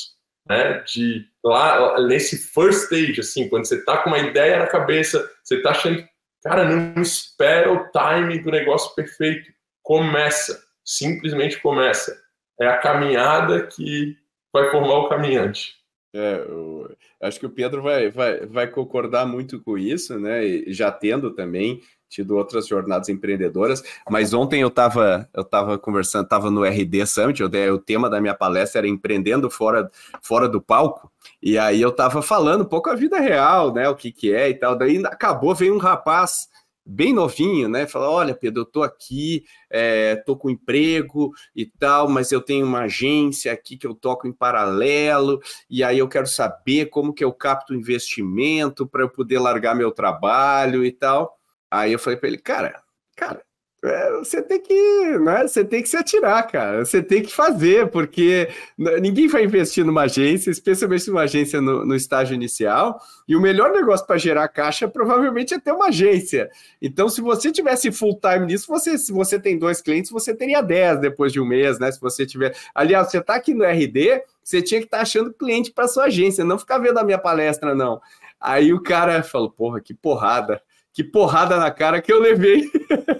né? 0.49 0.83
De 0.87 1.27
lá 1.45 2.01
nesse 2.01 2.39
first 2.39 2.85
stage, 2.85 3.21
assim, 3.21 3.51
quando 3.51 3.67
você 3.67 3.75
está 3.75 3.99
com 3.99 4.09
uma 4.09 4.19
ideia 4.19 4.59
na 4.59 4.67
cabeça, 4.67 5.31
você 5.45 5.57
está 5.57 5.73
achando, 5.73 6.03
cara, 6.43 6.65
não 6.65 7.03
espera 7.03 7.71
o 7.71 7.91
time 7.91 8.39
do 8.39 8.51
negócio 8.51 8.95
perfeito, 8.95 9.53
começa 9.83 10.67
simplesmente 10.89 11.61
começa. 11.61 12.19
É 12.59 12.67
a 12.67 12.79
caminhada 12.79 13.67
que 13.67 14.17
vai 14.51 14.71
formar 14.71 15.01
o 15.01 15.09
caminhante. 15.11 15.77
É, 16.15 16.37
eu 16.49 16.97
acho 17.21 17.39
que 17.39 17.45
o 17.45 17.51
Pedro 17.51 17.83
vai, 17.83 18.11
vai, 18.11 18.47
vai 18.47 18.67
concordar 18.67 19.27
muito 19.27 19.61
com 19.61 19.77
isso, 19.77 20.19
né? 20.19 20.43
E 20.43 20.73
já 20.73 20.91
tendo 20.91 21.35
também 21.35 21.83
tido 22.09 22.37
outras 22.37 22.67
jornadas 22.67 23.09
empreendedoras, 23.09 23.83
mas 24.11 24.33
ontem 24.33 24.61
eu 24.61 24.69
estava 24.69 25.29
eu 25.35 25.45
tava 25.45 25.79
conversando, 25.79 26.25
estava 26.25 26.51
no 26.51 26.65
RD 26.65 27.07
Summit, 27.07 27.43
eu, 27.43 27.75
o 27.75 27.79
tema 27.79 28.09
da 28.09 28.21
minha 28.21 28.35
palestra 28.35 28.81
era 28.81 28.89
empreendendo 28.89 29.51
fora, 29.51 29.91
fora 30.23 30.49
do 30.49 30.61
palco, 30.61 31.11
e 31.43 31.59
aí 31.59 31.81
eu 31.81 31.91
estava 31.91 32.23
falando 32.23 32.63
um 32.63 32.69
pouco 32.69 32.91
a 32.91 32.95
vida 32.95 33.19
real, 33.19 33.73
né? 33.73 33.89
O 33.89 33.95
que, 33.95 34.11
que 34.11 34.33
é 34.33 34.49
e 34.49 34.55
tal. 34.55 34.77
Daí 34.77 34.99
acabou, 35.07 35.55
veio 35.55 35.75
um 35.75 35.79
rapaz 35.79 36.49
bem 36.89 37.13
novinho, 37.13 37.69
né? 37.69 37.87
Fala, 37.87 38.11
olha, 38.11 38.35
Pedro, 38.35 38.63
eu 38.63 38.67
tô 38.67 38.83
aqui, 38.83 39.45
é, 39.71 40.17
tô 40.17 40.35
com 40.35 40.49
emprego 40.49 41.33
e 41.55 41.67
tal, 41.67 42.09
mas 42.09 42.33
eu 42.33 42.41
tenho 42.41 42.67
uma 42.67 42.81
agência 42.85 43.53
aqui 43.53 43.77
que 43.77 43.87
eu 43.87 43.95
toco 43.95 44.27
em 44.27 44.33
paralelo, 44.33 45.39
e 45.69 45.85
aí 45.85 45.99
eu 45.99 46.09
quero 46.09 46.27
saber 46.27 46.87
como 46.87 47.13
que 47.13 47.23
eu 47.23 47.33
capto 47.33 47.75
investimento 47.75 48.87
para 48.87 49.03
eu 49.03 49.11
poder 49.11 49.39
largar 49.39 49.77
meu 49.77 49.93
trabalho 49.93 50.85
e 50.85 50.91
tal. 50.91 51.38
Aí 51.71 51.93
eu 51.93 51.99
falei 51.99 52.19
para 52.19 52.29
ele, 52.29 52.39
cara, 52.39 52.83
cara, 53.17 53.43
é, 53.85 54.11
você 54.19 54.43
tem 54.43 54.61
que, 54.61 55.19
né? 55.21 55.47
Você 55.47 55.65
tem 55.65 55.81
que 55.81 55.89
se 55.89 55.97
atirar, 55.97 56.45
cara. 56.49 56.85
Você 56.85 57.01
tem 57.01 57.23
que 57.23 57.33
fazer, 57.33 57.89
porque 57.91 58.49
ninguém 58.77 59.29
vai 59.29 59.45
investir 59.45 59.85
numa 59.85 60.03
agência, 60.03 60.51
especialmente 60.51 61.09
numa 61.09 61.23
agência 61.23 61.61
no, 61.61 61.87
no 61.87 61.95
estágio 61.95 62.35
inicial. 62.35 63.01
E 63.29 63.37
o 63.37 63.41
melhor 63.41 63.71
negócio 63.71 64.05
para 64.05 64.19
gerar 64.19 64.49
caixa 64.49 64.89
provavelmente 64.89 65.55
é 65.55 65.61
ter 65.61 65.71
uma 65.71 65.89
agência. 65.89 66.51
Então, 66.83 67.09
se 67.09 67.21
você 67.21 67.53
tivesse 67.53 67.93
full 67.93 68.19
time 68.19 68.47
nisso, 68.47 68.67
você, 68.67 68.99
se 68.99 69.13
você 69.13 69.39
tem 69.39 69.57
dois 69.57 69.81
clientes, 69.81 70.11
você 70.11 70.35
teria 70.35 70.61
dez 70.61 70.99
depois 71.01 71.33
de 71.33 71.41
um 71.41 71.47
mês, 71.47 71.79
né? 71.79 71.93
Se 71.93 72.01
você 72.01 72.27
tiver. 72.27 72.57
Aliás, 72.75 73.09
você 73.11 73.19
está 73.19 73.37
aqui 73.37 73.55
no 73.55 73.65
RD, 73.65 74.23
você 74.43 74.61
tinha 74.61 74.81
que 74.81 74.87
estar 74.87 74.99
tá 74.99 75.03
achando 75.05 75.33
cliente 75.33 75.71
para 75.71 75.87
sua 75.87 76.07
agência, 76.07 76.45
não 76.45 76.59
ficar 76.59 76.79
vendo 76.79 76.99
a 76.99 77.05
minha 77.05 77.19
palestra, 77.19 77.77
não. 77.77 78.01
Aí 78.41 78.73
o 78.73 78.83
cara 78.83 79.23
falou: 79.23 79.53
porra, 79.53 79.81
que 79.81 79.95
porrada 79.95 80.61
que 80.99 81.05
porrada 81.05 81.59
na 81.59 81.71
cara 81.71 82.03
que 82.03 82.13
eu 82.13 82.19
levei. 82.19 82.69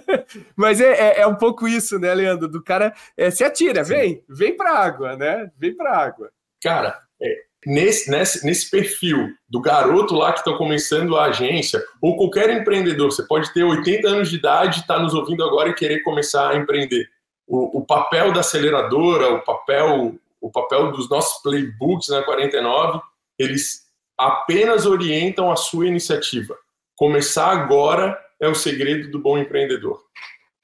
Mas 0.53 0.81
é, 0.81 0.91
é, 0.91 1.21
é, 1.21 1.27
um 1.27 1.35
pouco 1.35 1.65
isso, 1.65 1.97
né, 1.97 2.13
Leandro? 2.13 2.49
Do 2.49 2.61
cara 2.61 2.93
é, 3.15 3.31
se 3.31 3.41
atira, 3.41 3.85
vem, 3.85 4.21
vem 4.27 4.53
para 4.53 4.77
água, 4.79 5.15
né? 5.15 5.49
Vem 5.57 5.73
para 5.73 5.97
água. 5.97 6.29
Cara, 6.61 6.99
é, 7.21 7.35
nesse, 7.65 8.11
nesse, 8.11 8.45
nesse 8.45 8.69
perfil 8.69 9.29
do 9.47 9.61
garoto 9.61 10.13
lá 10.13 10.33
que 10.33 10.39
está 10.39 10.51
começando 10.57 11.15
a 11.15 11.27
agência, 11.27 11.81
ou 12.01 12.17
qualquer 12.17 12.49
empreendedor, 12.49 13.13
você 13.13 13.23
pode 13.23 13.53
ter 13.53 13.63
80 13.63 14.09
anos 14.09 14.29
de 14.29 14.35
idade, 14.35 14.81
está 14.81 14.99
nos 14.99 15.13
ouvindo 15.13 15.41
agora 15.41 15.69
e 15.69 15.73
querer 15.73 16.01
começar 16.01 16.49
a 16.49 16.57
empreender. 16.57 17.07
O, 17.47 17.79
o 17.79 17.85
papel 17.85 18.33
da 18.33 18.41
aceleradora, 18.41 19.35
o 19.35 19.39
papel, 19.45 20.15
o 20.41 20.51
papel 20.51 20.91
dos 20.91 21.09
nossos 21.09 21.41
playbooks 21.41 22.09
na 22.09 22.23
49, 22.23 22.99
eles 23.37 23.83
apenas 24.17 24.85
orientam 24.85 25.49
a 25.49 25.55
sua 25.55 25.87
iniciativa 25.87 26.57
Começar 26.99 27.47
agora 27.51 28.19
é 28.41 28.49
o 28.49 28.53
segredo 28.53 29.09
do 29.09 29.21
bom 29.21 29.37
empreendedor. 29.37 30.01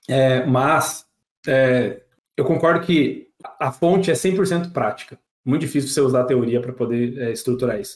É, 0.09 0.45
mas 0.45 1.05
é, 1.47 2.01
eu 2.35 2.43
concordo 2.43 2.85
que 2.85 3.29
a 3.57 3.71
fonte 3.71 4.11
é 4.11 4.13
100% 4.13 4.73
prática. 4.73 5.17
Muito 5.45 5.61
difícil 5.61 5.89
você 5.89 6.01
usar 6.01 6.19
a 6.23 6.25
teoria 6.25 6.59
para 6.59 6.73
poder 6.73 7.17
é, 7.19 7.31
estruturar 7.31 7.79
isso. 7.79 7.95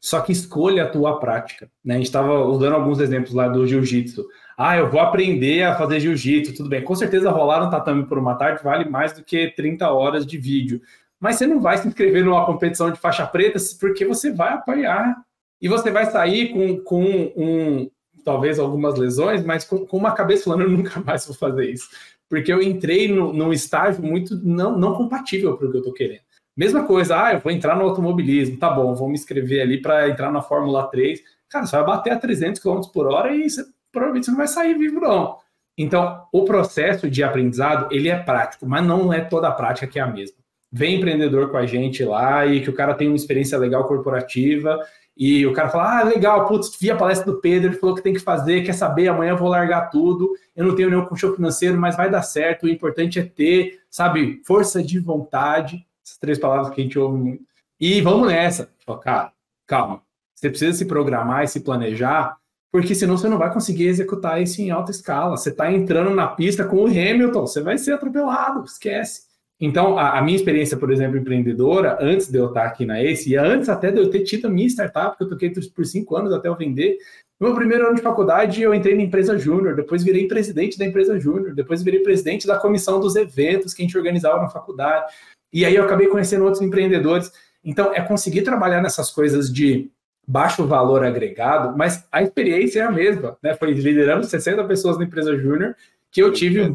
Só 0.00 0.20
que 0.20 0.30
escolha 0.30 0.84
a 0.84 0.88
tua 0.88 1.18
prática. 1.18 1.68
Né? 1.84 1.94
A 1.94 1.96
gente 1.96 2.06
estava 2.06 2.44
usando 2.44 2.74
alguns 2.74 3.00
exemplos 3.00 3.34
lá 3.34 3.48
do 3.48 3.66
jiu-jitsu. 3.66 4.28
Ah, 4.56 4.76
eu 4.76 4.88
vou 4.88 5.00
aprender 5.00 5.64
a 5.64 5.74
fazer 5.74 5.98
jiu-jitsu, 5.98 6.54
tudo 6.54 6.68
bem. 6.68 6.84
Com 6.84 6.94
certeza 6.94 7.32
rolar 7.32 7.66
um 7.66 7.70
tatame 7.70 8.06
por 8.06 8.16
uma 8.16 8.36
tarde 8.36 8.62
vale 8.62 8.88
mais 8.88 9.12
do 9.12 9.24
que 9.24 9.48
30 9.56 9.90
horas 9.90 10.24
de 10.24 10.38
vídeo. 10.38 10.80
Mas 11.18 11.34
você 11.34 11.48
não 11.48 11.60
vai 11.60 11.78
se 11.78 11.88
inscrever 11.88 12.24
numa 12.24 12.46
competição 12.46 12.92
de 12.92 13.00
faixa 13.00 13.26
preta 13.26 13.58
porque 13.80 14.04
você 14.04 14.32
vai 14.32 14.52
apanhar 14.52 15.16
e 15.62 15.68
você 15.68 15.92
vai 15.92 16.06
sair 16.06 16.52
com, 16.52 16.78
com 16.78 17.04
um, 17.36 17.90
talvez 18.24 18.58
algumas 18.58 18.98
lesões, 18.98 19.44
mas 19.44 19.64
com, 19.64 19.86
com, 19.86 19.96
uma 19.96 20.10
cabeça 20.10 20.44
falando, 20.44 20.62
eu 20.68 20.70
nunca 20.70 21.00
mais 21.00 21.24
vou 21.24 21.36
fazer 21.36 21.70
isso. 21.70 21.88
Porque 22.28 22.52
eu 22.52 22.60
entrei 22.60 23.06
no, 23.06 23.32
num 23.32 23.52
estágio 23.52 24.02
muito 24.02 24.34
não, 24.44 24.76
não 24.76 24.94
compatível 24.94 25.56
para 25.56 25.68
o 25.68 25.70
que 25.70 25.76
eu 25.76 25.80
estou 25.80 25.94
querendo. 25.94 26.22
Mesma 26.56 26.84
coisa, 26.84 27.24
ah, 27.24 27.32
eu 27.32 27.38
vou 27.38 27.52
entrar 27.52 27.76
no 27.76 27.84
automobilismo, 27.84 28.58
tá 28.58 28.68
bom, 28.70 28.94
vou 28.94 29.08
me 29.08 29.14
inscrever 29.14 29.62
ali 29.62 29.80
para 29.80 30.08
entrar 30.08 30.32
na 30.32 30.42
Fórmula 30.42 30.88
3. 30.88 31.22
Cara, 31.48 31.64
você 31.64 31.76
vai 31.76 31.86
bater 31.86 32.12
a 32.12 32.18
300 32.18 32.60
km 32.60 32.80
por 32.92 33.06
hora 33.06 33.34
e 33.34 33.48
você, 33.48 33.64
provavelmente 33.90 34.26
você 34.26 34.30
não 34.32 34.38
vai 34.38 34.48
sair 34.48 34.76
vivo, 34.76 35.00
não. 35.00 35.38
Então, 35.78 36.26
o 36.32 36.44
processo 36.44 37.08
de 37.08 37.22
aprendizado, 37.22 37.88
ele 37.90 38.08
é 38.08 38.18
prático, 38.18 38.66
mas 38.66 38.84
não 38.84 39.12
é 39.12 39.20
toda 39.20 39.48
a 39.48 39.52
prática 39.52 39.86
que 39.86 39.98
é 39.98 40.02
a 40.02 40.06
mesma. 40.06 40.36
Vem 40.70 40.96
empreendedor 40.96 41.50
com 41.50 41.56
a 41.56 41.66
gente 41.66 42.04
lá 42.04 42.46
e 42.46 42.60
que 42.60 42.70
o 42.70 42.74
cara 42.74 42.94
tem 42.94 43.08
uma 43.08 43.16
experiência 43.16 43.58
legal 43.58 43.86
corporativa 43.86 44.78
e 45.24 45.46
o 45.46 45.52
cara 45.52 45.68
fala: 45.68 46.00
Ah, 46.00 46.02
legal, 46.02 46.48
putz, 46.48 46.76
vi 46.80 46.90
a 46.90 46.96
palestra 46.96 47.30
do 47.30 47.40
Pedro, 47.40 47.68
ele 47.68 47.78
falou 47.78 47.94
que 47.94 48.02
tem 48.02 48.12
que 48.12 48.18
fazer, 48.18 48.64
quer 48.64 48.72
saber, 48.72 49.06
amanhã 49.06 49.30
eu 49.30 49.36
vou 49.36 49.48
largar 49.48 49.88
tudo, 49.88 50.34
eu 50.56 50.66
não 50.66 50.74
tenho 50.74 50.90
nenhum 50.90 51.04
controle 51.04 51.36
financeiro, 51.36 51.78
mas 51.78 51.96
vai 51.96 52.10
dar 52.10 52.22
certo, 52.22 52.64
o 52.64 52.68
importante 52.68 53.20
é 53.20 53.22
ter, 53.22 53.78
sabe, 53.88 54.42
força 54.44 54.82
de 54.82 54.98
vontade, 54.98 55.86
essas 56.04 56.18
três 56.18 56.40
palavras 56.40 56.74
que 56.74 56.80
a 56.80 56.84
gente 56.84 56.98
ouve 56.98 57.18
muito. 57.18 57.44
E 57.78 58.00
vamos 58.00 58.26
nessa. 58.26 58.68
Fala, 58.84 58.98
cara, 58.98 59.32
calma. 59.64 60.02
Você 60.34 60.50
precisa 60.50 60.76
se 60.76 60.86
programar 60.86 61.44
e 61.44 61.48
se 61.48 61.60
planejar, 61.60 62.36
porque 62.72 62.92
senão 62.92 63.16
você 63.16 63.28
não 63.28 63.38
vai 63.38 63.52
conseguir 63.52 63.86
executar 63.86 64.42
isso 64.42 64.60
em 64.60 64.72
alta 64.72 64.90
escala. 64.90 65.36
Você 65.36 65.50
está 65.50 65.70
entrando 65.70 66.10
na 66.10 66.26
pista 66.26 66.64
com 66.64 66.78
o 66.78 66.86
Hamilton, 66.86 67.46
você 67.46 67.60
vai 67.60 67.78
ser 67.78 67.92
atropelado, 67.92 68.64
esquece. 68.64 69.22
Então, 69.64 69.96
a, 69.96 70.18
a, 70.18 70.22
minha 70.22 70.34
experiência, 70.34 70.76
por 70.76 70.90
exemplo, 70.90 71.16
empreendedora, 71.16 71.96
antes 72.00 72.26
de 72.28 72.36
eu 72.36 72.48
estar 72.48 72.64
aqui 72.64 72.84
na 72.84 73.00
ACE, 73.00 73.30
e 73.30 73.36
antes 73.36 73.68
até 73.68 73.92
de 73.92 73.98
eu 74.00 74.10
ter 74.10 74.24
tido 74.24 74.46
a 74.46 74.50
minha 74.50 74.66
startup, 74.66 75.16
que 75.16 75.22
eu 75.22 75.28
toquei 75.28 75.52
por 75.72 75.86
cinco 75.86 76.16
anos 76.16 76.32
até 76.32 76.48
eu 76.48 76.56
vender, 76.56 76.98
no 77.38 77.46
meu 77.46 77.54
primeiro 77.54 77.86
ano 77.86 77.94
de 77.94 78.02
faculdade, 78.02 78.60
eu 78.60 78.74
entrei 78.74 78.96
na 78.96 79.02
empresa 79.02 79.38
júnior, 79.38 79.76
depois 79.76 80.02
virei 80.02 80.26
presidente 80.26 80.76
da 80.76 80.84
empresa 80.84 81.16
júnior, 81.16 81.54
depois 81.54 81.80
virei 81.80 82.00
presidente 82.00 82.44
da 82.44 82.58
comissão 82.58 82.98
dos 82.98 83.14
eventos 83.14 83.72
que 83.72 83.82
a 83.82 83.84
gente 83.86 83.96
organizava 83.96 84.42
na 84.42 84.48
faculdade. 84.48 85.12
E 85.52 85.64
aí 85.64 85.76
eu 85.76 85.84
acabei 85.84 86.08
conhecendo 86.08 86.42
outros 86.42 86.60
empreendedores. 86.60 87.30
Então, 87.64 87.94
é 87.94 88.00
conseguir 88.00 88.42
trabalhar 88.42 88.82
nessas 88.82 89.12
coisas 89.12 89.52
de 89.52 89.88
baixo 90.26 90.66
valor 90.66 91.04
agregado, 91.04 91.78
mas 91.78 92.04
a 92.10 92.20
experiência 92.20 92.80
é 92.80 92.82
a 92.82 92.90
mesma, 92.90 93.36
né? 93.40 93.54
Foi 93.54 93.70
liderando 93.72 94.24
60 94.26 94.64
pessoas 94.64 94.98
na 94.98 95.04
empresa 95.04 95.36
júnior 95.36 95.76
que 96.12 96.22
eu 96.22 96.32
tive. 96.32 96.70
Tem, 96.72 96.74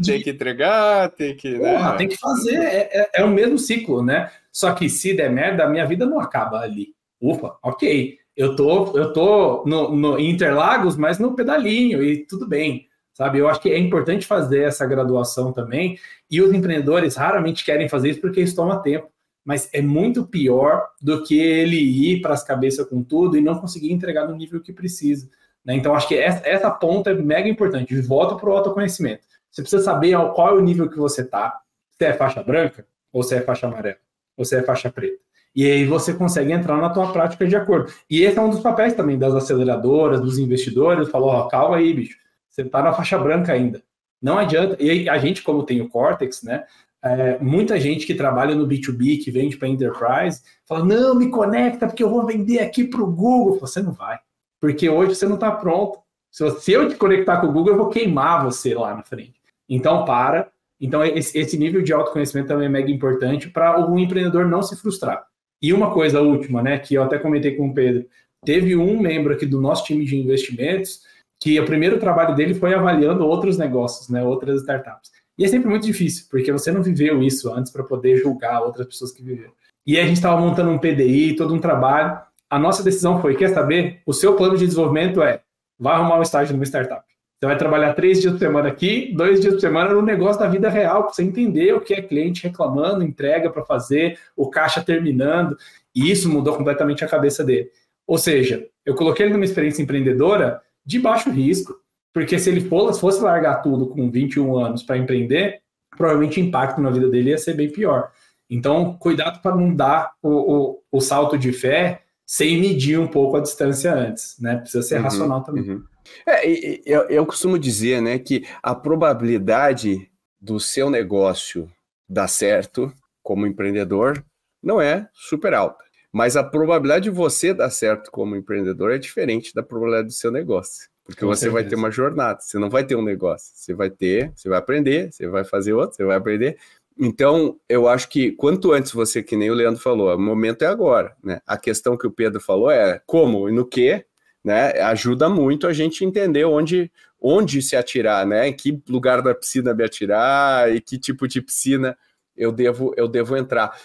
tem 0.02 0.22
que 0.22 0.30
entregar, 0.30 1.10
tem 1.10 1.34
que. 1.34 1.58
Né? 1.58 1.72
Porra, 1.72 1.96
tem 1.96 2.06
que 2.06 2.16
fazer, 2.16 2.56
é, 2.56 2.90
é, 2.92 3.10
é, 3.14 3.24
o 3.24 3.30
mesmo 3.30 3.58
ciclo, 3.58 4.04
né? 4.04 4.30
Só 4.52 4.72
que 4.72 4.88
se 4.88 5.14
der 5.14 5.30
merda, 5.30 5.64
a 5.64 5.68
minha 5.68 5.86
vida 5.86 6.06
não 6.06 6.20
acaba 6.20 6.60
ali. 6.60 6.94
Ufa, 7.20 7.56
ok. 7.62 8.18
Eu 8.36 8.54
tô, 8.54 8.96
eu 8.96 9.12
tô 9.14 9.64
no, 9.66 9.96
no 9.96 10.20
Interlagos, 10.20 10.94
mas 10.96 11.18
no 11.18 11.34
pedalinho, 11.34 12.02
e 12.04 12.26
tudo 12.26 12.46
bem. 12.46 12.86
Sabe, 13.14 13.38
eu 13.38 13.48
acho 13.48 13.62
que 13.62 13.70
é 13.70 13.78
importante 13.78 14.26
fazer 14.26 14.64
essa 14.64 14.84
graduação 14.84 15.50
também, 15.50 15.98
e 16.30 16.42
os 16.42 16.52
empreendedores 16.52 17.16
raramente 17.16 17.64
querem 17.64 17.88
fazer 17.88 18.10
isso 18.10 18.20
porque 18.20 18.42
isso 18.42 18.54
toma 18.54 18.82
tempo 18.82 19.08
mas 19.46 19.70
é 19.72 19.80
muito 19.80 20.26
pior 20.26 20.88
do 21.00 21.22
que 21.22 21.38
ele 21.38 21.76
ir 21.76 22.20
para 22.20 22.34
as 22.34 22.42
cabeças 22.42 22.84
com 22.88 23.00
tudo 23.00 23.38
e 23.38 23.40
não 23.40 23.60
conseguir 23.60 23.92
entregar 23.92 24.26
no 24.26 24.34
nível 24.34 24.60
que 24.60 24.72
precisa. 24.72 25.30
Né? 25.66 25.74
Então, 25.74 25.94
acho 25.94 26.06
que 26.06 26.14
essa, 26.14 26.46
essa 26.48 26.70
ponta 26.70 27.10
é 27.10 27.14
mega 27.14 27.48
importante. 27.48 28.00
Volta 28.00 28.36
para 28.36 28.48
o 28.48 28.52
autoconhecimento. 28.56 29.24
Você 29.50 29.62
precisa 29.62 29.82
saber 29.82 30.16
qual 30.34 30.50
é 30.50 30.52
o 30.52 30.62
nível 30.62 30.88
que 30.88 30.96
você 30.96 31.22
está. 31.22 31.60
Se 31.98 32.04
é 32.04 32.12
faixa 32.12 32.42
branca, 32.42 32.86
ou 33.12 33.22
se 33.22 33.34
é 33.34 33.40
faixa 33.40 33.66
amarela, 33.66 33.96
ou 34.36 34.44
se 34.44 34.54
é 34.54 34.62
faixa 34.62 34.90
preta. 34.90 35.18
E 35.54 35.64
aí 35.64 35.86
você 35.86 36.12
consegue 36.12 36.52
entrar 36.52 36.76
na 36.76 36.90
tua 36.90 37.10
prática 37.10 37.46
de 37.46 37.56
acordo. 37.56 37.90
E 38.08 38.22
esse 38.22 38.38
é 38.38 38.42
um 38.42 38.50
dos 38.50 38.60
papéis 38.60 38.92
também 38.92 39.18
das 39.18 39.34
aceleradoras, 39.34 40.20
dos 40.20 40.38
investidores. 40.38 41.08
Falou, 41.08 41.48
calma 41.48 41.76
aí, 41.76 41.94
bicho. 41.94 42.18
Você 42.50 42.60
está 42.62 42.82
na 42.82 42.92
faixa 42.92 43.18
branca 43.18 43.52
ainda. 43.52 43.82
Não 44.20 44.38
adianta. 44.38 44.76
E 44.78 45.08
a 45.08 45.16
gente, 45.16 45.42
como 45.42 45.64
tem 45.64 45.80
o 45.80 45.88
Cortex, 45.88 46.42
né? 46.42 46.64
É, 47.02 47.38
muita 47.38 47.80
gente 47.80 48.06
que 48.06 48.14
trabalha 48.14 48.54
no 48.54 48.66
B2B, 48.66 49.22
que 49.24 49.30
vende 49.30 49.56
para 49.56 49.68
enterprise, 49.68 50.42
fala: 50.66 50.84
não, 50.84 51.14
me 51.14 51.30
conecta, 51.30 51.86
porque 51.86 52.02
eu 52.02 52.10
vou 52.10 52.26
vender 52.26 52.58
aqui 52.58 52.84
para 52.84 53.02
o 53.02 53.10
Google. 53.10 53.58
Você 53.60 53.80
não 53.80 53.92
vai 53.92 54.18
porque 54.60 54.88
hoje 54.88 55.14
você 55.14 55.26
não 55.26 55.34
está 55.34 55.50
pronto. 55.50 55.98
Se 56.30 56.72
eu 56.72 56.88
te 56.88 56.96
conectar 56.96 57.40
com 57.40 57.46
o 57.46 57.52
Google, 57.52 57.72
eu 57.72 57.78
vou 57.78 57.88
queimar 57.88 58.44
você 58.44 58.74
lá 58.74 58.94
na 58.94 59.02
frente. 59.02 59.40
Então, 59.68 60.04
para. 60.04 60.50
Então, 60.80 61.02
esse 61.04 61.56
nível 61.56 61.82
de 61.82 61.92
autoconhecimento 61.92 62.48
também 62.48 62.66
é 62.66 62.70
mega 62.70 62.90
importante 62.90 63.48
para 63.48 63.88
o 63.90 63.98
empreendedor 63.98 64.46
não 64.46 64.62
se 64.62 64.76
frustrar. 64.76 65.24
E 65.62 65.72
uma 65.72 65.92
coisa 65.92 66.20
última, 66.20 66.62
né, 66.62 66.78
que 66.78 66.94
eu 66.94 67.02
até 67.02 67.18
comentei 67.18 67.56
com 67.56 67.68
o 67.68 67.74
Pedro, 67.74 68.06
teve 68.44 68.76
um 68.76 69.00
membro 69.00 69.32
aqui 69.32 69.46
do 69.46 69.60
nosso 69.60 69.84
time 69.84 70.04
de 70.04 70.16
investimentos 70.16 71.00
que 71.40 71.58
o 71.58 71.64
primeiro 71.64 71.98
trabalho 71.98 72.34
dele 72.34 72.54
foi 72.54 72.74
avaliando 72.74 73.26
outros 73.26 73.56
negócios, 73.56 74.08
né, 74.08 74.22
outras 74.22 74.60
startups. 74.60 75.10
E 75.38 75.44
é 75.44 75.48
sempre 75.48 75.68
muito 75.68 75.86
difícil, 75.86 76.26
porque 76.30 76.50
você 76.50 76.70
não 76.70 76.82
viveu 76.82 77.22
isso 77.22 77.52
antes 77.52 77.70
para 77.70 77.84
poder 77.84 78.16
julgar 78.16 78.62
outras 78.62 78.86
pessoas 78.86 79.12
que 79.12 79.22
viveram. 79.22 79.52
E 79.86 79.98
a 79.98 80.02
gente 80.02 80.16
estava 80.16 80.40
montando 80.40 80.70
um 80.70 80.78
PDI, 80.78 81.36
todo 81.36 81.54
um 81.54 81.58
trabalho, 81.58 82.18
a 82.50 82.58
nossa 82.58 82.82
decisão 82.82 83.20
foi: 83.20 83.36
quer 83.36 83.48
saber? 83.48 84.00
O 84.06 84.12
seu 84.12 84.34
plano 84.34 84.56
de 84.56 84.66
desenvolvimento 84.66 85.22
é 85.22 85.40
vai 85.78 85.94
arrumar 85.94 86.18
um 86.18 86.22
estágio 86.22 86.54
numa 86.54 86.64
startup. 86.64 87.04
Você 87.38 87.46
vai 87.46 87.58
trabalhar 87.58 87.92
três 87.92 88.20
dias 88.20 88.32
por 88.32 88.38
semana 88.38 88.68
aqui, 88.68 89.12
dois 89.14 89.40
dias 89.40 89.54
por 89.54 89.60
semana 89.60 89.92
no 89.92 90.00
negócio 90.00 90.40
da 90.40 90.48
vida 90.48 90.70
real, 90.70 91.04
para 91.04 91.12
você 91.12 91.22
entender 91.22 91.74
o 91.74 91.82
que 91.82 91.92
é 91.92 92.00
cliente 92.00 92.44
reclamando, 92.44 93.04
entrega 93.04 93.50
para 93.50 93.62
fazer, 93.62 94.18
o 94.34 94.48
caixa 94.48 94.82
terminando. 94.82 95.56
E 95.94 96.10
isso 96.10 96.30
mudou 96.30 96.56
completamente 96.56 97.04
a 97.04 97.08
cabeça 97.08 97.44
dele. 97.44 97.70
Ou 98.06 98.16
seja, 98.16 98.66
eu 98.86 98.94
coloquei 98.94 99.26
ele 99.26 99.34
numa 99.34 99.44
experiência 99.44 99.82
empreendedora 99.82 100.62
de 100.84 100.98
baixo 100.98 101.28
risco, 101.28 101.74
porque 102.14 102.38
se 102.38 102.48
ele 102.48 102.60
fosse 102.60 103.22
largar 103.22 103.56
tudo 103.56 103.88
com 103.88 104.10
21 104.10 104.56
anos 104.56 104.82
para 104.82 104.96
empreender, 104.96 105.60
provavelmente 105.94 106.40
o 106.40 106.44
impacto 106.44 106.80
na 106.80 106.88
vida 106.88 107.08
dele 107.08 107.30
ia 107.30 107.38
ser 107.38 107.52
bem 107.52 107.70
pior. 107.70 108.10
Então, 108.48 108.96
cuidado 108.96 109.42
para 109.42 109.54
não 109.54 109.74
dar 109.74 110.12
o, 110.22 110.30
o, 110.30 110.82
o 110.92 111.00
salto 111.00 111.36
de 111.36 111.52
fé 111.52 112.05
sem 112.26 112.60
medir 112.60 112.98
um 112.98 113.06
pouco 113.06 113.36
a 113.36 113.40
distância 113.40 113.94
antes, 113.94 114.36
né? 114.40 114.56
Precisa 114.56 114.82
ser 114.82 114.96
uhum, 114.96 115.02
racional 115.02 115.42
também. 115.44 115.70
Uhum. 115.70 115.84
É, 116.26 116.48
eu, 116.84 117.02
eu 117.08 117.24
costumo 117.24 117.58
dizer, 117.58 118.02
né, 118.02 118.18
que 118.18 118.46
a 118.62 118.74
probabilidade 118.74 120.10
do 120.40 120.58
seu 120.58 120.90
negócio 120.90 121.70
dar 122.08 122.28
certo 122.28 122.92
como 123.22 123.46
empreendedor 123.46 124.24
não 124.62 124.80
é 124.80 125.08
super 125.12 125.54
alta. 125.54 125.84
Mas 126.12 126.36
a 126.36 126.42
probabilidade 126.42 127.04
de 127.04 127.10
você 127.10 127.52
dar 127.52 127.70
certo 127.70 128.10
como 128.10 128.36
empreendedor 128.36 128.92
é 128.92 128.98
diferente 128.98 129.52
da 129.54 129.62
probabilidade 129.62 130.08
do 130.08 130.14
seu 130.14 130.30
negócio. 130.30 130.88
Porque 131.04 131.20
Com 131.20 131.28
você 131.28 131.42
certeza. 131.42 131.52
vai 131.52 131.68
ter 131.68 131.76
uma 131.76 131.90
jornada, 131.90 132.40
você 132.40 132.58
não 132.58 132.68
vai 132.68 132.84
ter 132.84 132.96
um 132.96 133.02
negócio. 133.02 133.52
Você 133.54 133.74
vai 133.74 133.90
ter, 133.90 134.32
você 134.34 134.48
vai 134.48 134.58
aprender, 134.58 135.12
você 135.12 135.28
vai 135.28 135.44
fazer 135.44 135.72
outro, 135.72 135.96
você 135.96 136.04
vai 136.04 136.16
aprender. 136.16 136.58
Então, 136.98 137.58
eu 137.68 137.86
acho 137.86 138.08
que 138.08 138.32
quanto 138.32 138.72
antes 138.72 138.92
você, 138.92 139.22
que 139.22 139.36
nem 139.36 139.50
o 139.50 139.54
Leandro 139.54 139.80
falou, 139.80 140.14
o 140.14 140.18
momento 140.18 140.62
é 140.62 140.66
agora, 140.66 141.14
né? 141.22 141.40
A 141.46 141.58
questão 141.58 141.96
que 141.96 142.06
o 142.06 142.10
Pedro 142.10 142.40
falou 142.40 142.70
é 142.70 143.00
como 143.06 143.48
e 143.48 143.52
no 143.52 143.66
que, 143.66 144.04
né? 144.42 144.80
Ajuda 144.80 145.28
muito 145.28 145.66
a 145.66 145.72
gente 145.74 146.04
entender 146.04 146.46
onde, 146.46 146.90
onde 147.20 147.60
se 147.60 147.76
atirar, 147.76 148.26
né? 148.26 148.48
Em 148.48 148.52
que 148.52 148.82
lugar 148.88 149.20
da 149.20 149.34
piscina 149.34 149.74
me 149.74 149.84
atirar 149.84 150.74
e 150.74 150.80
que 150.80 150.98
tipo 150.98 151.28
de 151.28 151.42
piscina 151.42 151.96
eu 152.34 152.50
devo, 152.50 152.94
eu 152.96 153.06
devo 153.06 153.36
entrar. 153.36 153.76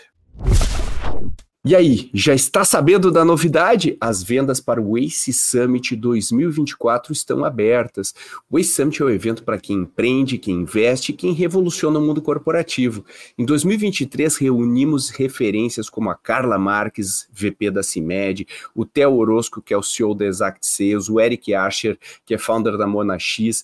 E 1.64 1.76
aí, 1.76 2.10
já 2.12 2.34
está 2.34 2.66
sabendo 2.66 3.12
da 3.12 3.24
novidade? 3.24 3.96
As 4.02 4.24
vendas 4.24 4.60
para 4.60 4.82
o 4.82 4.98
ACE 4.98 5.32
Summit 5.32 5.96
2024 5.96 7.14
estão 7.14 7.46
abertas. 7.46 8.16
O 8.50 8.58
ACE 8.58 8.74
Summit 8.74 9.00
é 9.00 9.06
o 9.06 9.08
um 9.08 9.12
evento 9.12 9.44
para 9.44 9.60
quem 9.60 9.82
empreende, 9.82 10.40
quem 10.40 10.56
investe, 10.56 11.14
quem 11.14 11.34
revoluciona 11.34 12.00
o 12.00 12.02
mundo 12.02 12.20
corporativo. 12.20 13.06
Em 13.38 13.46
2023, 13.46 14.38
reunimos 14.38 15.12
referências 15.12 15.88
como 15.88 16.10
a 16.10 16.16
Carla 16.16 16.58
Marques, 16.58 17.28
VP 17.32 17.70
da 17.70 17.84
CIMED, 17.84 18.48
o 18.74 18.84
Theo 18.84 19.14
Orozco, 19.14 19.62
que 19.62 19.72
é 19.72 19.78
o 19.78 19.84
CEO 19.84 20.16
da 20.16 20.26
Exact 20.26 20.66
Sales, 20.66 21.10
o 21.10 21.20
Eric 21.20 21.54
Asher, 21.54 21.96
que 22.26 22.34
é 22.34 22.40
founder 22.40 22.76
da 22.76 22.88
Mona 22.88 23.20
X. 23.20 23.64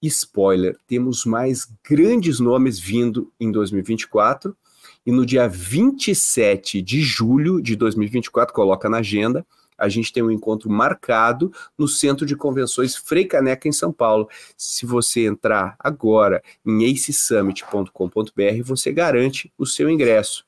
Spoiler, 0.00 0.76
temos 0.86 1.24
mais 1.24 1.66
grandes 1.82 2.38
nomes 2.38 2.78
vindo 2.78 3.32
em 3.40 3.50
2024 3.50 4.56
e 5.04 5.10
no 5.12 5.26
dia 5.26 5.48
27 5.48 6.80
de 6.80 7.00
julho 7.00 7.60
de 7.60 7.74
2024, 7.76 8.54
coloca 8.54 8.88
na 8.88 8.98
agenda, 8.98 9.44
a 9.76 9.88
gente 9.88 10.12
tem 10.12 10.22
um 10.22 10.30
encontro 10.30 10.70
marcado 10.70 11.52
no 11.76 11.88
Centro 11.88 12.24
de 12.24 12.36
Convenções 12.36 12.94
Frei 12.94 13.24
Caneca, 13.24 13.66
em 13.66 13.72
São 13.72 13.92
Paulo. 13.92 14.28
Se 14.56 14.86
você 14.86 15.26
entrar 15.26 15.74
agora 15.78 16.40
em 16.64 16.88
acesummit.com.br, 16.88 18.62
você 18.64 18.92
garante 18.92 19.52
o 19.58 19.66
seu 19.66 19.90
ingresso. 19.90 20.44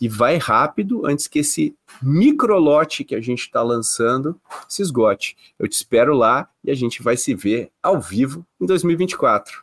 E 0.00 0.08
vai 0.08 0.36
rápido 0.38 1.06
antes 1.06 1.28
que 1.28 1.40
esse 1.40 1.76
microlote 2.02 3.04
que 3.04 3.14
a 3.14 3.20
gente 3.20 3.42
está 3.42 3.62
lançando 3.62 4.40
se 4.66 4.80
esgote. 4.80 5.36
Eu 5.58 5.68
te 5.68 5.74
espero 5.74 6.16
lá 6.16 6.48
e 6.64 6.70
a 6.70 6.74
gente 6.74 7.02
vai 7.02 7.16
se 7.16 7.34
ver 7.34 7.70
ao 7.82 8.00
vivo 8.00 8.44
em 8.58 8.66
2024. 8.66 9.62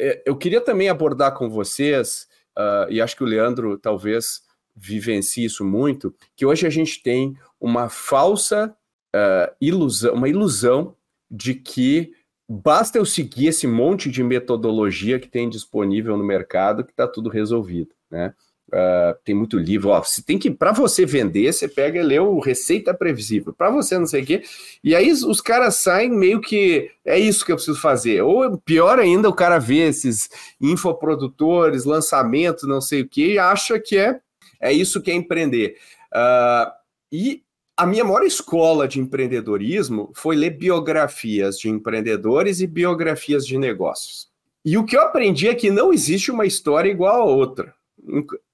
É, 0.00 0.22
eu 0.24 0.36
queria 0.36 0.60
também 0.60 0.88
abordar 0.88 1.34
com 1.34 1.50
vocês 1.50 2.28
uh, 2.58 2.90
e 2.90 3.00
acho 3.00 3.16
que 3.16 3.22
o 3.22 3.26
Leandro 3.26 3.78
talvez 3.78 4.42
vivencie 4.76 5.44
isso 5.44 5.64
muito, 5.64 6.14
que 6.36 6.44
hoje 6.44 6.66
a 6.66 6.70
gente 6.70 7.02
tem 7.02 7.36
uma 7.60 7.88
falsa 7.88 8.76
uh, 9.14 9.54
ilusão, 9.60 10.14
uma 10.14 10.28
ilusão 10.28 10.96
de 11.30 11.54
que 11.54 12.12
basta 12.48 12.98
eu 12.98 13.06
seguir 13.06 13.48
esse 13.48 13.66
monte 13.66 14.10
de 14.10 14.22
metodologia 14.22 15.18
que 15.18 15.28
tem 15.28 15.48
disponível 15.48 16.16
no 16.16 16.24
mercado 16.24 16.84
que 16.84 16.90
está 16.90 17.06
tudo 17.06 17.30
resolvido, 17.30 17.94
né? 18.10 18.34
Uh, 18.74 19.14
tem 19.24 19.36
muito 19.36 19.56
livro, 19.56 19.90
ó, 19.90 20.02
você 20.02 20.20
tem 20.20 20.36
que, 20.36 20.50
para 20.50 20.72
você 20.72 21.06
vender, 21.06 21.52
você 21.52 21.68
pega 21.68 22.00
e 22.00 22.02
lê 22.02 22.18
o 22.18 22.40
Receita 22.40 22.92
Previsível, 22.92 23.52
para 23.52 23.70
você 23.70 23.96
não 23.96 24.06
sei 24.06 24.24
o 24.24 24.26
quê, 24.26 24.42
e 24.82 24.96
aí 24.96 25.12
os 25.12 25.40
caras 25.40 25.76
saem 25.76 26.10
meio 26.10 26.40
que, 26.40 26.90
é 27.04 27.16
isso 27.16 27.46
que 27.46 27.52
eu 27.52 27.56
preciso 27.56 27.80
fazer, 27.80 28.22
ou 28.22 28.58
pior 28.58 28.98
ainda, 28.98 29.28
o 29.28 29.32
cara 29.32 29.60
vê 29.60 29.86
esses 29.86 30.28
infoprodutores, 30.60 31.84
lançamentos, 31.84 32.64
não 32.66 32.80
sei 32.80 33.02
o 33.02 33.08
quê, 33.08 33.34
e 33.34 33.38
acha 33.38 33.78
que 33.78 33.96
é, 33.96 34.18
é 34.60 34.72
isso 34.72 35.00
que 35.00 35.12
é 35.12 35.14
empreender. 35.14 35.76
Uh, 36.12 36.72
e 37.12 37.44
a 37.76 37.86
minha 37.86 38.04
maior 38.04 38.24
escola 38.24 38.88
de 38.88 38.98
empreendedorismo 38.98 40.10
foi 40.14 40.34
ler 40.34 40.50
biografias 40.50 41.60
de 41.60 41.68
empreendedores 41.68 42.60
e 42.60 42.66
biografias 42.66 43.46
de 43.46 43.56
negócios. 43.56 44.28
E 44.64 44.78
o 44.78 44.84
que 44.84 44.96
eu 44.96 45.02
aprendi 45.02 45.46
é 45.46 45.54
que 45.54 45.70
não 45.70 45.92
existe 45.92 46.30
uma 46.32 46.46
história 46.46 46.90
igual 46.90 47.20
a 47.20 47.24
outra. 47.24 47.73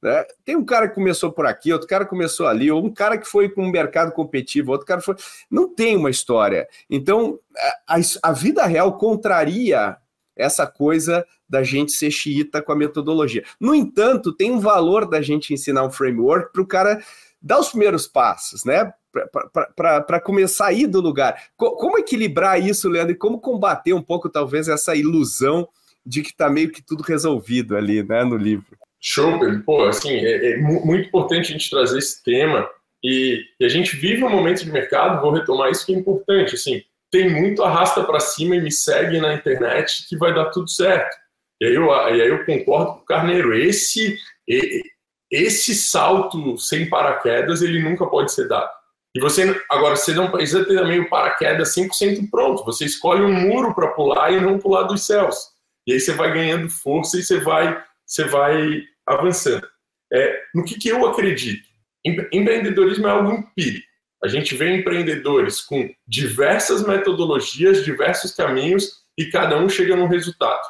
Né? 0.02 0.24
Tem 0.44 0.56
um 0.56 0.64
cara 0.64 0.88
que 0.88 0.94
começou 0.94 1.32
por 1.32 1.44
aqui, 1.44 1.72
outro 1.72 1.88
cara 1.88 2.06
começou 2.06 2.46
ali, 2.46 2.70
ou 2.70 2.84
um 2.84 2.92
cara 2.92 3.18
que 3.18 3.26
foi 3.26 3.48
com 3.48 3.64
um 3.64 3.70
mercado 3.70 4.12
competitivo, 4.12 4.70
outro 4.70 4.86
cara 4.86 5.00
foi. 5.00 5.16
Não 5.50 5.68
tem 5.74 5.96
uma 5.96 6.10
história. 6.10 6.68
Então, 6.88 7.38
a, 7.88 7.96
a 8.22 8.32
vida 8.32 8.64
real 8.66 8.96
contraria 8.96 9.96
essa 10.36 10.66
coisa 10.66 11.26
da 11.48 11.62
gente 11.62 11.92
ser 11.92 12.10
xiita 12.10 12.62
com 12.62 12.72
a 12.72 12.76
metodologia. 12.76 13.44
No 13.58 13.74
entanto, 13.74 14.32
tem 14.32 14.50
um 14.50 14.60
valor 14.60 15.08
da 15.08 15.20
gente 15.20 15.52
ensinar 15.52 15.84
um 15.84 15.90
framework 15.90 16.52
para 16.52 16.62
o 16.62 16.66
cara 16.66 17.02
dar 17.42 17.58
os 17.58 17.70
primeiros 17.70 18.06
passos, 18.06 18.64
né? 18.64 18.92
Para 19.74 20.20
começar 20.20 20.66
a 20.66 20.72
ir 20.72 20.86
do 20.86 21.00
lugar. 21.00 21.48
Como 21.56 21.98
equilibrar 21.98 22.64
isso, 22.64 22.88
Leandro, 22.88 23.12
e 23.12 23.18
como 23.18 23.40
combater 23.40 23.92
um 23.92 24.02
pouco, 24.02 24.28
talvez, 24.28 24.68
essa 24.68 24.94
ilusão 24.94 25.68
de 26.06 26.22
que 26.22 26.30
está 26.30 26.48
meio 26.48 26.70
que 26.70 26.80
tudo 26.80 27.02
resolvido 27.02 27.76
ali, 27.76 28.02
né, 28.02 28.24
no 28.24 28.36
livro? 28.36 28.78
Show, 29.00 29.38
pô, 29.64 29.84
assim, 29.84 30.10
é, 30.10 30.52
é 30.52 30.56
muito 30.58 31.08
importante 31.08 31.50
a 31.50 31.52
gente 31.52 31.70
trazer 31.70 31.98
esse 31.98 32.22
tema 32.22 32.68
e, 33.02 33.42
e, 33.58 33.64
a 33.64 33.68
gente 33.68 33.96
vive 33.96 34.22
um 34.22 34.28
momento 34.28 34.62
de 34.62 34.70
mercado, 34.70 35.22
vou 35.22 35.32
retomar 35.32 35.70
isso 35.70 35.86
que 35.86 35.94
é 35.94 35.98
importante, 35.98 36.54
assim, 36.54 36.82
tem 37.10 37.30
muito 37.30 37.62
arrasta 37.62 38.04
para 38.04 38.20
cima 38.20 38.56
e 38.56 38.60
me 38.60 38.70
segue 38.70 39.18
na 39.18 39.34
internet 39.34 40.06
que 40.08 40.16
vai 40.16 40.34
dar 40.34 40.50
tudo 40.50 40.68
certo. 40.68 41.16
E 41.60 41.66
aí 41.66 41.74
eu, 41.74 41.86
e 41.86 42.22
aí 42.22 42.28
eu 42.28 42.44
concordo 42.44 42.92
com 42.92 43.00
o 43.00 43.04
Carneiro, 43.04 43.54
esse, 43.54 44.18
esse 45.30 45.74
salto 45.74 46.56
sem 46.58 46.88
paraquedas, 46.88 47.62
ele 47.62 47.82
nunca 47.82 48.06
pode 48.06 48.32
ser 48.32 48.48
dado. 48.48 48.70
E 49.14 49.20
você, 49.20 49.60
agora, 49.68 49.96
você 49.96 50.14
não 50.14 50.30
precisa 50.30 50.64
ter 50.64 50.76
também 50.76 51.00
o 51.00 51.08
paraquedas 51.08 51.74
100% 51.74 52.30
pronto, 52.30 52.64
você 52.64 52.84
escolhe 52.84 53.22
um 53.22 53.32
muro 53.32 53.74
para 53.74 53.88
pular 53.88 54.32
e 54.32 54.40
não 54.40 54.58
pular 54.58 54.84
dos 54.84 55.04
céus. 55.04 55.36
E 55.86 55.92
aí 55.92 56.00
você 56.00 56.12
vai 56.12 56.32
ganhando 56.32 56.68
força 56.68 57.18
e 57.18 57.22
você 57.22 57.40
vai, 57.40 57.82
você 58.10 58.24
vai 58.24 58.82
avançando. 59.06 59.66
É, 60.12 60.42
no 60.52 60.64
que, 60.64 60.76
que 60.76 60.88
eu 60.88 61.06
acredito? 61.06 61.62
Empreendedorismo 62.04 63.06
é 63.06 63.10
algo 63.10 63.32
empírico. 63.32 63.86
A 64.22 64.26
gente 64.26 64.54
vê 64.56 64.74
empreendedores 64.74 65.60
com 65.60 65.88
diversas 66.06 66.86
metodologias, 66.86 67.84
diversos 67.84 68.34
caminhos 68.34 69.04
e 69.16 69.26
cada 69.26 69.56
um 69.56 69.68
chega 69.68 69.94
num 69.94 70.08
resultado. 70.08 70.60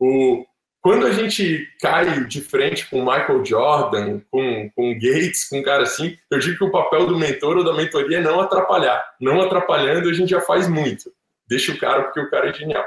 O, 0.00 0.44
quando 0.80 1.06
a 1.06 1.12
gente 1.12 1.68
cai 1.80 2.24
de 2.24 2.40
frente 2.40 2.88
com 2.88 3.00
Michael 3.04 3.44
Jordan, 3.44 4.20
com, 4.30 4.70
com 4.74 4.94
Gates, 4.94 5.48
com 5.48 5.58
um 5.58 5.62
cara 5.62 5.82
assim, 5.82 6.16
eu 6.30 6.38
digo 6.38 6.58
que 6.58 6.64
o 6.64 6.70
papel 6.70 7.06
do 7.06 7.18
mentor 7.18 7.58
ou 7.58 7.64
da 7.64 7.74
mentoria 7.74 8.18
é 8.18 8.22
não 8.22 8.40
atrapalhar. 8.40 9.04
Não 9.20 9.40
atrapalhando, 9.42 10.08
a 10.08 10.12
gente 10.14 10.30
já 10.30 10.40
faz 10.40 10.66
muito. 10.66 11.12
Deixa 11.46 11.72
o 11.72 11.78
cara 11.78 12.04
porque 12.04 12.20
o 12.20 12.30
cara 12.30 12.48
é 12.48 12.54
genial. 12.54 12.84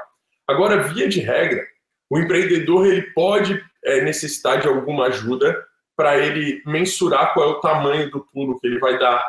Agora, 0.47 0.82
via 0.82 1.07
de 1.07 1.20
regra, 1.20 1.66
o 2.10 2.18
empreendedor 2.18 2.88
ele 2.88 3.03
pode 3.14 3.64
é, 3.84 4.01
necessitar 4.01 4.59
de 4.59 4.67
alguma 4.67 5.07
ajuda 5.07 5.55
para 5.95 6.17
ele 6.17 6.61
mensurar 6.65 7.34
qual 7.34 7.49
é 7.49 7.51
o 7.51 7.59
tamanho 7.59 8.09
do 8.09 8.25
pulo 8.32 8.59
que 8.59 8.67
ele 8.67 8.80
vai 8.80 8.97
dar, 8.97 9.25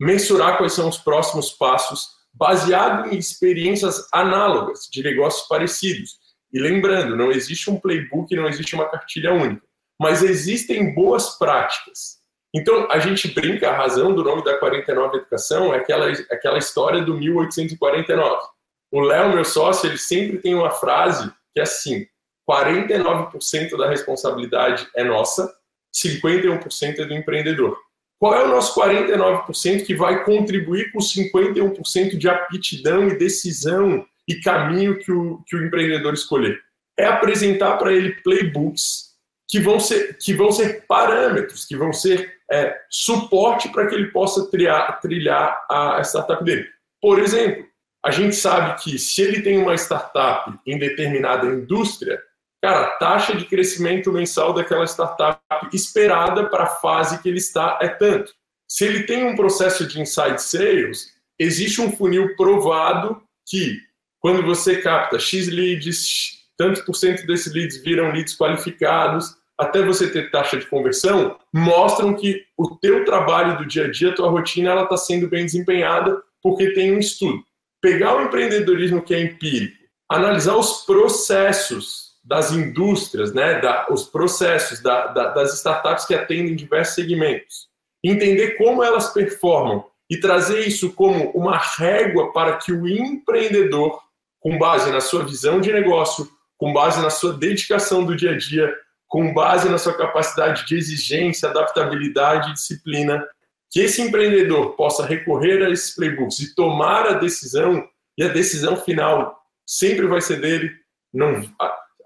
mensurar 0.00 0.56
quais 0.56 0.72
são 0.72 0.88
os 0.88 0.98
próximos 0.98 1.50
passos, 1.50 2.08
baseado 2.32 3.12
em 3.12 3.18
experiências 3.18 4.08
análogas 4.12 4.88
de 4.90 5.02
negócios 5.02 5.46
parecidos. 5.48 6.18
E 6.52 6.58
lembrando, 6.58 7.16
não 7.16 7.30
existe 7.30 7.70
um 7.70 7.78
playbook, 7.78 8.34
não 8.34 8.48
existe 8.48 8.74
uma 8.74 8.88
cartilha 8.88 9.32
única, 9.32 9.62
mas 10.00 10.22
existem 10.22 10.94
boas 10.94 11.38
práticas. 11.38 12.16
Então, 12.54 12.90
a 12.90 12.98
gente 12.98 13.28
brinca, 13.28 13.68
a 13.68 13.76
razão 13.76 14.14
do 14.14 14.24
nome 14.24 14.42
da 14.42 14.56
49 14.56 15.18
Educação 15.18 15.74
é 15.74 15.78
aquela, 15.78 16.10
aquela 16.30 16.58
história 16.58 17.02
do 17.02 17.14
1849. 17.14 18.42
O 18.90 19.00
Léo, 19.00 19.34
meu 19.34 19.44
sócio, 19.44 19.86
ele 19.86 19.98
sempre 19.98 20.38
tem 20.38 20.54
uma 20.54 20.70
frase 20.70 21.30
que 21.52 21.60
é 21.60 21.62
assim: 21.62 22.06
49% 22.48 23.76
da 23.76 23.88
responsabilidade 23.88 24.86
é 24.94 25.02
nossa, 25.02 25.52
51% 25.94 27.00
é 27.00 27.04
do 27.04 27.14
empreendedor. 27.14 27.76
Qual 28.18 28.34
é 28.34 28.44
o 28.44 28.48
nosso 28.48 28.78
49% 28.80 29.84
que 29.84 29.94
vai 29.94 30.24
contribuir 30.24 30.90
com 30.90 30.98
os 30.98 31.14
51% 31.14 32.16
de 32.16 32.28
aptidão 32.28 33.08
e 33.08 33.18
decisão 33.18 34.06
e 34.26 34.36
caminho 34.36 34.98
que 34.98 35.12
o, 35.12 35.42
que 35.46 35.54
o 35.54 35.66
empreendedor 35.66 36.14
escolher? 36.14 36.60
É 36.98 37.04
apresentar 37.04 37.76
para 37.76 37.92
ele 37.92 38.14
playbooks 38.22 39.16
que 39.48 39.60
vão 39.60 39.78
ser, 39.78 40.16
que 40.18 40.32
vão 40.32 40.50
ser 40.50 40.86
parâmetros, 40.86 41.66
que 41.66 41.76
vão 41.76 41.92
ser 41.92 42.36
é, 42.50 42.76
suporte 42.90 43.68
para 43.68 43.86
que 43.86 43.94
ele 43.94 44.10
possa 44.10 44.50
trilhar, 44.50 44.98
trilhar 45.00 45.64
a 45.70 46.00
startup 46.02 46.42
dele. 46.42 46.66
Por 47.00 47.18
exemplo, 47.18 47.66
a 48.04 48.10
gente 48.10 48.34
sabe 48.34 48.82
que 48.82 48.98
se 48.98 49.20
ele 49.20 49.42
tem 49.42 49.58
uma 49.58 49.74
startup 49.74 50.58
em 50.66 50.78
determinada 50.78 51.46
indústria, 51.46 52.20
Cara, 52.62 52.90
taxa 52.98 53.36
de 53.36 53.44
crescimento 53.44 54.12
mensal 54.12 54.52
daquela 54.52 54.84
startup 54.84 55.40
esperada 55.72 56.48
para 56.48 56.64
a 56.64 56.66
fase 56.76 57.22
que 57.22 57.28
ele 57.28 57.38
está 57.38 57.78
é 57.80 57.88
tanto. 57.88 58.32
Se 58.68 58.84
ele 58.84 59.04
tem 59.04 59.24
um 59.24 59.36
processo 59.36 59.86
de 59.86 60.00
inside 60.00 60.42
sales, 60.42 61.12
existe 61.38 61.80
um 61.80 61.92
funil 61.92 62.34
provado 62.34 63.22
que, 63.48 63.80
quando 64.18 64.42
você 64.42 64.80
capta 64.80 65.18
X 65.18 65.48
leads, 65.48 66.46
tanto 66.56 66.84
por 66.84 66.94
cento 66.94 67.26
desses 67.26 67.52
leads 67.52 67.82
viram 67.82 68.10
leads 68.10 68.36
qualificados, 68.36 69.36
até 69.58 69.82
você 69.82 70.10
ter 70.10 70.30
taxa 70.30 70.56
de 70.56 70.66
conversão, 70.66 71.38
mostram 71.52 72.14
que 72.14 72.44
o 72.58 72.76
teu 72.76 73.04
trabalho 73.04 73.58
do 73.58 73.66
dia 73.66 73.84
a 73.84 73.90
dia, 73.90 74.10
a 74.10 74.14
tua 74.14 74.28
rotina, 74.28 74.70
ela 74.70 74.82
está 74.82 74.96
sendo 74.96 75.28
bem 75.28 75.46
desempenhada 75.46 76.22
porque 76.42 76.72
tem 76.72 76.94
um 76.94 76.98
estudo. 76.98 77.42
Pegar 77.80 78.16
o 78.16 78.22
empreendedorismo 78.22 79.02
que 79.02 79.14
é 79.14 79.20
empírico, 79.20 79.76
analisar 80.10 80.56
os 80.56 80.84
processos 80.84 82.15
das 82.26 82.50
indústrias, 82.50 83.32
né, 83.32 83.60
da, 83.60 83.86
os 83.88 84.04
processos 84.04 84.80
da, 84.82 85.06
da, 85.06 85.28
das 85.28 85.54
startups 85.54 86.04
que 86.04 86.14
atendem 86.14 86.56
diversos 86.56 86.96
segmentos. 86.96 87.68
Entender 88.02 88.56
como 88.58 88.82
elas 88.82 89.12
performam 89.12 89.84
e 90.10 90.18
trazer 90.18 90.66
isso 90.66 90.92
como 90.92 91.30
uma 91.30 91.56
régua 91.56 92.32
para 92.32 92.56
que 92.56 92.72
o 92.72 92.88
empreendedor, 92.88 94.00
com 94.40 94.58
base 94.58 94.90
na 94.90 95.00
sua 95.00 95.24
visão 95.24 95.60
de 95.60 95.72
negócio, 95.72 96.28
com 96.58 96.72
base 96.72 97.00
na 97.00 97.10
sua 97.10 97.32
dedicação 97.32 98.04
do 98.04 98.16
dia 98.16 98.32
a 98.32 98.36
dia, 98.36 98.74
com 99.06 99.32
base 99.32 99.68
na 99.68 99.78
sua 99.78 99.96
capacidade 99.96 100.66
de 100.66 100.76
exigência, 100.76 101.48
adaptabilidade 101.48 102.50
e 102.50 102.54
disciplina, 102.54 103.24
que 103.70 103.80
esse 103.80 104.02
empreendedor 104.02 104.74
possa 104.74 105.06
recorrer 105.06 105.64
a 105.64 105.70
esses 105.70 105.94
playbooks 105.94 106.40
e 106.40 106.54
tomar 106.56 107.06
a 107.06 107.12
decisão, 107.12 107.86
e 108.18 108.24
a 108.24 108.28
decisão 108.28 108.76
final 108.76 109.38
sempre 109.64 110.06
vai 110.06 110.20
ser 110.20 110.40
dele. 110.40 110.72
Não, 111.12 111.42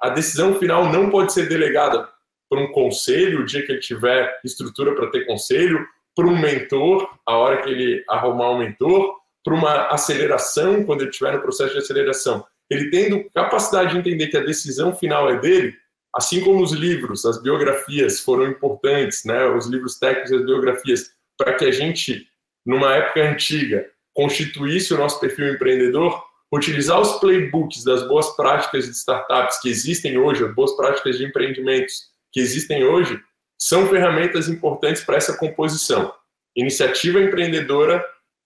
a 0.01 0.09
decisão 0.09 0.55
final 0.59 0.91
não 0.91 1.11
pode 1.11 1.33
ser 1.33 1.49
delegada 1.49 2.09
por 2.49 2.59
um 2.59 2.73
conselho, 2.73 3.41
o 3.41 3.47
dia 3.47 3.65
que 3.65 3.73
ele 3.73 3.81
tiver 3.81 4.41
estrutura 4.45 4.95
para 4.95 5.11
ter 5.11 5.27
conselho, 5.27 5.87
para 6.17 6.27
um 6.27 6.39
mentor, 6.39 7.09
a 7.27 7.37
hora 7.37 7.63
que 7.63 7.71
ele 7.71 8.05
arrumar 8.09 8.51
um 8.51 8.59
mentor, 8.59 9.17
para 9.45 9.55
uma 9.55 9.87
aceleração, 9.89 10.85
quando 10.85 11.03
ele 11.03 11.11
estiver 11.11 11.33
no 11.33 11.43
processo 11.43 11.73
de 11.73 11.79
aceleração. 11.79 12.45
Ele 12.69 12.91
tendo 12.91 13.29
capacidade 13.31 13.93
de 13.93 13.99
entender 13.99 14.29
que 14.29 14.37
a 14.37 14.45
decisão 14.45 14.95
final 14.95 15.31
é 15.31 15.39
dele, 15.39 15.75
assim 16.15 16.43
como 16.43 16.63
os 16.63 16.73
livros, 16.73 17.25
as 17.25 17.41
biografias 17.41 18.21
foram 18.21 18.47
importantes, 18.47 19.25
né? 19.25 19.47
os 19.47 19.67
livros 19.67 19.99
técnicos 19.99 20.31
e 20.31 20.37
as 20.37 20.45
biografias, 20.45 21.11
para 21.39 21.55
que 21.55 21.65
a 21.65 21.71
gente, 21.71 22.27
numa 22.67 22.95
época 22.95 23.23
antiga, 23.23 23.87
constituísse 24.13 24.93
o 24.93 24.99
nosso 24.99 25.21
perfil 25.21 25.53
empreendedor, 25.53 26.23
utilizar 26.53 27.01
os 27.01 27.13
playbooks 27.21 27.85
das 27.85 28.07
boas 28.09 28.35
práticas 28.37 28.87
de 28.87 28.93
startups 28.93 29.61
que 29.61 29.69
existem 29.69 30.19
hoje, 30.19 30.45
as 30.45 30.55
boas 30.55 30.77
práticas 30.77 31.19
de 31.19 31.25
empreendimentos 31.25 32.11
que 32.33 32.41
existem 32.41 32.85
hoje, 32.85 33.21
são 33.59 33.87
ferramentas 33.87 34.49
importantes 34.49 35.05
para 35.05 35.17
essa 35.17 35.37
composição. 35.37 36.13
Iniciativa 36.57 37.21
empreendedora 37.21 38.05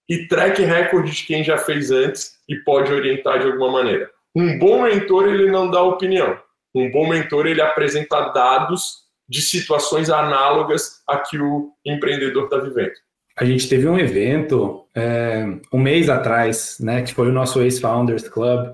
e 0.09 0.27
track 0.27 0.63
record 0.63 1.11
de 1.11 1.25
quem 1.25 1.43
já 1.43 1.57
fez 1.57 1.91
antes 1.91 2.35
e 2.49 2.57
pode 2.57 2.93
orientar 2.93 3.39
de 3.41 3.47
alguma 3.47 3.71
maneira. 3.71 4.11
Um 4.35 4.59
bom 4.59 4.83
mentor, 4.83 5.29
ele 5.29 5.51
não 5.51 5.71
dá 5.71 5.81
opinião. 5.81 6.39
Um 6.75 6.91
bom 6.91 7.09
mentor, 7.09 7.47
ele 7.47 7.63
apresenta 7.63 8.29
dados 8.31 9.05
de 9.29 9.41
situações 9.41 10.11
análogas 10.11 11.03
a 11.09 11.19
que 11.19 11.39
o 11.39 11.73
empreendedor 11.85 12.45
está 12.45 12.59
vivendo. 12.59 12.93
A 13.37 13.45
gente 13.45 13.69
teve 13.69 13.89
um 13.89 13.99
evento 13.99 14.85
é, 14.95 15.45
um 15.73 15.79
mês 15.79 16.09
atrás, 16.09 16.79
né, 16.81 17.03
que 17.03 17.13
foi 17.13 17.29
o 17.29 17.33
nosso 17.33 17.61
Ace 17.61 17.81
Founders 17.81 18.29
Club, 18.29 18.69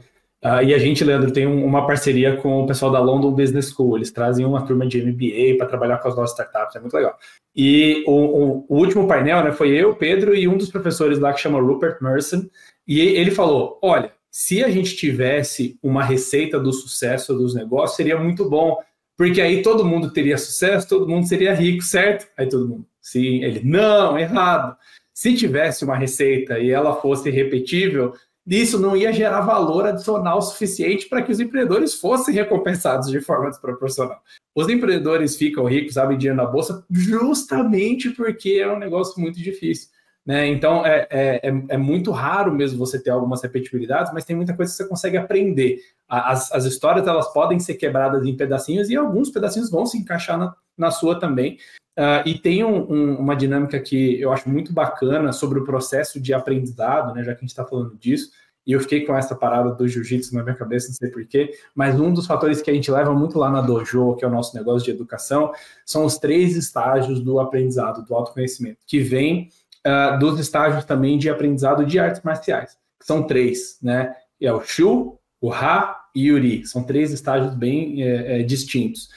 uh, 0.45 0.63
e 0.63 0.75
a 0.75 0.79
gente, 0.79 1.03
Leandro, 1.03 1.33
tem 1.33 1.47
um, 1.47 1.65
uma 1.65 1.87
parceria 1.87 2.37
com 2.37 2.63
o 2.63 2.67
pessoal 2.67 2.93
da 2.93 2.99
London 2.99 3.33
Business 3.33 3.71
School. 3.71 3.97
Eles 3.97 4.13
trazem 4.13 4.45
uma 4.45 4.67
turma 4.67 4.87
de 4.87 5.03
MBA 5.03 5.57
para 5.57 5.67
trabalhar 5.67 5.99
com 5.99 6.09
as 6.09 6.17
nossas 6.17 6.33
startups, 6.33 6.77
é 6.77 6.81
muito 6.81 6.95
legal. 6.95 7.17
E 7.57 8.05
o, 8.07 8.13
o, 8.13 8.67
o, 8.69 8.77
último 8.79 9.09
painel, 9.09 9.43
né, 9.43 9.53
foi 9.53 9.71
eu, 9.71 9.97
Pedro 9.97 10.35
e 10.35 10.47
um 10.47 10.59
dos 10.59 10.71
professores 10.71 11.19
lá 11.19 11.33
que 11.33 11.41
chama 11.41 11.61
Rupert 11.61 11.97
Merson, 12.03 12.47
e 12.87 13.01
ele 13.01 13.31
falou: 13.31 13.79
olha, 13.83 14.13
se 14.31 14.63
a 14.63 14.69
gente 14.69 14.95
tivesse 14.95 15.79
uma 15.83 16.05
receita 16.05 16.61
do 16.61 16.73
sucesso 16.73 17.35
dos 17.35 17.55
negócios, 17.55 17.97
seria 17.97 18.19
muito 18.19 18.49
bom, 18.49 18.77
porque 19.17 19.41
aí 19.41 19.63
todo 19.63 19.85
mundo 19.85 20.13
teria 20.13 20.39
sucesso, 20.39 20.89
todo 20.89 21.09
mundo 21.09 21.27
seria 21.27 21.55
rico, 21.55 21.83
certo? 21.83 22.29
Aí 22.37 22.49
todo 22.49 22.69
mundo, 22.69 22.87
Sim, 23.01 23.43
ele, 23.43 23.61
não, 23.65 24.19
errado. 24.19 24.77
Se 25.13 25.35
tivesse 25.35 25.85
uma 25.85 25.97
receita 25.97 26.59
e 26.59 26.71
ela 26.71 27.01
fosse 27.01 27.31
repetível, 27.31 28.15
isso 28.47 28.79
não 28.79 28.97
ia 28.97 29.13
gerar 29.13 29.43
valor 29.43 29.87
adicional 29.87 30.41
suficiente 30.43 31.09
para 31.09 31.23
que 31.23 31.31
os 31.31 31.41
empreendedores 31.41 31.95
fossem 31.95 32.35
recompensados 32.35 33.09
de 33.09 33.21
forma 33.21 33.51
desproporcional. 33.51 34.21
Os 34.55 34.69
empreendedores 34.69 35.37
ficam 35.37 35.67
ricos, 35.67 35.95
sabem 35.95 36.19
dinheiro 36.19 36.37
na 36.37 36.47
bolsa, 36.47 36.85
justamente 36.91 38.11
porque 38.11 38.61
é 38.61 38.71
um 38.71 38.79
negócio 38.79 39.21
muito 39.21 39.39
difícil. 39.39 39.89
Né? 40.27 40.49
Então 40.49 40.85
é, 40.85 41.07
é, 41.11 41.49
é, 41.49 41.65
é 41.71 41.77
muito 41.77 42.11
raro 42.11 42.53
mesmo 42.53 42.79
você 42.79 43.03
ter 43.03 43.11
algumas 43.11 43.43
repetibilidades, 43.43 44.13
mas 44.13 44.25
tem 44.25 44.37
muita 44.37 44.55
coisa 44.55 44.71
que 44.71 44.77
você 44.77 44.89
consegue 44.89 45.17
aprender. 45.17 45.79
As, 46.09 46.51
as 46.53 46.65
histórias 46.65 47.07
elas 47.07 47.33
podem 47.33 47.59
ser 47.59 47.75
quebradas 47.75 48.27
em 48.27 48.37
pedacinhos 48.37 48.91
e 48.91 48.97
alguns 48.97 49.31
pedacinhos 49.31 49.71
vão 49.71 49.87
se 49.87 49.97
encaixar 49.97 50.39
na, 50.39 50.55
na 50.77 50.91
sua 50.91 51.19
também. 51.19 51.59
Uh, 52.01 52.27
e 52.27 52.39
tem 52.39 52.65
um, 52.65 52.91
um, 52.91 53.15
uma 53.17 53.37
dinâmica 53.37 53.79
que 53.79 54.19
eu 54.19 54.33
acho 54.33 54.49
muito 54.49 54.73
bacana 54.73 55.33
sobre 55.33 55.59
o 55.59 55.65
processo 55.65 56.19
de 56.19 56.33
aprendizado, 56.33 57.13
né, 57.15 57.23
já 57.23 57.33
que 57.35 57.41
a 57.41 57.43
gente 57.43 57.51
está 57.51 57.67
falando 57.67 57.95
disso, 57.99 58.31
e 58.67 58.73
eu 58.73 58.81
fiquei 58.81 59.05
com 59.05 59.15
essa 59.15 59.35
parada 59.35 59.75
do 59.75 59.87
jiu-jitsu 59.87 60.35
na 60.35 60.43
minha 60.43 60.55
cabeça, 60.55 60.89
não 60.89 60.95
sei 60.95 61.11
porquê, 61.11 61.51
mas 61.75 62.01
um 62.01 62.11
dos 62.11 62.27
fatores 62.27 62.63
que 62.63 62.71
a 62.71 62.75
gente 62.75 62.91
leva 62.91 63.13
muito 63.13 63.39
lá 63.39 63.51
na 63.51 63.61
dojo, 63.61 64.17
que 64.17 64.25
é 64.25 64.29
o 64.29 64.31
nosso 64.31 64.57
negócio 64.57 64.83
de 64.83 64.91
educação, 64.91 65.53
são 65.85 66.07
os 66.07 66.17
três 66.17 66.57
estágios 66.57 67.21
do 67.21 67.39
aprendizado, 67.39 68.03
do 68.03 68.15
autoconhecimento, 68.15 68.79
que 68.87 69.01
vem 69.01 69.51
uh, 69.87 70.19
dos 70.19 70.41
estágios 70.41 70.87
também 70.87 71.19
de 71.19 71.29
aprendizado 71.29 71.85
de 71.85 71.99
artes 71.99 72.23
marciais, 72.23 72.79
que 72.99 73.05
são 73.05 73.27
três, 73.27 73.79
né? 73.83 74.15
É 74.41 74.51
o 74.51 74.63
Shu, 74.63 75.19
o 75.39 75.53
Ha 75.53 76.01
e 76.15 76.33
o 76.33 76.39
Ri. 76.39 76.67
São 76.67 76.83
três 76.83 77.13
estágios 77.13 77.55
bem 77.55 78.03
é, 78.03 78.41
é, 78.41 78.43
distintos. 78.43 79.09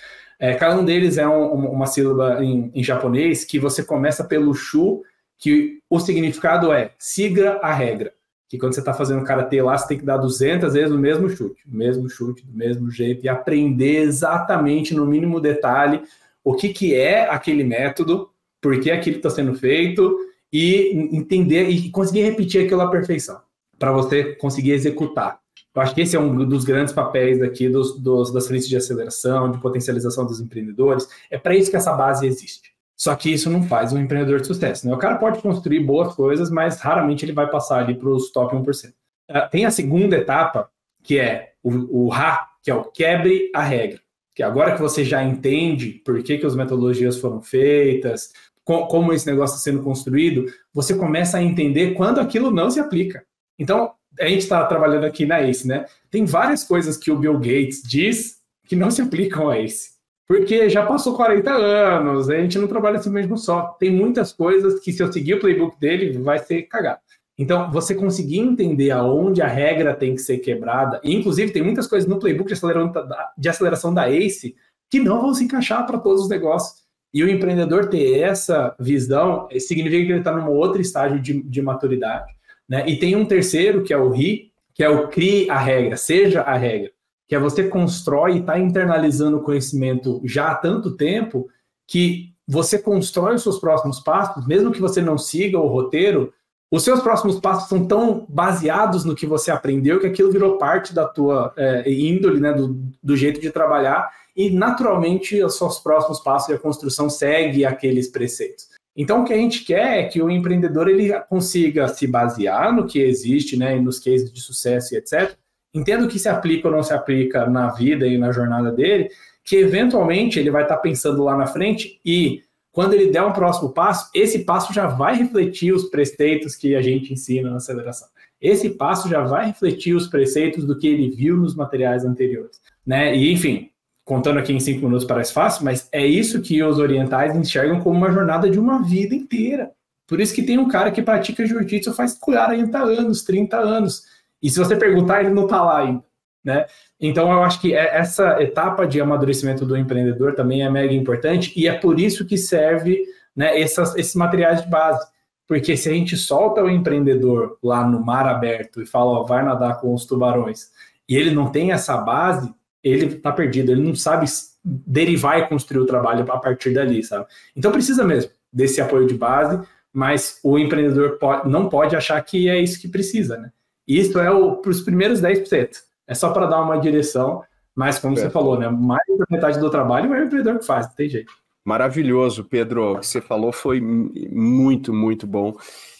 É, 0.43 0.53
cada 0.55 0.77
um 0.77 0.83
deles 0.83 1.17
é 1.17 1.25
um, 1.25 1.53
uma 1.53 1.85
sílaba 1.85 2.43
em, 2.43 2.69
em, 2.75 2.83
japonês 2.83 3.45
que 3.45 3.57
você 3.57 3.81
começa 3.81 4.25
pelo 4.25 4.53
Shu, 4.53 5.01
que 5.37 5.79
o 5.89 6.01
significado 6.01 6.73
é 6.73 6.91
siga 6.99 7.59
a 7.61 7.73
regra. 7.73 8.13
Que 8.49 8.57
quando 8.57 8.73
você 8.73 8.81
está 8.81 8.93
fazendo 8.93 9.23
karatê 9.23 9.61
lá, 9.61 9.77
você 9.77 9.87
tem 9.87 9.99
que 9.99 10.03
dar 10.03 10.17
200 10.17 10.73
vezes 10.73 10.91
o 10.91 10.99
mesmo 10.99 11.29
chute, 11.29 11.63
o 11.65 11.73
mesmo 11.73 12.09
chute, 12.09 12.45
do 12.45 12.51
mesmo 12.51 12.91
jeito, 12.91 13.23
e 13.23 13.29
aprender 13.29 14.01
exatamente, 14.01 14.93
no 14.93 15.05
mínimo 15.05 15.39
detalhe, 15.39 16.03
o 16.43 16.53
que, 16.53 16.73
que 16.73 16.93
é 16.93 17.21
aquele 17.29 17.63
método, 17.63 18.29
por 18.59 18.77
que 18.81 18.91
aquilo 18.91 19.15
está 19.15 19.29
sendo 19.29 19.55
feito, 19.55 20.13
e 20.51 20.89
entender 21.13 21.69
e 21.69 21.89
conseguir 21.89 22.23
repetir 22.23 22.65
aquilo 22.65 22.81
à 22.81 22.91
perfeição, 22.91 23.39
para 23.79 23.93
você 23.93 24.35
conseguir 24.35 24.73
executar. 24.73 25.39
Eu 25.75 25.81
acho 25.81 25.95
que 25.95 26.01
esse 26.01 26.15
é 26.15 26.19
um 26.19 26.45
dos 26.45 26.63
grandes 26.63 26.93
papéis 26.93 27.41
aqui 27.41 27.67
dos, 27.67 27.99
dos, 27.99 28.31
das 28.31 28.47
frentes 28.47 28.67
de 28.67 28.77
aceleração, 28.77 29.51
de 29.51 29.57
potencialização 29.59 30.25
dos 30.25 30.39
empreendedores. 30.39 31.07
É 31.31 31.37
para 31.37 31.55
isso 31.55 31.71
que 31.71 31.77
essa 31.77 31.93
base 31.93 32.27
existe. 32.27 32.73
Só 32.95 33.15
que 33.15 33.33
isso 33.33 33.49
não 33.49 33.63
faz 33.63 33.91
um 33.91 33.99
empreendedor 33.99 34.39
de 34.39 34.47
sucesso. 34.47 34.87
Né? 34.87 34.93
O 34.93 34.97
cara 34.97 35.15
pode 35.15 35.41
construir 35.41 35.79
boas 35.79 36.13
coisas, 36.13 36.51
mas 36.51 36.79
raramente 36.79 37.25
ele 37.25 37.33
vai 37.33 37.49
passar 37.49 37.79
ali 37.79 37.95
para 37.95 38.07
os 38.07 38.31
top 38.31 38.55
1%. 38.55 38.89
Uh, 38.89 38.93
ah, 39.29 39.41
tem 39.47 39.65
a 39.65 39.71
segunda 39.71 40.15
etapa, 40.15 40.69
que 41.01 41.19
é 41.19 41.53
o, 41.63 42.05
o 42.05 42.09
RA, 42.09 42.49
que 42.61 42.69
é 42.69 42.75
o 42.75 42.83
quebre 42.83 43.49
a 43.53 43.63
regra. 43.63 43.99
Que 44.35 44.43
agora 44.43 44.73
que 44.75 44.81
você 44.81 45.03
já 45.03 45.23
entende 45.23 46.01
por 46.05 46.21
que, 46.21 46.37
que 46.37 46.45
as 46.45 46.55
metodologias 46.55 47.17
foram 47.17 47.41
feitas, 47.41 48.31
como 48.63 49.11
esse 49.11 49.27
negócio 49.27 49.55
está 49.55 49.63
sendo 49.63 49.83
construído, 49.83 50.45
você 50.73 50.95
começa 50.95 51.37
a 51.37 51.43
entender 51.43 51.93
quando 51.95 52.19
aquilo 52.19 52.49
não 52.49 52.69
se 52.69 52.79
aplica. 52.79 53.25
Então, 53.59 53.93
a 54.19 54.27
gente 54.27 54.41
está 54.41 54.65
trabalhando 54.65 55.05
aqui 55.05 55.25
na 55.25 55.41
ACE, 55.41 55.67
né? 55.67 55.85
Tem 56.09 56.25
várias 56.25 56.63
coisas 56.63 56.97
que 56.97 57.11
o 57.11 57.17
Bill 57.17 57.37
Gates 57.39 57.81
diz 57.83 58.37
que 58.65 58.75
não 58.75 58.91
se 58.91 59.01
aplicam 59.01 59.49
a 59.49 59.57
ACE. 59.57 59.93
Porque 60.27 60.69
já 60.69 60.85
passou 60.85 61.15
40 61.15 61.51
anos, 61.51 62.29
a 62.29 62.35
gente 62.39 62.57
não 62.57 62.67
trabalha 62.67 62.97
assim 62.97 63.09
mesmo 63.09 63.37
só. 63.37 63.75
Tem 63.79 63.91
muitas 63.91 64.31
coisas 64.31 64.79
que, 64.79 64.91
se 64.93 65.03
eu 65.03 65.11
seguir 65.11 65.35
o 65.35 65.39
playbook 65.39 65.79
dele, 65.79 66.17
vai 66.17 66.39
ser 66.39 66.63
cagado. 66.63 66.99
Então, 67.37 67.71
você 67.71 67.93
conseguir 67.95 68.39
entender 68.39 68.91
aonde 68.91 69.41
a 69.41 69.47
regra 69.47 69.95
tem 69.95 70.15
que 70.15 70.21
ser 70.21 70.37
quebrada, 70.37 71.01
e 71.03 71.15
inclusive 71.15 71.51
tem 71.51 71.63
muitas 71.63 71.87
coisas 71.87 72.07
no 72.07 72.19
playbook 72.19 72.47
de 72.47 72.53
aceleração 72.53 72.91
da, 72.91 73.31
de 73.37 73.49
aceleração 73.49 73.93
da 73.93 74.09
ACE 74.09 74.55
que 74.89 74.99
não 74.99 75.21
vão 75.21 75.33
se 75.33 75.43
encaixar 75.43 75.85
para 75.85 75.97
todos 75.97 76.23
os 76.23 76.29
negócios. 76.29 76.83
E 77.13 77.23
o 77.23 77.29
empreendedor 77.29 77.89
ter 77.89 78.19
essa 78.19 78.75
visão 78.79 79.47
significa 79.59 80.05
que 80.05 80.11
ele 80.11 80.19
está 80.19 80.31
num 80.31 80.49
outro 80.49 80.81
estágio 80.81 81.19
de, 81.19 81.41
de 81.43 81.61
maturidade. 81.61 82.31
Né? 82.67 82.87
E 82.87 82.97
tem 82.97 83.15
um 83.15 83.25
terceiro, 83.25 83.83
que 83.83 83.93
é 83.93 83.97
o 83.97 84.09
RI, 84.09 84.51
que 84.73 84.83
é 84.83 84.89
o 84.89 85.07
crie 85.07 85.49
a 85.49 85.59
regra, 85.59 85.97
seja 85.97 86.41
a 86.41 86.55
regra, 86.55 86.91
que 87.27 87.35
é 87.35 87.39
você 87.39 87.67
constrói 87.67 88.33
e 88.33 88.39
está 88.39 88.57
internalizando 88.59 89.37
o 89.37 89.43
conhecimento 89.43 90.21
já 90.25 90.51
há 90.51 90.55
tanto 90.55 90.95
tempo 90.95 91.47
que 91.87 92.33
você 92.47 92.77
constrói 92.79 93.35
os 93.35 93.43
seus 93.43 93.59
próximos 93.59 93.99
passos, 93.99 94.45
mesmo 94.47 94.71
que 94.71 94.81
você 94.81 95.01
não 95.01 95.17
siga 95.17 95.59
o 95.59 95.67
roteiro, 95.67 96.33
os 96.71 96.83
seus 96.83 97.01
próximos 97.01 97.39
passos 97.39 97.69
são 97.69 97.85
tão 97.85 98.25
baseados 98.27 99.05
no 99.05 99.15
que 99.15 99.27
você 99.27 99.51
aprendeu 99.51 99.99
que 99.99 100.07
aquilo 100.07 100.31
virou 100.31 100.57
parte 100.57 100.93
da 100.93 101.07
tua 101.07 101.53
é, 101.55 101.91
índole, 101.91 102.39
né, 102.39 102.51
do, 102.51 102.75
do 103.01 103.15
jeito 103.15 103.39
de 103.39 103.51
trabalhar, 103.51 104.09
e 104.35 104.49
naturalmente 104.49 105.41
os 105.43 105.55
seus 105.55 105.77
próximos 105.77 106.19
passos 106.19 106.49
e 106.49 106.53
a 106.53 106.57
construção 106.57 107.09
segue 107.09 107.63
aqueles 107.63 108.07
preceitos. 108.07 108.67
Então 108.95 109.21
o 109.21 109.25
que 109.25 109.33
a 109.33 109.37
gente 109.37 109.65
quer 109.65 109.99
é 109.99 110.03
que 110.03 110.21
o 110.21 110.29
empreendedor 110.29 110.87
ele 110.87 111.11
consiga 111.29 111.87
se 111.87 112.05
basear 112.05 112.73
no 112.73 112.85
que 112.85 112.99
existe, 112.99 113.57
né, 113.57 113.75
nos 113.75 113.99
cases 113.99 114.31
de 114.31 114.39
sucesso 114.39 114.93
e 114.93 114.97
etc. 114.97 115.35
Entenda 115.73 116.05
o 116.05 116.07
que 116.07 116.19
se 116.19 116.29
aplica 116.29 116.67
ou 116.67 116.73
não 116.73 116.83
se 116.83 116.93
aplica 116.93 117.47
na 117.47 117.69
vida 117.71 118.05
e 118.05 118.17
na 118.17 118.31
jornada 118.31 118.71
dele, 118.71 119.09
que 119.43 119.55
eventualmente 119.55 120.39
ele 120.39 120.51
vai 120.51 120.63
estar 120.63 120.77
pensando 120.77 121.23
lá 121.23 121.35
na 121.35 121.47
frente 121.47 121.99
e 122.05 122.43
quando 122.71 122.93
ele 122.93 123.11
der 123.11 123.23
um 123.23 123.31
próximo 123.31 123.71
passo, 123.71 124.09
esse 124.15 124.39
passo 124.39 124.73
já 124.73 124.87
vai 124.87 125.15
refletir 125.15 125.71
os 125.71 125.85
preceitos 125.85 126.55
que 126.55 126.75
a 126.75 126.81
gente 126.81 127.13
ensina 127.13 127.51
na 127.51 127.57
aceleração. 127.57 128.07
Esse 128.41 128.71
passo 128.71 129.07
já 129.07 129.23
vai 129.23 129.45
refletir 129.45 129.95
os 129.95 130.07
preceitos 130.07 130.65
do 130.65 130.77
que 130.77 130.87
ele 130.87 131.11
viu 131.11 131.37
nos 131.37 131.55
materiais 131.55 132.03
anteriores, 132.03 132.59
né? 132.85 133.15
E 133.15 133.31
enfim, 133.31 133.69
contando 134.03 134.39
aqui 134.39 134.53
em 134.53 134.59
cinco 134.59 134.85
minutos 134.85 135.05
parece 135.05 135.33
fácil, 135.33 135.63
mas 135.63 135.87
é 135.91 136.05
isso 136.05 136.41
que 136.41 136.61
os 136.61 136.77
orientais 136.77 137.35
enxergam 137.35 137.79
como 137.79 137.97
uma 137.97 138.11
jornada 138.11 138.49
de 138.49 138.59
uma 138.59 138.81
vida 138.81 139.15
inteira. 139.15 139.71
Por 140.07 140.19
isso 140.19 140.33
que 140.33 140.43
tem 140.43 140.57
um 140.57 140.67
cara 140.67 140.91
que 140.91 141.01
pratica 141.01 141.45
jiu-jitsu 141.45 141.93
faz 141.93 142.13
40 142.15 142.77
anos, 142.77 143.23
30 143.23 143.57
anos. 143.57 144.03
E 144.41 144.49
se 144.49 144.59
você 144.59 144.75
perguntar, 144.75 145.21
ele 145.21 145.33
não 145.33 145.45
está 145.45 145.63
lá 145.63 145.79
ainda. 145.79 146.03
Né? 146.43 146.65
Então, 146.99 147.31
eu 147.31 147.41
acho 147.41 147.61
que 147.61 147.73
é, 147.73 147.97
essa 147.97 148.41
etapa 148.41 148.85
de 148.85 148.99
amadurecimento 148.99 149.65
do 149.65 149.77
empreendedor 149.77 150.35
também 150.35 150.61
é 150.61 150.69
mega 150.69 150.93
importante 150.93 151.53
e 151.55 151.67
é 151.67 151.73
por 151.73 151.99
isso 151.99 152.25
que 152.25 152.37
serve 152.37 153.01
né, 153.33 153.59
essas, 153.59 153.95
esses 153.95 154.15
materiais 154.15 154.61
de 154.61 154.69
base. 154.69 155.05
Porque 155.47 155.77
se 155.77 155.89
a 155.89 155.93
gente 155.93 156.17
solta 156.17 156.61
o 156.61 156.69
empreendedor 156.69 157.57
lá 157.63 157.87
no 157.87 158.03
mar 158.03 158.27
aberto 158.27 158.81
e 158.81 158.85
fala, 158.85 159.19
ó, 159.19 159.23
vai 159.23 159.43
nadar 159.43 159.79
com 159.79 159.93
os 159.93 160.05
tubarões, 160.05 160.71
e 161.07 161.15
ele 161.15 161.31
não 161.31 161.51
tem 161.51 161.71
essa 161.71 161.97
base, 161.97 162.53
ele 162.83 163.05
está 163.05 163.31
perdido, 163.31 163.71
ele 163.71 163.81
não 163.81 163.95
sabe 163.95 164.25
derivar 164.63 165.39
e 165.39 165.47
construir 165.47 165.79
o 165.79 165.85
trabalho 165.85 166.29
a 166.31 166.37
partir 166.37 166.73
dali, 166.73 167.03
sabe? 167.03 167.25
Então 167.55 167.71
precisa 167.71 168.03
mesmo 168.03 168.31
desse 168.51 168.81
apoio 168.81 169.07
de 169.07 169.13
base, 169.13 169.59
mas 169.91 170.39
o 170.43 170.57
empreendedor 170.57 171.17
pode, 171.17 171.49
não 171.49 171.69
pode 171.69 171.95
achar 171.95 172.21
que 172.21 172.49
é 172.49 172.59
isso 172.59 172.79
que 172.79 172.87
precisa, 172.87 173.37
né? 173.37 173.51
Isso 173.87 174.19
é 174.19 174.25
para 174.25 174.69
os 174.69 174.81
primeiros 174.81 175.21
10%. 175.21 175.69
É 176.07 176.13
só 176.13 176.31
para 176.31 176.45
dar 176.45 176.61
uma 176.61 176.77
direção, 176.77 177.43
mas 177.75 177.99
como 177.99 178.17
é. 178.17 178.21
você 178.21 178.29
falou, 178.29 178.57
né? 178.57 178.69
Mais 178.69 179.01
da 179.17 179.25
metade 179.29 179.59
do 179.59 179.69
trabalho 179.69 180.13
é 180.13 180.19
o 180.19 180.25
empreendedor 180.25 180.59
que 180.59 180.65
faz, 180.65 180.87
não 180.87 180.95
tem 180.95 181.09
jeito. 181.09 181.31
Maravilhoso, 181.65 182.43
Pedro. 182.43 182.93
O 182.93 182.99
que 182.99 183.07
você 183.07 183.21
falou 183.21 183.51
foi 183.51 183.79
muito, 183.79 184.93
muito 184.93 185.25
bom. 185.25 185.53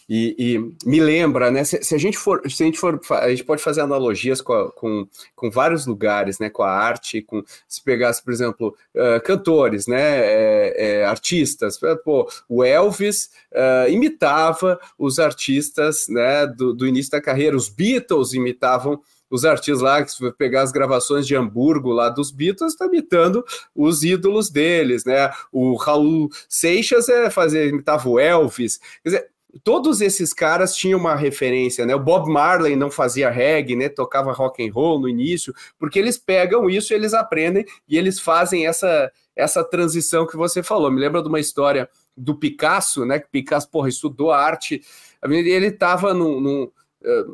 E, 0.08 0.34
e, 0.38 0.88
me 0.88 1.00
lembra, 1.00 1.50
né? 1.50 1.64
Se, 1.64 1.82
se, 1.82 1.94
a 1.94 1.98
gente 1.98 2.18
for, 2.18 2.42
se 2.50 2.62
a 2.62 2.66
gente 2.66 2.78
for, 2.78 3.00
a 3.10 3.30
gente 3.30 3.44
pode 3.44 3.62
fazer 3.62 3.80
analogias 3.80 4.40
com, 4.40 4.52
a, 4.52 4.70
com, 4.72 5.08
com, 5.34 5.50
vários 5.50 5.86
lugares, 5.86 6.38
né? 6.38 6.50
Com 6.50 6.62
a 6.62 6.70
arte, 6.70 7.22
com 7.22 7.42
se 7.66 7.82
pegasse, 7.82 8.22
por 8.22 8.32
exemplo, 8.32 8.76
uh, 8.94 9.22
cantores, 9.22 9.86
né? 9.86 10.00
É, 10.00 10.74
é, 10.76 11.04
artistas, 11.04 11.78
pô, 12.04 12.28
o 12.48 12.62
Elvis 12.62 13.30
uh, 13.52 13.90
imitava 13.90 14.78
os 14.98 15.18
artistas, 15.18 16.06
né? 16.08 16.46
Do, 16.46 16.74
do 16.74 16.86
início 16.86 17.12
da 17.12 17.20
carreira, 17.20 17.56
os 17.56 17.68
Beatles 17.68 18.34
imitavam 18.34 19.00
os 19.30 19.44
artistas 19.44 19.80
lá, 19.80 20.04
que 20.04 20.12
se 20.12 20.32
pegar 20.32 20.62
as 20.62 20.70
gravações 20.70 21.26
de 21.26 21.34
Hamburgo 21.34 21.90
lá 21.90 22.08
dos 22.08 22.30
Beatles, 22.30 22.72
está 22.72 22.86
imitando 22.86 23.44
os 23.74 24.04
ídolos 24.04 24.48
deles, 24.50 25.04
né? 25.04 25.30
O 25.50 25.74
Raul 25.76 26.28
Seixas 26.48 27.08
é 27.08 27.28
fazer, 27.30 27.68
imitava 27.68 28.08
o 28.08 28.20
Elvis. 28.20 28.78
Quer 29.02 29.08
dizer, 29.08 29.30
todos 29.62 30.00
esses 30.00 30.32
caras 30.32 30.74
tinham 30.74 30.98
uma 30.98 31.14
referência, 31.14 31.86
né? 31.86 31.94
O 31.94 32.00
Bob 32.00 32.30
Marley 32.30 32.74
não 32.74 32.90
fazia 32.90 33.30
reggae, 33.30 33.76
né? 33.76 33.88
Tocava 33.88 34.32
rock 34.32 34.66
and 34.66 34.72
roll 34.72 34.98
no 34.98 35.08
início, 35.08 35.54
porque 35.78 35.98
eles 35.98 36.18
pegam 36.18 36.68
isso, 36.68 36.92
eles 36.92 37.14
aprendem 37.14 37.64
e 37.88 37.96
eles 37.96 38.18
fazem 38.18 38.66
essa 38.66 39.10
essa 39.36 39.64
transição 39.64 40.26
que 40.26 40.36
você 40.36 40.62
falou. 40.62 40.90
Me 40.90 41.00
lembra 41.00 41.20
de 41.20 41.28
uma 41.28 41.40
história 41.40 41.88
do 42.16 42.36
Picasso, 42.36 43.04
né? 43.04 43.18
Que 43.18 43.28
Picasso, 43.28 43.68
porra, 43.68 43.88
estudou 43.88 44.30
arte. 44.30 44.82
Ele 45.22 45.66
estava 45.66 46.14
num, 46.14 46.40
num 46.40 46.70
eh, 47.02 47.24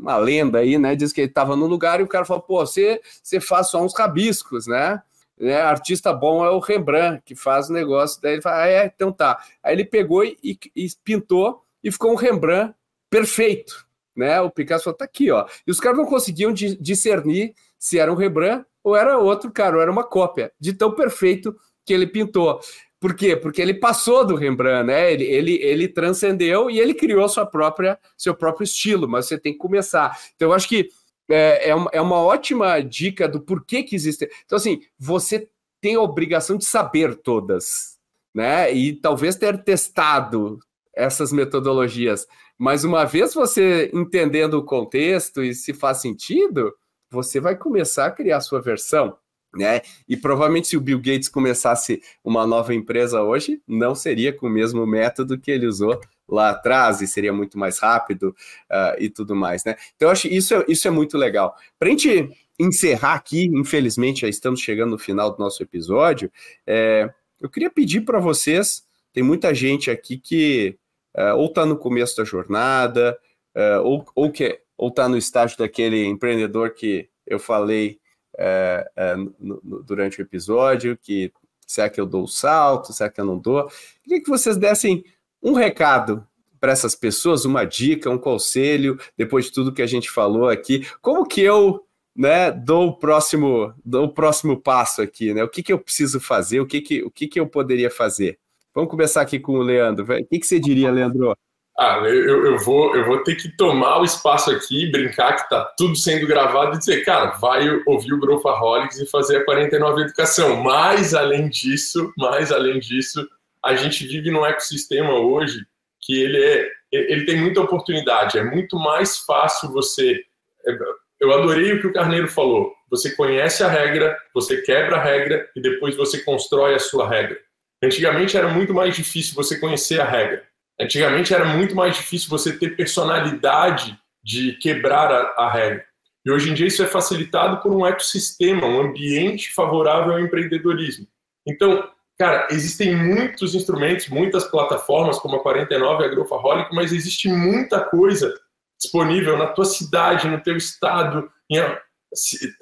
uma 0.00 0.16
lenda 0.16 0.58
aí, 0.58 0.78
né? 0.78 0.94
Diz 0.94 1.12
que 1.12 1.20
ele 1.20 1.28
estava 1.28 1.56
num 1.56 1.66
lugar 1.66 2.00
e 2.00 2.04
o 2.04 2.08
cara 2.08 2.24
falou: 2.24 2.42
pô, 2.42 2.64
você, 2.64 3.00
você 3.22 3.40
faz 3.40 3.68
só 3.68 3.82
uns 3.82 3.96
rabiscos, 3.96 4.66
né? 4.66 5.02
né? 5.38 5.60
Artista 5.62 6.12
bom 6.12 6.44
é 6.44 6.50
o 6.50 6.58
Rembrandt, 6.58 7.22
que 7.24 7.34
faz 7.34 7.68
o 7.68 7.72
negócio. 7.72 8.20
Daí 8.22 8.34
ele 8.34 8.42
fala: 8.42 8.62
ah, 8.62 8.68
é, 8.68 8.86
então 8.86 9.12
tá. 9.12 9.42
Aí 9.62 9.74
ele 9.74 9.84
pegou 9.84 10.24
e, 10.24 10.58
e 10.74 10.88
pintou 11.04 11.64
e 11.82 11.90
ficou 11.90 12.12
um 12.12 12.16
Rembrandt 12.16 12.74
perfeito, 13.10 13.86
né? 14.16 14.40
O 14.40 14.50
Picasso 14.50 14.84
falou, 14.84 14.96
tá 14.96 15.04
aqui, 15.04 15.30
ó. 15.30 15.46
E 15.66 15.70
os 15.70 15.80
caras 15.80 15.98
não 15.98 16.06
conseguiam 16.06 16.52
discernir 16.52 17.54
se 17.78 17.98
era 17.98 18.12
um 18.12 18.16
Rembrandt 18.16 18.66
ou 18.82 18.96
era 18.96 19.18
outro 19.18 19.50
cara, 19.50 19.76
ou 19.76 19.82
era 19.82 19.90
uma 19.90 20.04
cópia, 20.04 20.52
de 20.58 20.72
tão 20.72 20.92
perfeito 20.92 21.54
que 21.84 21.92
ele 21.92 22.06
pintou. 22.06 22.60
Por 23.00 23.14
quê? 23.14 23.36
Porque 23.36 23.62
ele 23.62 23.74
passou 23.74 24.26
do 24.26 24.34
Rembrandt, 24.34 24.86
né? 24.86 25.12
Ele, 25.12 25.24
ele, 25.24 25.54
ele 25.62 25.88
transcendeu 25.88 26.68
e 26.68 26.80
ele 26.80 26.94
criou 26.94 27.28
sua 27.28 27.46
própria, 27.46 27.98
seu 28.16 28.34
próprio 28.34 28.64
estilo, 28.64 29.08
mas 29.08 29.26
você 29.26 29.38
tem 29.38 29.52
que 29.52 29.58
começar. 29.58 30.18
Então, 30.34 30.48
eu 30.48 30.54
acho 30.54 30.68
que 30.68 30.88
é, 31.30 31.70
é, 31.70 31.74
uma, 31.74 31.90
é 31.92 32.00
uma 32.00 32.16
ótima 32.16 32.80
dica 32.80 33.28
do 33.28 33.40
porquê 33.40 33.82
que 33.82 33.94
existe. 33.94 34.28
Então, 34.44 34.56
assim, 34.56 34.80
você 34.98 35.48
tem 35.80 35.94
a 35.94 36.00
obrigação 36.00 36.56
de 36.56 36.64
saber 36.64 37.14
todas, 37.16 37.98
né? 38.34 38.72
E 38.72 38.94
talvez 38.94 39.36
ter 39.36 39.62
testado 39.62 40.58
essas 40.98 41.32
metodologias. 41.32 42.26
Mas 42.58 42.82
uma 42.82 43.04
vez 43.04 43.32
você 43.32 43.90
entendendo 43.94 44.54
o 44.54 44.64
contexto 44.64 45.42
e 45.42 45.54
se 45.54 45.72
faz 45.72 46.00
sentido, 46.00 46.74
você 47.10 47.40
vai 47.40 47.56
começar 47.56 48.06
a 48.06 48.10
criar 48.10 48.38
a 48.38 48.42
sua 48.42 48.60
versão. 48.60 49.16
Né? 49.54 49.80
E 50.06 50.14
provavelmente 50.14 50.68
se 50.68 50.76
o 50.76 50.80
Bill 50.80 50.98
Gates 50.98 51.28
começasse 51.28 52.02
uma 52.22 52.46
nova 52.46 52.74
empresa 52.74 53.22
hoje, 53.22 53.62
não 53.66 53.94
seria 53.94 54.30
com 54.30 54.46
o 54.46 54.50
mesmo 54.50 54.86
método 54.86 55.38
que 55.38 55.50
ele 55.50 55.66
usou 55.66 55.98
lá 56.28 56.50
atrás 56.50 57.00
e 57.00 57.06
seria 57.06 57.32
muito 57.32 57.58
mais 57.58 57.78
rápido 57.78 58.36
uh, 58.70 59.00
e 59.00 59.08
tudo 59.08 59.34
mais, 59.34 59.64
né? 59.64 59.74
Então 59.96 60.10
acho 60.10 60.28
isso 60.28 60.54
é, 60.54 60.64
isso 60.68 60.86
é 60.86 60.90
muito 60.90 61.16
legal. 61.16 61.56
Para 61.78 61.88
a 61.88 61.90
gente 61.90 62.30
encerrar 62.58 63.14
aqui, 63.14 63.46
infelizmente 63.46 64.20
já 64.20 64.28
estamos 64.28 64.60
chegando 64.60 64.90
no 64.90 64.98
final 64.98 65.32
do 65.32 65.38
nosso 65.38 65.62
episódio, 65.62 66.30
é, 66.66 67.08
eu 67.40 67.48
queria 67.48 67.70
pedir 67.70 68.02
para 68.02 68.18
vocês, 68.18 68.82
tem 69.14 69.22
muita 69.22 69.54
gente 69.54 69.90
aqui 69.90 70.18
que 70.18 70.76
uh, 71.18 71.36
ou 71.36 71.46
está 71.46 71.66
no 71.66 71.76
começo 71.76 72.16
da 72.16 72.24
jornada, 72.24 73.18
uh, 73.56 73.82
ou, 73.82 74.06
ou 74.14 74.30
que 74.30 74.60
ou 74.76 74.88
está 74.88 75.08
no 75.08 75.16
estágio 75.16 75.58
daquele 75.58 76.04
empreendedor 76.04 76.70
que 76.70 77.08
eu 77.26 77.40
falei 77.40 77.98
é, 78.38 78.88
no, 79.16 79.60
no, 79.62 79.82
durante 79.82 80.20
o 80.20 80.22
episódio, 80.22 80.96
que 80.96 81.32
será 81.66 81.90
que 81.90 82.00
eu 82.00 82.06
dou 82.06 82.22
o 82.22 82.28
salto, 82.28 82.92
será 82.92 83.10
que 83.10 83.20
eu 83.20 83.24
não 83.24 83.36
dou? 83.36 83.68
Queria 84.04 84.22
que 84.22 84.30
vocês 84.30 84.56
dessem 84.56 85.04
um 85.42 85.52
recado 85.52 86.24
para 86.60 86.72
essas 86.72 86.94
pessoas, 86.94 87.44
uma 87.44 87.64
dica, 87.64 88.08
um 88.08 88.18
conselho, 88.18 88.98
depois 89.16 89.46
de 89.46 89.52
tudo 89.52 89.72
que 89.72 89.82
a 89.82 89.86
gente 89.86 90.08
falou 90.08 90.48
aqui, 90.48 90.86
como 91.02 91.26
que 91.26 91.40
eu 91.40 91.84
né, 92.16 92.50
dou 92.50 92.88
o 92.88 92.98
próximo, 92.98 93.72
dou 93.84 94.06
o 94.06 94.12
próximo 94.12 94.60
passo 94.60 95.02
aqui, 95.02 95.32
né? 95.32 95.44
O 95.44 95.48
que, 95.48 95.62
que 95.62 95.72
eu 95.72 95.78
preciso 95.78 96.20
fazer, 96.20 96.60
o 96.60 96.66
que, 96.66 96.80
que, 96.80 97.02
o 97.02 97.10
que, 97.10 97.28
que 97.28 97.38
eu 97.38 97.46
poderia 97.46 97.90
fazer? 97.90 98.38
Vamos 98.78 98.92
começar 98.92 99.22
aqui 99.22 99.40
com 99.40 99.54
o 99.54 99.60
Leandro. 99.60 100.04
O 100.04 100.24
que, 100.28 100.38
que 100.38 100.46
você 100.46 100.60
diria, 100.60 100.88
Leandro? 100.88 101.36
Ah, 101.76 101.96
eu, 102.04 102.46
eu, 102.46 102.58
vou, 102.60 102.94
eu 102.94 103.04
vou 103.04 103.24
ter 103.24 103.34
que 103.34 103.48
tomar 103.56 103.98
o 103.98 104.04
espaço 104.04 104.52
aqui, 104.52 104.88
brincar 104.88 105.34
que 105.34 105.40
está 105.40 105.64
tudo 105.76 105.96
sendo 105.96 106.28
gravado 106.28 106.76
e 106.76 106.78
dizer, 106.78 107.04
cara, 107.04 107.32
vai 107.38 107.68
ouvir 107.88 108.12
o 108.12 108.20
Growthaholics 108.20 109.00
e 109.00 109.10
fazer 109.10 109.38
a 109.38 109.44
49 109.44 110.02
Educação. 110.02 110.62
Mas, 110.62 111.12
além 111.12 111.48
disso, 111.48 112.12
mais 112.16 112.52
além 112.52 112.78
disso, 112.78 113.28
a 113.64 113.74
gente 113.74 114.06
vive 114.06 114.30
num 114.30 114.46
ecossistema 114.46 115.12
hoje 115.12 115.58
que 116.00 116.22
ele, 116.22 116.40
é, 116.40 116.70
ele 116.92 117.24
tem 117.24 117.36
muita 117.36 117.60
oportunidade. 117.60 118.38
É 118.38 118.44
muito 118.44 118.78
mais 118.78 119.18
fácil 119.18 119.72
você... 119.72 120.22
É, 120.64 120.78
eu 121.20 121.32
adorei 121.32 121.72
o 121.72 121.80
que 121.80 121.88
o 121.88 121.92
Carneiro 121.92 122.28
falou. 122.28 122.72
Você 122.90 123.10
conhece 123.16 123.64
a 123.64 123.68
regra, 123.68 124.16
você 124.32 124.62
quebra 124.62 124.98
a 124.98 125.02
regra 125.02 125.50
e 125.56 125.60
depois 125.60 125.96
você 125.96 126.20
constrói 126.20 126.76
a 126.76 126.78
sua 126.78 127.08
regra. 127.08 127.36
Antigamente 127.82 128.36
era 128.36 128.48
muito 128.48 128.74
mais 128.74 128.94
difícil 128.94 129.34
você 129.34 129.58
conhecer 129.58 130.00
a 130.00 130.04
regra 130.04 130.48
Antigamente 130.80 131.34
era 131.34 131.44
muito 131.44 131.74
mais 131.74 131.96
difícil 131.96 132.28
você 132.28 132.56
ter 132.56 132.76
personalidade 132.76 133.98
de 134.22 134.52
quebrar 134.52 135.10
a, 135.10 135.44
a 135.44 135.50
regra. 135.50 135.84
E 136.24 136.30
hoje 136.30 136.50
em 136.50 136.54
dia 136.54 136.66
isso 136.66 136.82
é 136.82 136.86
facilitado 136.86 137.60
por 137.60 137.74
um 137.74 137.84
ecossistema, 137.84 138.66
um 138.66 138.80
ambiente 138.80 139.52
favorável 139.52 140.12
ao 140.12 140.20
empreendedorismo. 140.20 141.06
Então, 141.46 141.88
cara, 142.16 142.46
existem 142.50 142.94
muitos 142.94 143.54
instrumentos, 143.54 144.08
muitas 144.08 144.44
plataformas, 144.44 145.18
como 145.18 145.36
a 145.36 145.42
49 145.42 146.04
e 146.04 146.74
mas 146.74 146.92
existe 146.92 147.28
muita 147.28 147.80
coisa 147.80 148.32
disponível 148.80 149.36
na 149.36 149.48
tua 149.48 149.64
cidade, 149.64 150.28
no 150.28 150.40
teu 150.40 150.56
estado. 150.56 151.28
Em, 151.50 151.58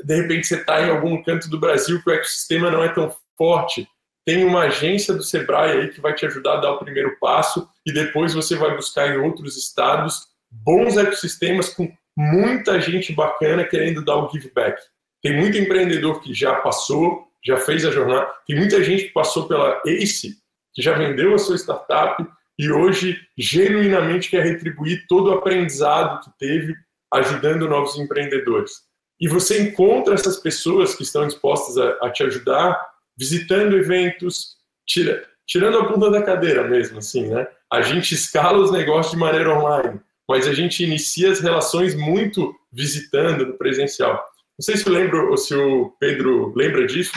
de 0.04 0.16
repente 0.16 0.46
você 0.46 0.56
está 0.56 0.80
em 0.80 0.90
algum 0.90 1.22
canto 1.22 1.50
do 1.50 1.60
Brasil 1.60 2.02
que 2.02 2.08
o 2.08 2.14
ecossistema 2.14 2.70
não 2.70 2.82
é 2.82 2.88
tão 2.88 3.14
forte 3.36 3.86
tem 4.26 4.44
uma 4.44 4.62
agência 4.62 5.14
do 5.14 5.22
Sebrae 5.22 5.78
aí 5.78 5.88
que 5.88 6.00
vai 6.00 6.12
te 6.12 6.26
ajudar 6.26 6.54
a 6.54 6.60
dar 6.60 6.72
o 6.72 6.78
primeiro 6.80 7.16
passo 7.20 7.68
e 7.86 7.92
depois 7.92 8.34
você 8.34 8.56
vai 8.56 8.74
buscar 8.74 9.08
em 9.08 9.18
outros 9.18 9.56
estados 9.56 10.26
bons 10.50 10.96
ecossistemas 10.96 11.68
com 11.68 11.90
muita 12.16 12.80
gente 12.80 13.12
bacana 13.12 13.62
querendo 13.62 14.04
dar 14.04 14.16
o 14.16 14.28
give 14.28 14.50
back. 14.52 14.82
Tem 15.22 15.36
muito 15.36 15.56
empreendedor 15.56 16.20
que 16.20 16.34
já 16.34 16.56
passou, 16.56 17.28
já 17.44 17.56
fez 17.56 17.86
a 17.86 17.90
jornada, 17.92 18.28
tem 18.48 18.56
muita 18.56 18.82
gente 18.82 19.04
que 19.04 19.12
passou 19.12 19.46
pela 19.46 19.80
ACE, 19.86 20.36
que 20.74 20.82
já 20.82 20.98
vendeu 20.98 21.32
a 21.32 21.38
sua 21.38 21.56
startup 21.56 22.26
e 22.58 22.68
hoje 22.68 23.20
genuinamente 23.38 24.28
quer 24.28 24.44
retribuir 24.44 25.06
todo 25.08 25.28
o 25.28 25.34
aprendizado 25.34 26.24
que 26.24 26.36
teve 26.36 26.74
ajudando 27.14 27.68
novos 27.68 27.96
empreendedores. 27.96 28.72
E 29.20 29.28
você 29.28 29.62
encontra 29.62 30.14
essas 30.14 30.38
pessoas 30.38 30.96
que 30.96 31.04
estão 31.04 31.28
dispostas 31.28 31.78
a, 31.78 32.06
a 32.06 32.10
te 32.10 32.24
ajudar 32.24 32.95
visitando 33.16 33.76
eventos, 33.76 34.56
tira, 34.86 35.24
tirando 35.46 35.78
a 35.78 35.88
bunda 35.88 36.10
da 36.10 36.22
cadeira 36.22 36.66
mesmo, 36.68 36.98
assim, 36.98 37.28
né? 37.28 37.46
A 37.72 37.82
gente 37.82 38.14
escala 38.14 38.58
os 38.58 38.70
negócios 38.70 39.12
de 39.12 39.18
maneira 39.18 39.56
online, 39.56 40.00
mas 40.28 40.46
a 40.46 40.52
gente 40.52 40.84
inicia 40.84 41.30
as 41.30 41.40
relações 41.40 41.94
muito 41.94 42.54
visitando 42.72 43.46
no 43.46 43.58
presencial. 43.58 44.14
Não 44.58 44.64
sei 44.64 44.76
se 44.76 44.86
eu 44.86 44.92
lembro, 44.92 45.30
ou 45.30 45.36
se 45.36 45.54
o 45.54 45.90
Pedro 46.00 46.52
lembra 46.56 46.86
disso. 46.86 47.12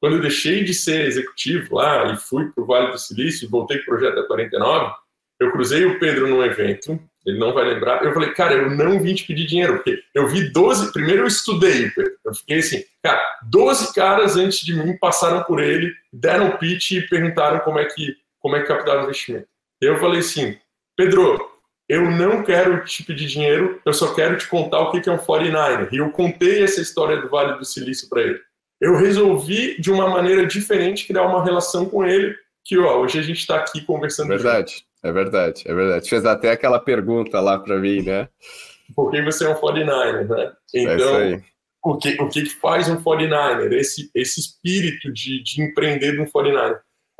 Quando 0.00 0.16
eu 0.16 0.22
deixei 0.22 0.62
de 0.62 0.72
ser 0.72 1.06
executivo 1.06 1.74
lá 1.74 2.12
e 2.12 2.16
fui 2.16 2.50
para 2.50 2.62
o 2.62 2.66
Vale 2.66 2.92
do 2.92 2.98
Silício 2.98 3.46
e 3.46 3.50
voltei 3.50 3.78
para 3.78 3.94
o 3.94 3.98
Projeto 3.98 4.14
da 4.14 4.26
49, 4.26 4.94
eu 5.40 5.50
cruzei 5.50 5.84
o 5.84 5.98
Pedro 5.98 6.28
num 6.28 6.42
evento 6.42 6.98
ele 7.28 7.38
não 7.38 7.52
vai 7.52 7.64
lembrar. 7.64 8.02
Eu 8.02 8.14
falei, 8.14 8.30
cara, 8.30 8.54
eu 8.54 8.70
não 8.70 8.98
vim 9.00 9.14
te 9.14 9.24
pedir 9.24 9.46
dinheiro, 9.46 9.74
porque 9.76 10.02
eu 10.14 10.26
vi 10.26 10.50
12. 10.50 10.92
Primeiro 10.92 11.22
eu 11.22 11.26
estudei, 11.26 11.92
eu 12.24 12.34
fiquei 12.34 12.58
assim, 12.58 12.82
cara, 13.02 13.22
12 13.50 13.94
caras 13.94 14.36
antes 14.36 14.60
de 14.60 14.74
mim 14.74 14.96
passaram 14.96 15.44
por 15.44 15.60
ele, 15.60 15.92
deram 16.10 16.56
pitch 16.56 16.92
e 16.92 17.06
perguntaram 17.06 17.60
como 17.60 17.78
é 17.78 17.84
que, 17.84 18.16
como 18.40 18.56
é 18.56 18.62
que 18.62 18.68
captava 18.68 19.02
investimento. 19.02 19.46
Eu 19.80 19.98
falei 19.98 20.20
assim, 20.20 20.56
Pedro, 20.96 21.38
eu 21.86 22.10
não 22.10 22.42
quero 22.42 22.82
te 22.84 23.04
pedir 23.04 23.26
dinheiro, 23.26 23.80
eu 23.84 23.92
só 23.92 24.14
quero 24.14 24.38
te 24.38 24.48
contar 24.48 24.80
o 24.80 24.90
que 24.90 25.08
é 25.08 25.12
um 25.12 25.18
49er. 25.18 25.90
E 25.92 25.98
eu 25.98 26.10
contei 26.10 26.62
essa 26.62 26.80
história 26.80 27.20
do 27.20 27.28
Vale 27.28 27.58
do 27.58 27.64
Silício 27.64 28.08
para 28.08 28.22
ele. 28.22 28.40
Eu 28.80 28.96
resolvi, 28.96 29.78
de 29.78 29.90
uma 29.90 30.08
maneira 30.08 30.46
diferente, 30.46 31.06
criar 31.06 31.26
uma 31.26 31.44
relação 31.44 31.86
com 31.86 32.04
ele, 32.04 32.34
que 32.64 32.78
ó, 32.78 33.00
hoje 33.00 33.18
a 33.18 33.22
gente 33.22 33.38
está 33.38 33.56
aqui 33.56 33.82
conversando. 33.82 34.28
Verdade. 34.28 34.87
É 35.02 35.12
verdade, 35.12 35.62
é 35.66 35.74
verdade. 35.74 36.08
Fez 36.08 36.24
até 36.24 36.50
aquela 36.50 36.80
pergunta 36.80 37.40
lá 37.40 37.58
para 37.58 37.78
mim, 37.78 38.02
né? 38.02 38.28
Por 38.94 39.10
que 39.10 39.22
você 39.22 39.44
é 39.44 39.50
um 39.50 39.54
49er, 39.54 40.28
né? 40.28 40.52
Então, 40.74 41.20
é 41.20 41.42
o, 41.84 41.96
que, 41.96 42.20
o 42.20 42.28
que 42.28 42.46
faz 42.46 42.88
um 42.88 43.02
49er? 43.02 43.72
Esse, 43.72 44.10
esse 44.14 44.40
espírito 44.40 45.12
de, 45.12 45.42
de 45.42 45.62
empreender 45.62 46.12
de 46.12 46.20
um 46.20 46.26
49er. 46.26 46.78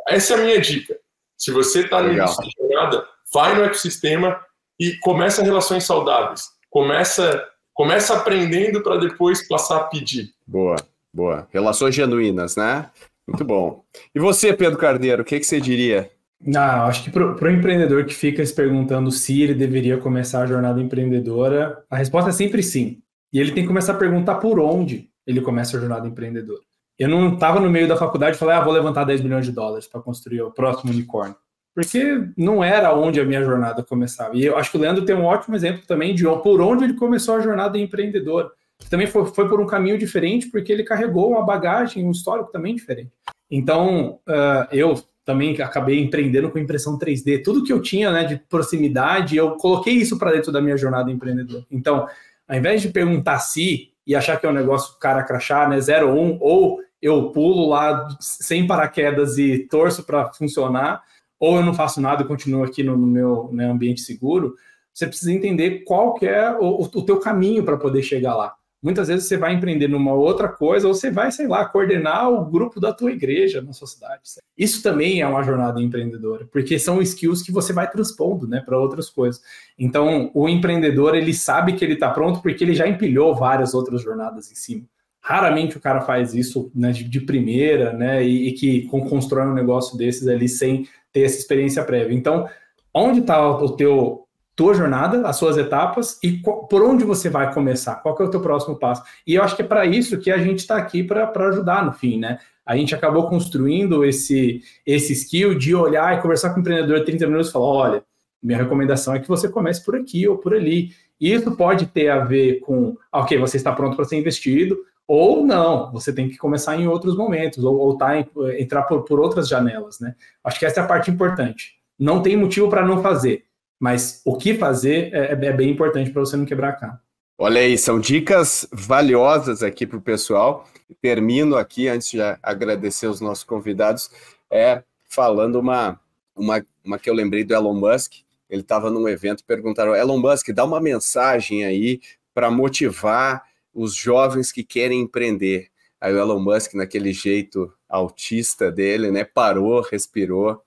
Essa 0.09 0.35
é 0.35 0.37
a 0.37 0.43
minha 0.43 0.61
dica. 0.61 0.99
Se 1.37 1.51
você 1.51 1.83
está 1.83 2.03
no 2.03 2.13
início 2.13 2.43
jornada, 2.59 3.07
vai 3.33 3.55
no 3.55 3.65
ecossistema 3.65 4.41
e 4.79 4.97
começa 4.99 5.43
relações 5.43 5.85
saudáveis. 5.85 6.49
Começa, 6.71 7.47
começa 7.73 8.17
aprendendo 8.17 8.83
para 8.83 8.97
depois 8.97 9.47
passar 9.47 9.77
a 9.77 9.85
pedir. 9.85 10.33
Boa, 10.47 10.77
boa. 11.15 11.47
Relações 11.53 11.95
genuínas, 11.95 12.57
né? 12.57 12.91
Muito 13.27 13.45
bom. 13.45 13.85
E 14.15 14.19
você, 14.19 14.53
Pedro 14.53 14.79
Carneiro, 14.79 15.23
o 15.23 15.25
que, 15.25 15.39
que 15.39 15.47
você 15.47 15.61
diria? 15.61 16.11
Não, 16.41 16.87
acho 16.87 17.05
que 17.05 17.11
para 17.11 17.27
o 17.27 17.51
empreendedor 17.51 18.05
que 18.05 18.15
fica 18.15 18.45
se 18.45 18.55
perguntando 18.55 19.11
se 19.11 19.43
ele 19.43 19.55
deveria 19.55 19.99
começar 19.99 20.43
a 20.43 20.47
jornada 20.47 20.81
empreendedora, 20.81 21.83
a 21.91 21.97
resposta 21.97 22.31
é 22.31 22.33
sempre 22.33 22.63
sim. 22.63 23.03
E 23.33 23.41
ele 23.41 23.53
tem 23.53 23.65
que 23.65 23.69
começar 23.69 23.93
a 23.93 23.99
perguntar 23.99 24.37
por 24.37 24.61
onde 24.61 25.11
ele 25.27 25.41
começa 25.41 25.77
a 25.77 25.81
jornada 25.81 26.07
empreendedora. 26.07 26.61
Eu 26.99 27.09
não 27.09 27.35
estava 27.35 27.61
no 27.61 27.71
meio 27.71 27.87
da 27.87 27.97
faculdade 27.97 28.37
e 28.37 28.39
falei, 28.39 28.57
ah, 28.57 28.61
vou 28.61 28.73
levantar 28.73 29.05
10 29.05 29.21
milhões 29.21 29.47
de 29.47 29.53
dólares 29.53 29.87
para 29.87 30.01
construir 30.01 30.43
o 30.43 30.51
próximo 30.51 30.93
unicórnio. 30.93 31.37
Porque 31.75 32.29
não 32.37 32.65
era 32.65 32.95
onde 32.95 33.21
a 33.21 33.25
minha 33.25 33.45
jornada 33.45 33.85
começava. 33.85 34.37
E 34.37 34.45
eu 34.45 34.57
acho 34.57 34.71
que 34.71 34.77
o 34.77 34.81
Leandro 34.81 35.05
tem 35.05 35.15
um 35.15 35.25
ótimo 35.25 35.55
exemplo 35.55 35.83
também 35.87 36.15
de 36.15 36.25
por 36.25 36.61
onde 36.61 36.85
ele 36.85 36.95
começou 36.95 37.37
a 37.37 37.41
jornada 37.41 37.79
empreendedora. 37.79 38.51
Também 38.91 39.07
foi, 39.07 39.27
foi 39.27 39.49
por 39.49 39.61
um 39.61 39.67
caminho 39.67 39.99
diferente, 39.99 40.49
porque 40.49 40.73
ele 40.73 40.83
carregou 40.83 41.31
uma 41.31 41.45
bagagem, 41.45 42.05
um 42.05 42.11
histórico 42.11 42.51
também 42.51 42.75
diferente. 42.75 43.13
Então, 43.51 44.19
uh, 44.29 44.67
eu 44.73 44.95
também 45.29 45.55
acabei 45.61 46.01
empreendendo 46.01 46.51
com 46.51 46.59
impressão 46.59 46.99
3D. 46.99 47.45
Tudo 47.45 47.63
que 47.63 47.71
eu 47.71 47.83
tinha 47.83 48.11
né, 48.11 48.25
de 48.25 48.39
proximidade, 48.49 49.37
eu 49.37 49.57
coloquei 49.57 49.93
isso 49.93 50.19
para 50.19 50.33
dentro 50.33 50.51
da 50.51 50.59
minha 50.59 50.75
jornada 50.75 51.11
empreendedora. 51.11 51.67
Então, 51.71 52.09
ao 52.49 52.57
invés 52.57 52.81
de 52.81 52.89
perguntar 52.89 53.39
se 53.41 53.91
e 54.07 54.17
achar 54.17 54.41
que 54.41 54.47
é 54.47 54.49
um 54.49 54.55
negócio 54.55 54.99
cara 54.99 55.23
crachá, 55.23 55.69
né, 55.69 55.79
0 55.79 56.09
ou 56.09 56.15
1, 56.15 56.19
um, 56.19 56.39
ou 56.41 56.81
eu 57.03 57.31
pulo 57.31 57.69
lá 57.69 58.09
sem 58.19 58.67
paraquedas 58.67 59.37
e 59.37 59.59
torço 59.71 60.03
para 60.03 60.33
funcionar, 60.33 61.03
ou 61.39 61.57
eu 61.57 61.63
não 61.63 61.75
faço 61.75 62.01
nada 62.01 62.23
e 62.23 62.27
continuo 62.27 62.65
aqui 62.65 62.83
no, 62.83 62.97
no 62.97 63.07
meu 63.07 63.51
né, 63.53 63.67
ambiente 63.67 64.01
seguro, 64.01 64.57
você 64.95 65.07
precisa 65.07 65.31
entender 65.31 65.85
qual 65.85 66.15
que 66.15 66.27
é 66.27 66.57
o, 66.59 66.85
o 66.85 67.03
teu 67.03 67.21
caminho 67.21 67.63
para 67.63 67.77
poder 67.77 68.03
chegar 68.03 68.35
lá. 68.35 68.55
Muitas 68.81 69.09
vezes 69.09 69.27
você 69.27 69.37
vai 69.37 69.55
empreender 69.55 69.89
numa 69.89 70.13
outra 70.13 70.49
coisa, 70.49 70.87
ou 70.87 70.95
você 70.95 71.11
vai, 71.11 71.33
sei 71.33 71.49
lá, 71.49 71.65
coordenar 71.65 72.31
o 72.31 72.45
grupo 72.47 72.79
da 72.79 72.93
tua 72.93 73.11
igreja 73.11 73.61
na 73.61 73.73
sua 73.73 73.89
cidade. 73.89 74.23
Isso 74.57 74.83
também 74.83 75.21
é 75.21 75.27
uma 75.27 75.43
jornada 75.43 75.83
empreendedora, 75.83 76.47
porque 76.53 76.79
são 76.79 77.03
skills 77.03 77.43
que 77.43 77.51
você 77.51 77.73
vai 77.73 77.91
transpondo, 77.91 78.47
né, 78.47 78.63
para 78.65 78.79
outras 78.79 79.11
coisas. 79.11 79.43
Então, 79.77 80.31
o 80.33 80.49
empreendedor, 80.49 81.17
ele 81.17 81.35
sabe 81.35 81.73
que 81.73 81.85
ele 81.85 81.95
está 81.95 82.11
pronto 82.11 82.41
porque 82.41 82.63
ele 82.63 82.75
já 82.75 82.87
empilhou 82.87 83.35
várias 83.35 83.75
outras 83.75 84.01
jornadas 84.01 84.53
em 84.53 84.55
cima. 84.55 84.85
Raramente 85.21 85.77
o 85.77 85.81
cara 85.81 86.01
faz 86.03 86.33
isso 86.33 86.71
né, 86.73 86.93
de, 86.93 87.03
de, 87.03 87.21
primeira, 87.21 87.93
né, 87.93 88.25
e, 88.25 88.49
e 88.49 88.53
que 88.53 88.87
constrói 88.87 89.49
um 89.49 89.55
negócio 89.55 89.99
desses 89.99 90.29
ali 90.29 90.49
sem 90.49 90.87
ter 91.13 91.23
essa 91.23 91.39
experiência 91.39 91.83
prévia. 91.83 92.15
Então, 92.15 92.49
onde 92.95 93.21
está 93.21 93.45
o 93.51 93.77
teu 93.77 94.28
tua 94.59 94.75
jornada, 94.75 95.21
as 95.29 95.37
suas 95.37 95.57
etapas 95.57 96.19
e 96.21 96.33
por 96.33 96.83
onde 96.83 97.05
você 97.05 97.31
vai 97.31 97.55
começar, 97.55 97.95
qual 97.95 98.17
é 98.19 98.25
o 98.25 98.29
teu 98.29 98.41
próximo 98.41 98.77
passo. 98.77 99.05
E 99.25 99.37
eu 99.37 99.45
acho 99.45 99.55
que 99.55 99.63
é 99.63 99.65
para 99.65 99.87
isso 99.87 100.19
que 100.19 100.33
a 100.33 100.39
gente 100.39 100.59
está 100.59 100.77
aqui 100.77 101.05
para 101.05 101.31
ajudar 101.49 101.87
no 101.87 101.93
fim, 101.93 102.19
né? 102.19 102.41
A 102.67 102.77
gente 102.77 102.93
acabou 102.93 103.29
construindo 103.29 104.05
esse, 104.05 104.61
esse 104.85 105.13
skill 105.13 105.57
de 105.57 105.77
olhar 105.77 106.19
e 106.19 106.21
conversar 106.21 106.51
com 106.51 106.57
o 106.57 106.61
empreendedor 106.61 107.05
30 107.05 107.25
minutos 107.29 107.51
e 107.51 107.53
falar: 107.53 107.67
olha, 107.67 108.05
minha 108.43 108.59
recomendação 108.59 109.15
é 109.15 109.21
que 109.21 109.29
você 109.29 109.49
comece 109.49 109.85
por 109.85 109.95
aqui 109.95 110.27
ou 110.27 110.39
por 110.39 110.53
ali. 110.53 110.91
E 111.21 111.33
isso 111.33 111.57
pode 111.57 111.87
ter 111.87 112.09
a 112.09 112.25
ver 112.25 112.59
com, 112.61 112.97
ok, 113.13 113.39
você 113.39 113.59
está 113.59 113.73
pronto 113.73 113.95
para 113.95 114.05
ser 114.07 114.17
investido, 114.17 114.77
ou 115.07 115.47
não, 115.47 115.93
você 115.93 116.13
tem 116.13 116.29
que 116.29 116.37
começar 116.37 116.77
em 116.77 116.89
outros 116.89 117.17
momentos, 117.17 117.63
ou, 117.63 117.77
ou 117.79 117.97
tá 117.97 118.19
em, 118.19 118.29
entrar 118.59 118.83
por, 118.83 119.05
por 119.05 119.21
outras 119.21 119.49
janelas, 119.49 120.01
né? 120.01 120.17
Acho 120.43 120.59
que 120.59 120.67
essa 120.67 120.81
é 120.81 120.83
a 120.83 120.87
parte 120.87 121.13
importante. 121.13 121.79
Não 121.97 122.21
tem 122.23 122.37
motivo 122.37 122.69
para 122.69 122.85
não 122.85 123.01
fazer 123.01 123.48
mas 123.79 124.21
o 124.25 124.37
que 124.37 124.55
fazer 124.55 125.13
é, 125.13 125.33
é 125.33 125.53
bem 125.53 125.71
importante 125.71 126.11
para 126.11 126.21
você 126.21 126.37
não 126.37 126.45
quebrar 126.45 126.71
a 126.71 126.73
cara. 126.73 127.01
Olha 127.41 127.61
aí, 127.61 127.79
são 127.79 128.01
dicas 128.01 128.67
valiosas 128.73 129.63
aqui 129.63 129.87
para 129.87 129.99
o 129.99 130.03
pessoal. 130.03 130.69
Termino 131.01 131.57
aqui, 131.57 131.87
antes 131.87 132.11
de 132.11 132.19
agradecer 132.43 133.07
os 133.07 133.21
nossos 133.21 133.45
convidados, 133.45 134.11
é 134.51 134.83
falando 135.09 135.61
uma, 135.61 136.01
uma, 136.35 136.65
uma 136.85 136.99
que 136.99 137.09
eu 137.09 137.15
lembrei 137.15 137.45
do 137.45 137.55
Elon 137.55 137.75
Musk. 137.75 138.15
Ele 138.51 138.63
estava 138.63 138.91
num 138.91 139.09
evento 139.09 139.41
e 139.41 139.45
perguntaram: 139.45 139.95
Elon 139.95 140.19
Musk, 140.19 140.49
dá 140.51 140.65
uma 140.65 140.81
mensagem 140.81 141.65
aí 141.65 142.01
para 142.35 142.51
motivar 142.51 143.45
os 143.73 143.95
jovens 143.95 144.51
que 144.51 144.65
querem 144.65 145.03
empreender. 145.03 145.69
Aí 146.01 146.13
o 146.13 146.19
Elon 146.19 146.41
Musk, 146.41 146.75
naquele 146.75 147.13
jeito 147.13 147.73
autista 147.89 148.71
dele, 148.71 149.11
né, 149.11 149.25
parou, 149.25 149.81
respirou. 149.81 150.61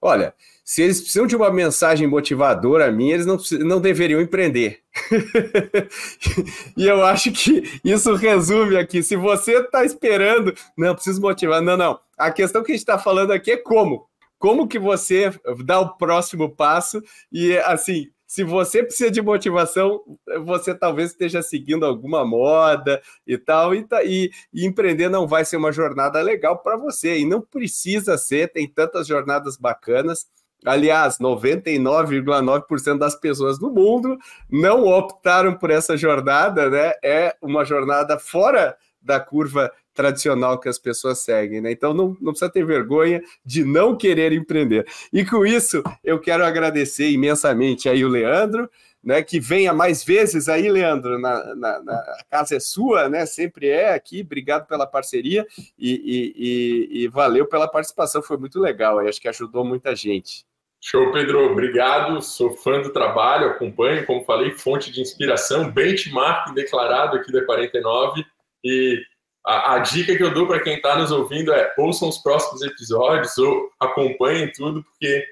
Olha, 0.00 0.32
se 0.64 0.82
eles 0.82 1.00
precisam 1.00 1.26
de 1.26 1.34
uma 1.34 1.50
mensagem 1.50 2.06
motivadora 2.06 2.92
minha, 2.92 3.14
eles 3.14 3.26
não, 3.26 3.38
não 3.60 3.80
deveriam 3.80 4.20
empreender. 4.20 4.80
e 6.76 6.86
eu 6.86 7.04
acho 7.04 7.32
que 7.32 7.80
isso 7.82 8.14
resume 8.14 8.76
aqui. 8.76 9.02
Se 9.02 9.16
você 9.16 9.60
está 9.60 9.84
esperando, 9.84 10.54
não, 10.76 10.94
preciso 10.94 11.20
motivar. 11.20 11.60
Não, 11.62 11.76
não. 11.76 11.98
A 12.16 12.30
questão 12.30 12.62
que 12.62 12.70
a 12.70 12.74
gente 12.74 12.82
está 12.82 12.98
falando 12.98 13.32
aqui 13.32 13.52
é 13.52 13.56
como. 13.56 14.06
Como 14.38 14.68
que 14.68 14.78
você 14.78 15.32
dá 15.64 15.80
o 15.80 15.96
próximo 15.96 16.48
passo 16.54 17.02
e, 17.32 17.56
assim, 17.58 18.08
se 18.28 18.44
você 18.44 18.82
precisa 18.82 19.10
de 19.10 19.22
motivação, 19.22 20.02
você 20.44 20.74
talvez 20.74 21.12
esteja 21.12 21.40
seguindo 21.40 21.86
alguma 21.86 22.26
moda 22.26 23.00
e 23.26 23.38
tal, 23.38 23.74
e, 23.74 23.82
tá, 23.82 24.04
e, 24.04 24.30
e 24.52 24.66
empreender 24.66 25.08
não 25.08 25.26
vai 25.26 25.46
ser 25.46 25.56
uma 25.56 25.72
jornada 25.72 26.20
legal 26.20 26.58
para 26.58 26.76
você, 26.76 27.18
e 27.18 27.24
não 27.24 27.40
precisa 27.40 28.18
ser, 28.18 28.52
tem 28.52 28.68
tantas 28.68 29.06
jornadas 29.06 29.56
bacanas. 29.56 30.26
Aliás, 30.62 31.16
99,9% 31.18 32.98
das 32.98 33.14
pessoas 33.16 33.58
do 33.58 33.70
mundo 33.70 34.18
não 34.50 34.84
optaram 34.84 35.56
por 35.56 35.70
essa 35.70 35.96
jornada, 35.96 36.68
né? 36.68 36.92
É 37.02 37.34
uma 37.40 37.64
jornada 37.64 38.18
fora 38.18 38.76
da 39.00 39.18
curva 39.18 39.72
tradicional 39.98 40.60
que 40.60 40.68
as 40.68 40.78
pessoas 40.78 41.18
seguem, 41.18 41.60
né? 41.60 41.72
Então 41.72 41.92
não, 41.92 42.16
não 42.20 42.30
precisa 42.30 42.48
ter 42.48 42.64
vergonha 42.64 43.20
de 43.44 43.64
não 43.64 43.96
querer 43.96 44.32
empreender. 44.32 44.86
E 45.12 45.24
com 45.24 45.44
isso, 45.44 45.82
eu 46.04 46.20
quero 46.20 46.44
agradecer 46.44 47.10
imensamente 47.10 47.88
aí 47.88 48.04
o 48.04 48.08
Leandro, 48.08 48.70
né? 49.02 49.24
Que 49.24 49.40
venha 49.40 49.74
mais 49.74 50.04
vezes 50.04 50.48
aí, 50.48 50.70
Leandro, 50.70 51.18
na, 51.18 51.52
na, 51.56 51.82
na 51.82 52.04
casa 52.30 52.54
é 52.54 52.60
sua, 52.60 53.08
né? 53.08 53.26
Sempre 53.26 53.70
é 53.70 53.92
aqui. 53.92 54.20
Obrigado 54.20 54.68
pela 54.68 54.86
parceria 54.86 55.44
e, 55.76 55.90
e, 55.90 57.00
e, 57.00 57.02
e 57.02 57.08
valeu 57.08 57.44
pela 57.48 57.66
participação, 57.66 58.22
foi 58.22 58.36
muito 58.36 58.60
legal. 58.60 59.00
Acho 59.00 59.20
que 59.20 59.26
ajudou 59.26 59.64
muita 59.64 59.96
gente. 59.96 60.46
Show, 60.80 61.10
Pedro. 61.10 61.50
Obrigado. 61.50 62.22
Sou 62.22 62.52
fã 62.56 62.80
do 62.80 62.92
trabalho, 62.92 63.48
acompanho, 63.48 64.06
como 64.06 64.24
falei, 64.24 64.52
fonte 64.52 64.92
de 64.92 65.00
inspiração, 65.00 65.72
benchmark 65.72 66.54
declarado 66.54 67.16
aqui 67.16 67.32
da 67.32 67.44
49. 67.44 68.24
E 68.64 69.02
a, 69.48 69.76
a 69.76 69.78
dica 69.78 70.14
que 70.14 70.22
eu 70.22 70.34
dou 70.34 70.46
para 70.46 70.60
quem 70.60 70.76
está 70.76 70.98
nos 70.98 71.10
ouvindo 71.10 71.50
é 71.52 71.72
ouçam 71.78 72.10
os 72.10 72.18
próximos 72.18 72.60
episódios 72.60 73.38
ou 73.38 73.70
acompanhem 73.80 74.52
tudo, 74.52 74.84
porque 74.84 75.24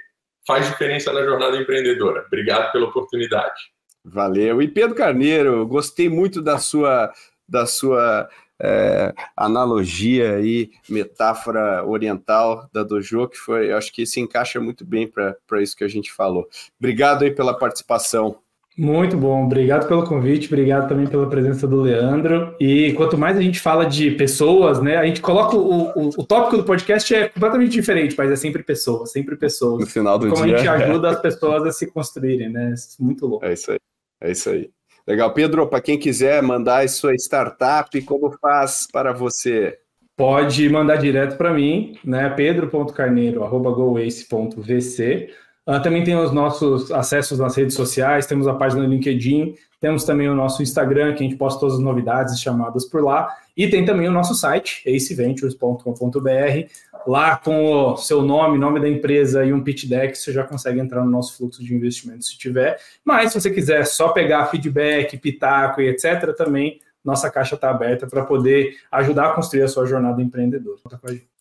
faz 0.46 0.66
diferença 0.66 1.12
na 1.12 1.22
jornada 1.22 1.56
empreendedora. 1.58 2.24
Obrigado 2.26 2.72
pela 2.72 2.86
oportunidade. 2.86 3.70
Valeu. 4.02 4.62
E 4.62 4.68
Pedro 4.68 4.94
Carneiro, 4.94 5.66
gostei 5.66 6.08
muito 6.08 6.40
da 6.40 6.58
sua 6.58 7.12
da 7.46 7.66
sua 7.66 8.28
é, 8.58 9.12
analogia 9.36 10.36
aí, 10.36 10.70
metáfora 10.88 11.84
oriental 11.84 12.68
da 12.72 12.82
Dojo, 12.82 13.28
que 13.28 13.36
foi, 13.36 13.70
acho 13.70 13.92
que 13.92 14.06
se 14.06 14.18
encaixa 14.18 14.58
muito 14.58 14.84
bem 14.84 15.06
para 15.06 15.62
isso 15.62 15.76
que 15.76 15.84
a 15.84 15.88
gente 15.88 16.10
falou. 16.10 16.48
Obrigado 16.80 17.22
aí 17.22 17.30
pela 17.30 17.56
participação. 17.56 18.38
Muito 18.78 19.16
bom, 19.16 19.46
obrigado 19.46 19.88
pelo 19.88 20.04
convite, 20.04 20.48
obrigado 20.48 20.86
também 20.86 21.06
pela 21.06 21.30
presença 21.30 21.66
do 21.66 21.80
Leandro. 21.80 22.54
E 22.60 22.92
quanto 22.92 23.16
mais 23.16 23.38
a 23.38 23.40
gente 23.40 23.58
fala 23.58 23.86
de 23.86 24.10
pessoas, 24.10 24.82
né, 24.82 24.98
a 24.98 25.06
gente 25.06 25.22
coloca 25.22 25.56
o, 25.56 25.98
o, 25.98 26.08
o 26.18 26.24
tópico 26.24 26.58
do 26.58 26.64
podcast 26.64 27.14
é 27.14 27.28
completamente 27.28 27.72
diferente, 27.72 28.14
mas 28.18 28.30
é 28.30 28.36
sempre 28.36 28.62
pessoas, 28.62 29.12
sempre 29.12 29.34
pessoas. 29.34 29.80
No 29.80 29.86
final 29.86 30.18
do 30.18 30.28
Como 30.28 30.44
dia. 30.44 30.56
Como 30.56 30.68
a 30.68 30.68
gente 30.68 30.68
ajuda 30.84 31.08
as 31.08 31.20
pessoas 31.20 31.66
a 31.66 31.72
se 31.72 31.86
construírem, 31.86 32.50
né? 32.50 32.74
Muito 33.00 33.26
louco. 33.26 33.46
É 33.46 33.54
isso 33.54 33.70
aí, 33.70 33.78
é 34.20 34.30
isso 34.30 34.50
aí. 34.50 34.68
Legal. 35.06 35.32
Pedro, 35.32 35.66
para 35.68 35.80
quem 35.80 35.98
quiser 35.98 36.42
mandar 36.42 36.84
a 36.84 36.88
sua 36.88 37.14
startup, 37.14 38.02
como 38.02 38.36
faz 38.38 38.86
para 38.92 39.12
você? 39.12 39.78
Pode 40.16 40.68
mandar 40.68 40.96
direto 40.96 41.36
para 41.36 41.52
mim, 41.52 41.96
né? 42.04 42.28
pedro.carneiro.goace.vc. 42.30 45.30
Uh, 45.66 45.82
também 45.82 46.04
tem 46.04 46.16
os 46.16 46.30
nossos 46.30 46.92
acessos 46.92 47.40
nas 47.40 47.56
redes 47.56 47.74
sociais, 47.74 48.24
temos 48.24 48.46
a 48.46 48.54
página 48.54 48.82
do 48.82 48.88
LinkedIn, 48.88 49.56
temos 49.80 50.04
também 50.04 50.28
o 50.28 50.34
nosso 50.34 50.62
Instagram, 50.62 51.14
que 51.14 51.24
a 51.24 51.28
gente 51.28 51.36
posta 51.36 51.58
todas 51.58 51.74
as 51.74 51.80
novidades 51.82 52.40
chamadas 52.40 52.84
por 52.84 53.02
lá. 53.02 53.34
E 53.56 53.68
tem 53.68 53.84
também 53.84 54.08
o 54.08 54.12
nosso 54.12 54.34
site, 54.34 54.82
aceventures.com.br. 54.88 56.68
Lá 57.06 57.36
com 57.36 57.72
o 57.72 57.96
seu 57.96 58.22
nome, 58.22 58.58
nome 58.58 58.80
da 58.80 58.88
empresa 58.88 59.44
e 59.44 59.52
um 59.52 59.62
pitch 59.62 59.86
deck, 59.86 60.16
você 60.16 60.32
já 60.32 60.44
consegue 60.44 60.78
entrar 60.78 61.04
no 61.04 61.10
nosso 61.10 61.36
fluxo 61.36 61.64
de 61.64 61.74
investimento 61.74 62.24
se 62.24 62.38
tiver. 62.38 62.78
Mas 63.04 63.32
se 63.32 63.40
você 63.40 63.50
quiser 63.50 63.86
só 63.86 64.08
pegar 64.08 64.46
feedback, 64.46 65.16
pitaco 65.16 65.80
e 65.80 65.88
etc., 65.88 66.34
também 66.36 66.80
nossa 67.04 67.30
caixa 67.30 67.54
está 67.54 67.70
aberta 67.70 68.06
para 68.06 68.24
poder 68.24 68.74
ajudar 68.90 69.30
a 69.30 69.32
construir 69.34 69.62
a 69.62 69.68
sua 69.68 69.86
jornada 69.86 70.20
empreendedora. 70.20 70.78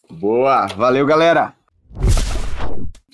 Boa, 0.10 0.68
valeu 0.68 1.06
galera! 1.06 1.64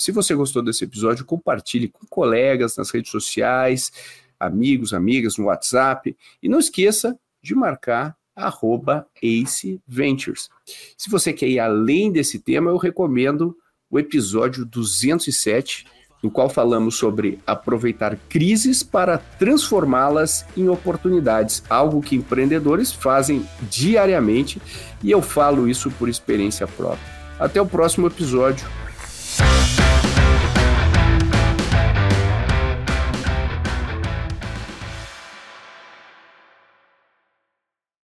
Se 0.02 0.12
você 0.12 0.34
gostou 0.34 0.64
desse 0.64 0.84
episódio, 0.84 1.24
compartilhe 1.24 1.88
com 1.88 2.08
colegas 2.10 2.76
nas 2.76 2.90
redes 2.90 3.12
sociais, 3.12 3.92
amigos, 4.40 4.96
amigas 4.96 5.38
no 5.38 5.46
WhatsApp 5.46 6.18
e 6.42 6.50
não 6.50 6.58
esqueça 6.58 7.16
de 7.40 7.54
marcar 7.54 8.18
arroba 8.36 9.06
Ace 9.22 9.80
Ventures. 9.88 10.50
Se 10.98 11.08
você 11.08 11.32
quer 11.32 11.50
ir 11.50 11.60
além 11.60 12.12
desse 12.12 12.40
tema, 12.40 12.72
eu 12.72 12.78
recomendo 12.78 13.56
o 13.92 14.00
episódio 14.00 14.66
207, 14.66 15.86
no 16.24 16.32
qual 16.32 16.50
falamos 16.50 16.96
sobre 16.96 17.38
aproveitar 17.46 18.18
crises 18.28 18.82
para 18.82 19.20
transformá-las 19.20 20.44
em 20.58 20.68
oportunidades, 20.68 21.64
algo 21.70 22.02
que 22.02 22.16
empreendedores 22.16 22.92
fazem 22.92 23.48
diariamente, 23.70 24.60
e 25.04 25.12
eu 25.12 25.22
falo 25.22 25.70
isso 25.70 25.92
por 25.92 26.10
experiência 26.10 26.68
própria. 26.68 27.22
Até 27.40 27.62
o 27.62 27.68
próximo 27.68 28.08
episódio. 28.08 28.66